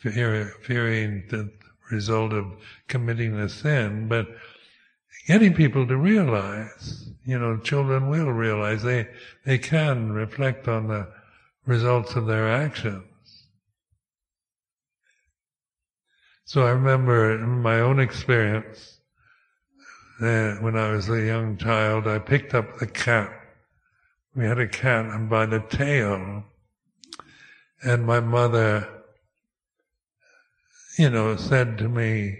fear, 0.00 0.52
fearing 0.62 1.24
the 1.30 1.50
result 1.90 2.32
of 2.32 2.46
committing 2.88 3.34
a 3.34 3.48
sin, 3.48 4.08
but 4.08 4.26
getting 5.26 5.54
people 5.54 5.86
to 5.86 5.96
realize, 5.96 7.08
you 7.24 7.38
know, 7.38 7.56
children 7.58 8.08
will 8.08 8.32
realize 8.32 8.82
they 8.82 9.08
they 9.44 9.58
can 9.58 10.12
reflect 10.12 10.68
on 10.68 10.88
the 10.88 11.08
results 11.66 12.14
of 12.14 12.26
their 12.26 12.48
actions. 12.48 13.04
So 16.44 16.62
I 16.62 16.70
remember 16.70 17.34
in 17.34 17.62
my 17.62 17.80
own 17.80 17.98
experience 17.98 18.98
that 20.20 20.62
when 20.62 20.76
I 20.76 20.90
was 20.90 21.08
a 21.08 21.24
young 21.24 21.56
child, 21.56 22.06
I 22.06 22.18
picked 22.18 22.54
up 22.54 22.78
the 22.78 22.86
cat 22.86 23.32
we 24.34 24.44
had 24.44 24.58
a 24.58 24.66
cat 24.66 25.28
by 25.28 25.46
the 25.46 25.60
tail, 25.60 26.44
and 27.82 28.06
my 28.06 28.20
mother, 28.20 28.88
you 30.98 31.10
know, 31.10 31.36
said 31.36 31.78
to 31.78 31.88
me, 31.88 32.38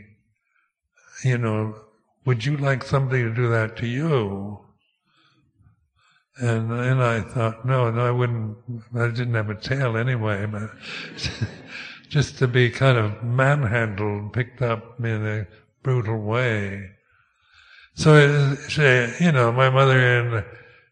you 1.22 1.38
know, 1.38 1.76
would 2.24 2.44
you 2.44 2.56
like 2.56 2.82
somebody 2.82 3.22
to 3.22 3.34
do 3.34 3.48
that 3.48 3.76
to 3.76 3.86
you? 3.86 4.60
And 6.38 6.70
then 6.70 7.00
I 7.00 7.20
thought, 7.20 7.64
no, 7.64 7.90
no, 7.90 8.06
I 8.06 8.10
wouldn't. 8.10 8.56
I 8.96 9.06
didn't 9.08 9.34
have 9.34 9.50
a 9.50 9.54
tail 9.54 9.96
anyway, 9.96 10.46
but 10.46 10.70
just 12.08 12.38
to 12.38 12.48
be 12.48 12.70
kind 12.70 12.98
of 12.98 13.22
manhandled, 13.22 14.32
picked 14.32 14.60
up 14.60 14.98
in 14.98 15.26
a 15.26 15.46
brutal 15.84 16.18
way. 16.18 16.90
So, 17.94 18.14
uh, 18.14 19.12
you 19.20 19.30
know, 19.30 19.52
my 19.52 19.70
mother 19.70 20.44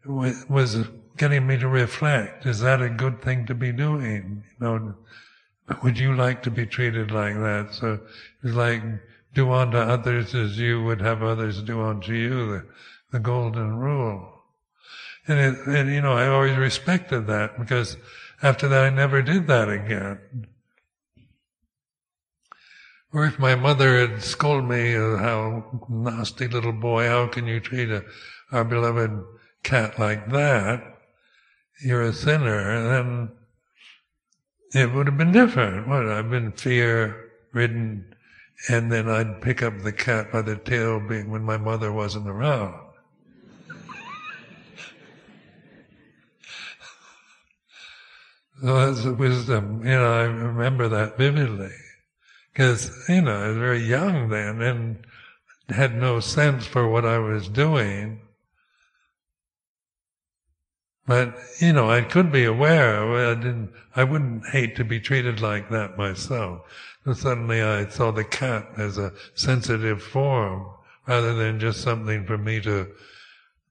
was 0.05 0.85
getting 1.17 1.47
me 1.47 1.59
to 1.59 1.69
reflect. 1.69 2.47
Is 2.47 2.61
that 2.61 2.83
a 2.83 2.89
good 2.89 3.23
thing 3.23 3.47
to 3.47 3.55
be 3.55 3.73
doing? 3.73 4.45
You 4.61 4.67
know, 4.67 4.95
would 5.83 5.99
you 5.99 6.15
like 6.15 6.43
to 6.43 6.51
be 6.51 6.67
treated 6.67 7.11
like 7.11 7.35
that? 7.35 7.69
So 7.73 8.01
it's 8.43 8.55
like 8.55 8.83
do 9.35 9.53
unto 9.53 9.79
others 9.79 10.35
as 10.35 10.59
you 10.59 10.83
would 10.85 11.01
have 11.01 11.23
others 11.23 11.63
do 11.63 11.81
unto 11.83 12.13
you, 12.13 12.53
the, 12.53 12.67
the 13.13 13.19
golden 13.21 13.77
rule. 13.77 14.29
And, 15.27 15.39
it, 15.39 15.67
and, 15.67 15.91
you 15.91 16.01
know, 16.01 16.15
I 16.15 16.27
always 16.27 16.57
respected 16.57 17.27
that 17.29 17.59
because 17.59 17.97
after 18.43 18.69
that 18.69 18.85
I 18.85 18.91
never 18.91 19.23
did 19.23 19.47
that 19.47 19.69
again. 19.69 20.19
Or 23.13 23.27
if 23.27 23.39
my 23.39 23.55
mother 23.55 24.07
had 24.07 24.23
scolded 24.23 24.69
me, 24.69 24.97
uh, 24.97 25.17
how 25.19 25.81
nasty 25.89 26.49
little 26.49 26.73
boy, 26.73 27.07
how 27.07 27.27
can 27.29 27.47
you 27.47 27.61
treat 27.61 27.91
a, 27.91 28.05
our 28.51 28.65
beloved 28.65 29.23
cat 29.63 29.99
like 29.99 30.31
that? 30.31 30.99
You're 31.85 32.03
a 32.03 32.13
sinner. 32.13 32.71
And 32.71 32.87
then 32.87 33.31
it 34.75 34.93
would 34.93 35.07
have 35.07 35.19
been 35.19 35.33
different. 35.33 35.89
What? 35.89 36.07
I've 36.09 36.31
been 36.31 36.53
fear 36.53 37.31
ridden, 37.53 38.15
and 38.69 38.91
then 38.91 39.09
I'd 39.09 39.43
pick 39.43 39.63
up 39.63 39.83
the 39.83 39.93
cat 39.93 40.33
by 40.33 40.43
the 40.43 40.57
tail 40.57 40.99
when 40.99 41.43
my 41.43 41.59
mother 41.59 41.93
wasn't 41.93 42.29
around. 42.29 42.81
so 48.63 48.93
that's 48.93 49.05
wisdom. 49.05 49.85
You 49.85 49.91
know, 49.91 50.13
I 50.13 50.23
remember 50.23 50.89
that 50.89 51.19
vividly. 51.19 51.75
Because, 52.53 52.91
you 53.09 53.21
know, 53.23 53.45
I 53.45 53.49
was 53.49 53.57
very 53.59 53.83
young 53.83 54.29
then 54.29 54.63
and 54.63 55.05
had 55.69 55.95
no 55.95 56.21
sense 56.21 56.67
for 56.67 56.89
what 56.89 57.05
I 57.05 57.19
was 57.19 57.49
doing. 57.49 58.22
But, 61.07 61.37
you 61.59 61.73
know, 61.73 61.91
I 61.91 62.03
could 62.03 62.31
be 62.31 62.45
aware. 62.45 63.31
I 63.31 63.35
didn't, 63.35 63.73
I 63.97 64.05
wouldn't 64.05 64.47
hate 64.49 64.77
to 64.77 64.85
be 64.85 65.01
treated 65.01 65.41
like 65.41 65.69
that 65.71 65.99
myself. 65.99 66.63
So 67.05 67.13
suddenly 67.13 67.61
I 67.61 67.89
saw 67.89 68.13
the 68.13 68.25
cat 68.25 68.69
as 68.77 68.99
a 68.99 69.13
sensitive 69.35 70.03
form 70.03 70.67
rather 71.07 71.35
than 71.35 71.59
just 71.59 71.81
something 71.81 72.25
for 72.25 72.39
me 72.39 72.61
to 72.61 72.89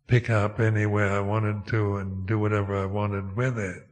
pick 0.08 0.30
up 0.30 0.60
anywhere 0.60 1.14
I 1.14 1.22
wanted 1.22 1.66
to 1.68 1.96
and 1.98 2.28
do 2.28 2.38
whatever 2.38 2.76
I 2.76 2.86
wanted 2.86 3.38
with 3.38 3.58
it. 3.58 3.88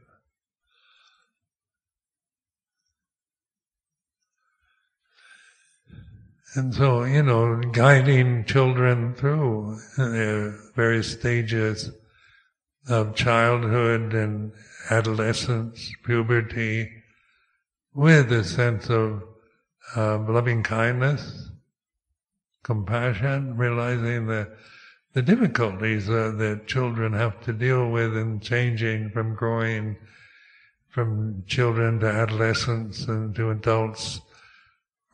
And 6.54 6.74
so, 6.74 7.04
you 7.04 7.22
know, 7.22 7.60
guiding 7.72 8.44
children 8.44 9.14
through 9.14 9.78
their 9.96 10.50
various 10.74 11.12
stages 11.12 11.90
of 12.90 13.14
childhood 13.14 14.12
and 14.14 14.52
adolescence, 14.90 15.92
puberty, 16.04 16.90
with 17.94 18.32
a 18.32 18.44
sense 18.44 18.88
of 18.90 19.22
uh, 19.96 20.18
loving 20.18 20.62
kindness, 20.62 21.50
compassion, 22.62 23.56
realizing 23.56 24.26
the 24.26 24.48
the 25.12 25.22
difficulties 25.22 26.08
uh, 26.08 26.32
that 26.36 26.68
children 26.68 27.12
have 27.12 27.40
to 27.40 27.52
deal 27.52 27.90
with 27.90 28.16
in 28.16 28.38
changing 28.38 29.10
from 29.10 29.34
growing 29.34 29.96
from 30.88 31.42
children 31.46 31.98
to 32.00 32.06
adolescents 32.06 33.06
and 33.06 33.34
to 33.34 33.50
adults 33.50 34.20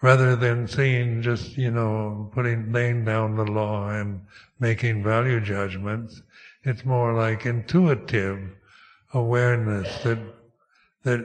rather 0.02 0.36
than 0.36 0.68
seeing 0.68 1.22
just, 1.22 1.56
you 1.56 1.70
know, 1.70 2.30
putting, 2.34 2.72
laying 2.72 3.04
down 3.04 3.36
the 3.36 3.44
law 3.44 3.88
and 3.88 4.20
making 4.60 5.02
value 5.02 5.40
judgments. 5.40 6.22
It's 6.66 6.84
more 6.84 7.14
like 7.14 7.46
intuitive 7.46 8.40
awareness 9.14 10.02
that, 10.02 10.18
that 11.04 11.24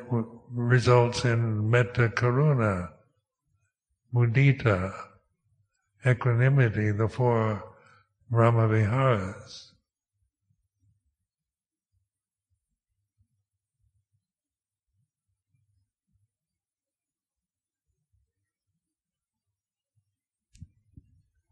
results 0.51 1.25
in 1.25 1.67
metta 1.67 2.09
karuna, 2.09 2.89
mudita, 4.13 4.93
equanimity, 6.05 6.91
the 6.91 7.09
four 7.09 7.63
Brahma 8.29 8.67
Viharas. 8.67 9.71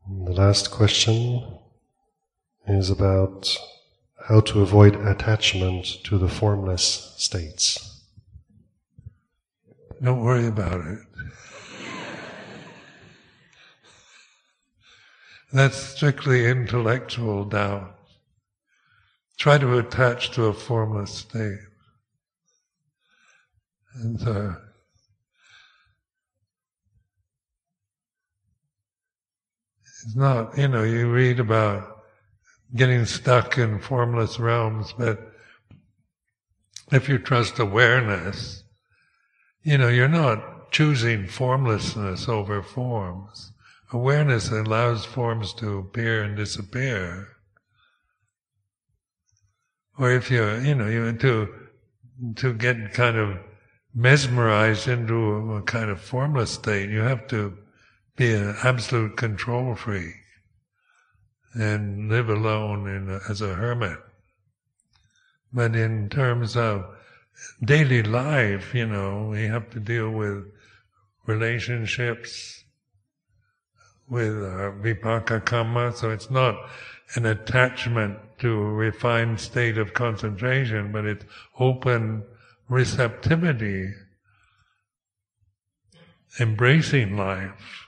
The 0.08 0.34
last 0.34 0.70
question 0.70 1.58
is 2.68 2.92
about 2.92 3.58
how 4.30 4.40
to 4.40 4.62
avoid 4.62 4.96
attachment 4.96 5.86
to 6.04 6.20
the 6.20 6.30
formless 6.30 7.16
states. 7.18 8.04
Don't 10.04 10.22
worry 10.22 10.46
about 10.46 10.86
it. 10.86 11.00
That's 15.52 15.76
strictly 15.76 16.46
intellectual 16.46 17.44
doubt. 17.44 17.96
Try 19.40 19.58
to 19.58 19.80
attach 19.80 20.30
to 20.32 20.46
a 20.46 20.54
formless 20.54 21.12
state. 21.12 21.60
And 23.96 24.20
so 24.20 24.56
It's 30.06 30.16
not, 30.16 30.58
you 30.58 30.70
know, 30.70 30.84
you 30.84 31.12
read 31.12 31.42
about 31.42 31.99
getting 32.76 33.06
stuck 33.06 33.58
in 33.58 33.80
formless 33.80 34.40
realms, 34.40 34.94
but 34.98 35.34
if 36.92 37.10
you 37.10 37.18
trust 37.18 37.60
awareness, 37.60 38.64
you 39.64 39.78
know, 39.78 39.88
you're 39.88 40.08
not 40.08 40.72
choosing 40.72 41.28
formlessness 41.28 42.30
over 42.30 42.62
forms. 42.62 43.52
Awareness 43.92 44.52
allows 44.52 45.06
forms 45.06 45.54
to 45.56 45.80
appear 45.80 46.24
and 46.24 46.38
disappear. 46.38 47.28
Or 49.98 50.12
if 50.12 50.30
you, 50.30 50.48
you 50.60 50.76
know, 50.76 50.88
you 50.88 51.12
to 51.14 51.56
to 52.36 52.54
get 52.54 52.94
kind 52.94 53.18
of 53.18 53.40
mesmerized 53.94 54.88
into 54.88 55.56
a 55.56 55.62
kind 55.64 55.90
of 55.90 56.00
formless 56.00 56.52
state, 56.52 56.90
you 56.90 57.00
have 57.00 57.28
to 57.28 57.58
be 58.16 58.34
an 58.34 58.56
absolute 58.64 59.18
control 59.18 59.76
freak 59.76 60.16
and 61.54 62.10
live 62.10 62.30
alone 62.30 62.88
a, 63.10 63.32
as 63.32 63.41
a 63.41 63.56
hermit. 63.56 63.97
But 65.52 65.76
in 65.76 66.10
terms 66.10 66.56
of 66.56 66.86
daily 67.64 68.04
life, 68.04 68.74
you 68.74 68.86
know, 68.86 69.30
we 69.32 69.45
have 69.45 69.70
to 69.72 69.80
deal 69.80 70.12
with 70.12 70.45
relationships, 71.26 72.64
with 74.08 74.34
uh, 74.34 74.72
vipaka 74.82 75.43
karma, 75.43 75.95
so 75.95 76.12
it's 76.12 76.30
not 76.30 76.56
an 77.16 77.26
attachment 77.26 78.18
to 78.39 78.52
a 78.52 78.74
refined 78.74 79.39
state 79.39 79.78
of 79.78 79.93
concentration, 79.93 80.91
but 80.91 81.06
it's 81.06 81.26
open 81.60 82.24
receptivity, 82.68 83.93
embracing 86.39 87.18
life 87.18 87.88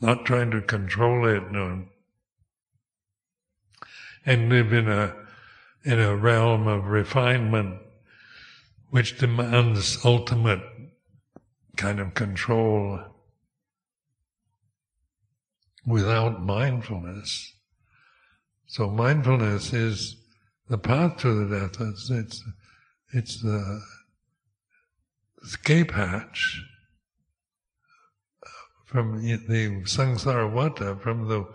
not 0.00 0.24
trying 0.24 0.50
to 0.50 0.62
control 0.62 1.26
it. 1.26 1.42
And 4.26 4.48
live 4.48 4.72
in 4.72 4.88
a, 4.88 5.14
in 5.84 5.98
a 5.98 6.14
realm 6.14 6.66
of 6.66 6.86
refinement 6.86 7.80
which 8.90 9.18
demands 9.18 9.98
ultimate 10.04 10.60
kind 11.76 12.00
of 12.00 12.14
control 12.14 13.00
without 15.86 16.42
mindfulness. 16.42 17.54
So 18.66 18.90
mindfulness 18.90 19.72
is 19.72 20.16
the 20.68 20.78
path 20.78 21.16
to 21.18 21.46
the 21.46 21.60
death. 21.60 21.80
It's, 21.80 22.10
it's, 22.10 22.44
it's 23.12 23.42
the 23.42 23.80
escape 25.42 25.92
hatch 25.92 26.62
from 28.84 29.22
the 29.22 29.38
samsara 29.84 30.52
vata, 30.52 31.00
from 31.00 31.28
the 31.28 31.46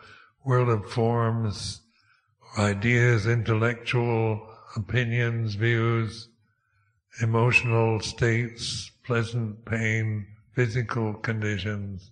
world 0.43 0.69
of 0.69 0.89
forms, 0.89 1.81
ideas, 2.57 3.27
intellectual 3.27 4.47
opinions, 4.75 5.55
views, 5.55 6.29
emotional 7.21 7.99
states, 7.99 8.91
pleasant 9.03 9.65
pain, 9.65 10.25
physical 10.53 11.13
conditions, 11.13 12.11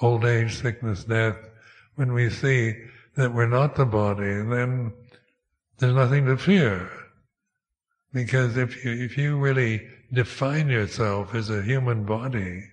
old 0.00 0.24
age, 0.24 0.56
sickness, 0.56 1.04
death, 1.04 1.36
when 1.96 2.12
we 2.12 2.30
see 2.30 2.74
that 3.16 3.34
we're 3.34 3.48
not 3.48 3.74
the 3.74 3.84
body, 3.84 4.42
then 4.42 4.92
there's 5.78 5.94
nothing 5.94 6.26
to 6.26 6.36
fear. 6.36 6.90
Because 8.12 8.56
if 8.56 8.84
you, 8.84 8.92
if 8.92 9.18
you 9.18 9.36
really 9.36 9.86
define 10.12 10.68
yourself 10.68 11.34
as 11.34 11.50
a 11.50 11.62
human 11.62 12.04
body, 12.04 12.64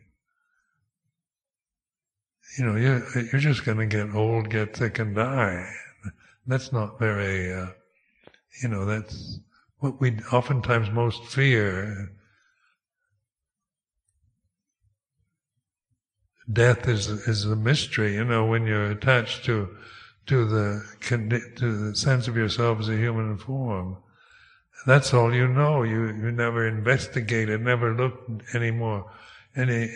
you 2.58 2.66
know, 2.66 2.76
you're, 2.76 3.04
you're 3.32 3.42
just 3.42 3.66
going 3.66 3.78
to 3.78 3.86
get 3.86 4.16
old, 4.16 4.50
get 4.50 4.78
sick, 4.78 5.00
and 5.00 5.16
die. 5.16 5.68
That's 6.48 6.72
not 6.72 7.00
very, 7.00 7.54
uh, 7.54 7.68
you 8.62 8.70
know, 8.70 8.86
that's 8.86 9.40
what 9.80 10.00
we 10.00 10.20
oftentimes 10.32 10.92
most 10.92 11.24
fear. 11.26 12.12
Death 16.52 16.88
is 16.88 17.08
is 17.08 17.46
a 17.46 17.56
mystery, 17.56 18.16
you 18.16 18.26
know, 18.26 18.46
when 18.46 18.68
you're 18.68 18.92
attached 18.92 19.46
to 19.46 19.76
to 20.28 20.46
the 20.46 20.86
to 21.58 21.90
the 21.90 21.96
sense 21.96 22.28
of 22.28 22.38
yourself 22.38 22.80
as 22.80 22.90
a 22.90 22.98
human 22.98 23.38
form. 23.38 23.98
That's 24.86 25.14
all 25.14 25.34
you 25.34 25.48
know. 25.48 25.82
You 25.82 26.08
you 26.08 26.32
never 26.32 26.68
investigated, 26.68 27.62
never 27.62 27.96
looked 27.96 28.44
any 28.54 28.70
more 28.70 29.12
any 29.56 29.90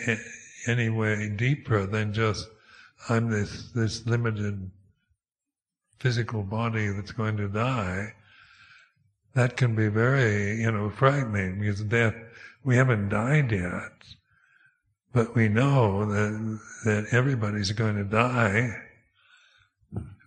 any 0.66 0.88
way 0.88 1.28
deeper 1.28 1.86
than 1.86 2.12
just 2.12 2.48
I'm 3.08 3.30
this 3.30 3.70
this 3.72 4.04
limited 4.06 4.70
physical 6.00 6.42
body 6.42 6.88
that's 6.88 7.12
going 7.12 7.36
to 7.36 7.48
die. 7.48 8.14
That 9.34 9.56
can 9.56 9.76
be 9.76 9.88
very 9.88 10.60
you 10.60 10.72
know 10.72 10.90
frightening 10.90 11.60
because 11.60 11.82
death 11.82 12.14
we 12.64 12.76
haven't 12.76 13.10
died 13.10 13.52
yet, 13.52 13.92
but 15.12 15.34
we 15.36 15.48
know 15.48 16.04
that 16.06 16.60
that 16.84 17.06
everybody's 17.12 17.70
going 17.72 17.96
to 17.96 18.04
die 18.04 18.76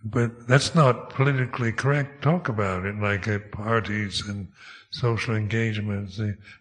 but 0.04 0.46
that's 0.46 0.74
not 0.74 1.10
politically 1.10 1.72
correct. 1.72 2.22
Talk 2.22 2.48
about 2.48 2.84
it 2.84 2.96
like 3.00 3.26
at 3.26 3.50
parties 3.50 4.22
and 4.28 4.48
social 4.90 5.34
engagements. 5.34 6.20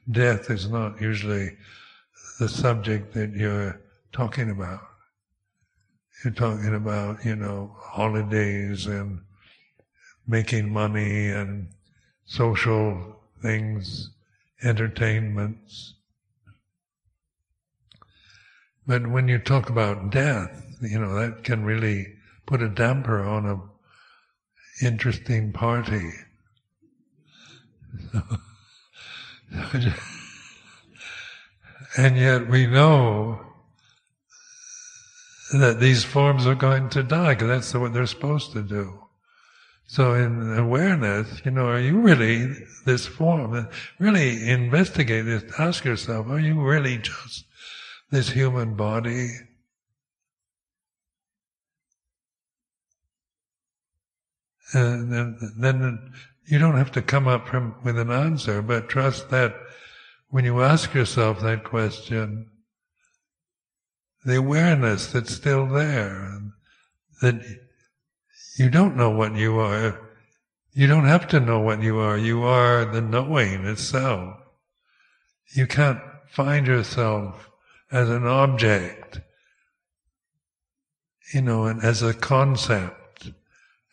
Death 0.10 0.50
is 0.50 0.70
not 0.70 1.02
usually 1.02 1.58
the 2.40 2.48
subject 2.48 3.14
that 3.14 3.32
you're 3.34 3.82
talking 4.14 4.50
about. 4.50 4.82
You're 6.24 6.34
talking 6.34 6.74
about, 6.74 7.26
you 7.26 7.36
know, 7.36 7.76
holidays 7.78 8.86
and 8.86 9.20
making 10.26 10.72
money 10.72 11.30
and 11.30 11.68
social 12.26 13.20
things, 13.42 14.10
entertainments. 14.64 15.96
But 18.88 19.08
when 19.08 19.28
you 19.28 19.38
talk 19.38 19.70
about 19.70 20.12
death, 20.12 20.78
you 20.82 20.98
know, 21.00 21.14
that 21.16 21.44
can 21.44 21.66
really 21.66 22.14
put 22.46 22.62
a 22.62 22.70
damper 22.70 23.22
on 23.22 23.46
a 23.46 23.60
interesting 24.86 25.52
party. 25.52 26.12
and 31.98 32.18
yet 32.18 32.48
we 32.48 32.66
know 32.66 33.53
that 35.62 35.80
these 35.80 36.04
forms 36.04 36.46
are 36.48 36.56
going 36.56 36.90
to 36.90 37.04
die 37.04 37.34
because 37.34 37.48
that's 37.48 37.74
what 37.74 37.94
they're 37.94 38.06
supposed 38.06 38.52
to 38.54 38.62
do. 38.62 39.00
So 39.86 40.14
in 40.14 40.58
awareness, 40.58 41.42
you 41.46 41.52
know, 41.52 41.68
are 41.68 41.80
you 41.80 42.00
really 42.00 42.54
this 42.86 43.06
form? 43.06 43.68
Really 44.00 44.50
investigate 44.50 45.26
this. 45.26 45.44
Ask 45.60 45.86
yourself, 45.86 46.28
are 46.28 46.40
you 46.40 46.62
really 46.62 46.98
just 46.98 47.46
this 48.10 48.30
human 48.30 48.76
body? 48.76 49.30
and 54.74 55.12
then, 55.12 55.38
then 55.58 56.14
you 56.46 56.60
don't 56.60 56.78
have 56.78 56.92
to 56.94 57.02
come 57.02 57.28
up 57.28 57.48
from, 57.48 57.76
with 57.84 57.98
an 57.98 58.12
answer, 58.12 58.62
but 58.62 58.90
trust 58.90 59.30
that 59.30 59.56
when 60.30 60.46
you 60.46 60.62
ask 60.62 60.94
yourself 60.94 61.42
that 61.42 61.64
question, 61.64 62.50
the 64.26 64.38
awareness 64.38 65.08
that's 65.08 65.34
still 65.34 65.68
there, 65.68 66.42
that 67.22 67.42
you 68.58 68.70
don't 68.70 68.96
know 68.96 69.10
what 69.10 69.36
you 69.36 69.60
are. 69.60 70.00
You 70.74 70.88
don't 70.88 71.06
have 71.06 71.28
to 71.30 71.40
know 71.40 71.60
what 71.60 71.82
you 71.82 72.00
are. 72.00 72.18
You 72.18 72.44
are 72.44 72.86
the 72.86 73.02
knowing 73.02 73.66
itself. 73.66 74.38
You 75.54 75.68
can't 75.68 76.00
find 76.30 76.66
yourself 76.66 77.50
as 77.92 78.10
an 78.10 78.26
object, 78.26 79.22
you 81.34 81.42
know, 81.42 81.66
and 81.66 81.84
as 81.84 82.02
a 82.02 82.14
concept 82.14 83.04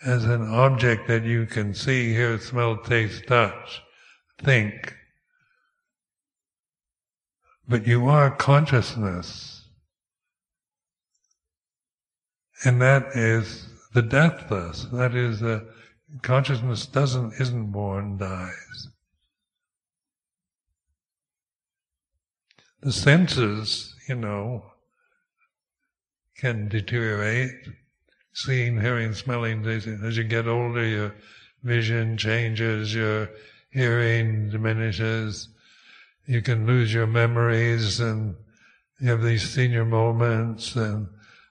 as 0.02 0.24
an 0.24 0.42
object 0.42 1.08
that 1.08 1.24
you 1.24 1.46
can 1.46 1.74
see, 1.74 2.12
hear, 2.12 2.38
smell, 2.38 2.76
taste, 2.78 3.26
touch, 3.26 3.82
think. 4.38 4.94
But 7.68 7.86
you 7.86 8.08
are 8.08 8.34
consciousness. 8.34 9.59
And 12.64 12.80
that 12.82 13.16
is 13.16 13.68
the 13.94 14.02
deathless. 14.02 14.86
That 14.92 15.14
is 15.14 15.42
consciousness 16.22 16.86
doesn't, 16.86 17.34
isn't 17.40 17.72
born, 17.72 18.18
dies. 18.18 18.88
The 22.82 22.92
senses, 22.92 23.94
you 24.08 24.14
know, 24.14 24.64
can 26.36 26.68
deteriorate 26.68 27.50
seeing, 28.32 28.80
hearing, 28.80 29.12
smelling. 29.14 29.66
As 29.66 30.16
you 30.16 30.24
get 30.24 30.46
older, 30.46 30.86
your 30.86 31.14
vision 31.62 32.16
changes, 32.16 32.94
your 32.94 33.30
hearing 33.70 34.50
diminishes. 34.50 35.48
You 36.26 36.42
can 36.42 36.66
lose 36.66 36.92
your 36.92 37.06
memories 37.06 38.00
and 38.00 38.34
you 39.00 39.10
have 39.10 39.22
these 39.22 39.48
senior 39.48 39.84
moments 39.84 40.76
and 40.76 41.08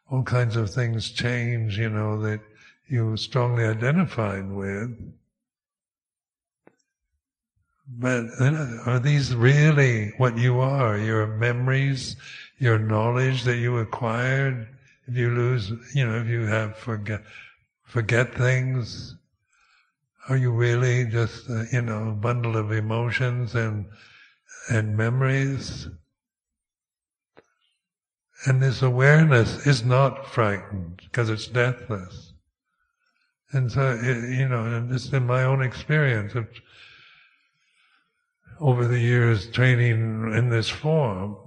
all 0.10 0.24
kinds 0.24 0.56
of 0.56 0.72
things 0.72 1.12
change, 1.12 1.78
you 1.78 1.90
know, 1.90 2.22
that 2.22 2.42
you 2.88 3.16
strongly 3.18 3.66
identified 3.66 4.50
with. 4.50 4.98
But 7.88 8.26
are 8.86 9.00
these 9.00 9.36
really 9.36 10.14
what 10.18 10.38
you 10.38 10.60
are? 10.60 10.98
Your 10.98 11.28
memories, 11.28 12.16
your 12.58 12.78
knowledge 12.78 13.44
that 13.44 13.58
you 13.58 13.78
acquired? 13.78 14.68
if 15.10 15.18
you 15.18 15.30
lose, 15.32 15.72
you 15.96 16.06
know, 16.06 16.20
if 16.20 16.28
you 16.28 16.46
have 16.46 16.78
forget, 16.78 17.24
forget 17.84 18.34
things, 18.36 19.16
are 20.30 20.38
you 20.38 20.52
really 20.52 21.06
just, 21.06 21.50
uh, 21.50 21.64
you 21.72 21.82
know, 21.82 22.10
a 22.10 22.14
bundle 22.14 22.56
of 22.56 22.72
emotions 22.72 23.56
and, 23.56 23.86
and 24.70 24.96
memories? 24.96 25.88
And 28.46 28.62
this 28.62 28.82
awareness 28.82 29.68
is 29.68 29.84
not 29.84 30.26
frightened 30.26 31.02
because 31.04 31.30
it's 31.30 31.48
deathless. 31.48 32.34
And 33.52 33.72
so, 33.72 34.00
it, 34.02 34.38
you 34.38 34.48
know, 34.48 34.64
and 34.66 34.90
this 34.90 35.12
in 35.12 35.26
my 35.26 35.44
own 35.44 35.62
experience 35.62 36.36
of 36.36 36.48
over 38.60 38.88
the 38.88 39.00
years 39.00 39.50
training 39.50 40.34
in 40.34 40.50
this 40.50 40.70
form, 40.70 41.38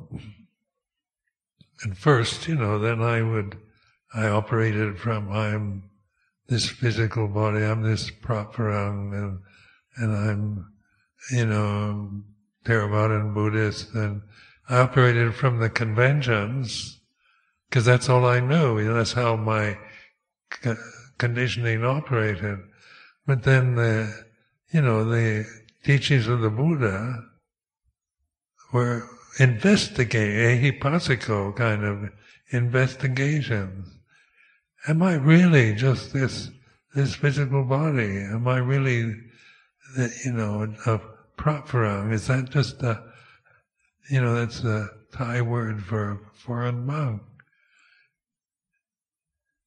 and 1.82 1.96
first, 1.96 2.48
you 2.48 2.54
know, 2.54 2.78
then 2.78 3.02
I 3.02 3.22
would, 3.22 3.58
I 4.14 4.28
operated 4.28 4.98
from, 4.98 5.30
I'm 5.30 5.90
this 6.48 6.68
physical 6.68 7.28
body, 7.28 7.64
I'm 7.64 7.82
this 7.82 8.10
Praparang, 8.10 9.12
and, 9.12 9.38
and 9.96 10.16
I'm, 10.16 10.72
you 11.30 11.46
know, 11.46 12.22
Theravadan 12.64 13.34
Buddhist, 13.34 13.94
and 13.94 14.22
I 14.72 14.78
operated 14.78 15.34
from 15.34 15.58
the 15.58 15.68
conventions, 15.68 16.98
because 17.68 17.84
that's 17.84 18.08
all 18.08 18.24
I 18.24 18.40
knew, 18.40 18.78
you 18.78 18.86
know, 18.86 18.94
that's 18.94 19.12
how 19.12 19.36
my 19.36 19.76
conditioning 21.18 21.84
operated. 21.84 22.58
But 23.26 23.42
then 23.42 23.74
the, 23.74 24.24
you 24.72 24.80
know, 24.80 25.04
the 25.04 25.44
teachings 25.84 26.26
of 26.26 26.40
the 26.40 26.48
Buddha 26.48 27.22
were 28.72 29.06
investigate, 29.38 30.62
ehipassiko 30.80 31.54
kind 31.54 31.84
of 31.84 32.08
investigations. 32.50 33.88
Am 34.88 35.02
I 35.02 35.16
really 35.16 35.74
just 35.74 36.14
this 36.14 36.48
this 36.94 37.14
physical 37.14 37.64
body? 37.64 38.16
Am 38.16 38.48
I 38.48 38.56
really, 38.56 39.16
the, 39.96 40.10
you 40.24 40.32
know, 40.32 40.62
a 40.86 40.98
praparang? 41.36 42.10
Is 42.10 42.26
that 42.28 42.48
just 42.48 42.82
a, 42.82 43.11
you 44.10 44.20
know, 44.20 44.34
that's 44.34 44.64
a 44.64 44.88
Thai 45.12 45.42
word 45.42 45.82
for 45.84 46.20
foreign 46.34 46.86
monk? 46.86 47.22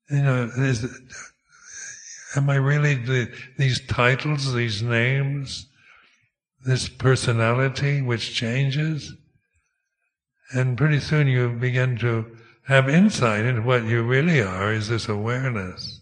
You 0.10 0.22
know, 0.22 0.52
is 0.58 0.86
Am 2.36 2.50
I 2.50 2.56
really 2.56 2.96
the, 2.96 3.32
these 3.58 3.80
titles, 3.88 4.54
these 4.54 4.84
names, 4.84 5.68
this 6.66 6.90
personality 6.90 8.02
which 8.02 8.36
changes? 8.36 9.14
And 10.52 10.78
pretty 10.78 11.00
soon 11.00 11.28
you 11.28 11.50
begin 11.50 11.98
to 12.00 12.26
have 12.68 12.90
insight 12.90 13.46
into 13.46 13.62
what 13.62 13.86
you 13.86 14.04
really 14.04 14.42
are 14.42 14.74
is 14.74 14.90
this 14.90 15.08
awareness. 15.08 16.02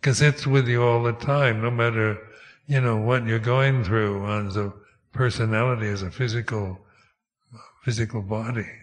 Because 0.00 0.20
it's 0.20 0.46
with 0.46 0.66
you 0.66 0.82
all 0.82 1.02
the 1.04 1.12
time, 1.12 1.62
no 1.62 1.70
matter, 1.70 2.18
you 2.66 2.80
know, 2.80 2.96
what 2.96 3.26
you're 3.26 3.38
going 3.38 3.84
through 3.84 4.26
as 4.26 4.56
a 4.56 4.72
personality, 5.12 5.86
as 5.86 6.02
a 6.02 6.10
physical, 6.10 6.80
physical 7.90 8.22
body. 8.22 8.79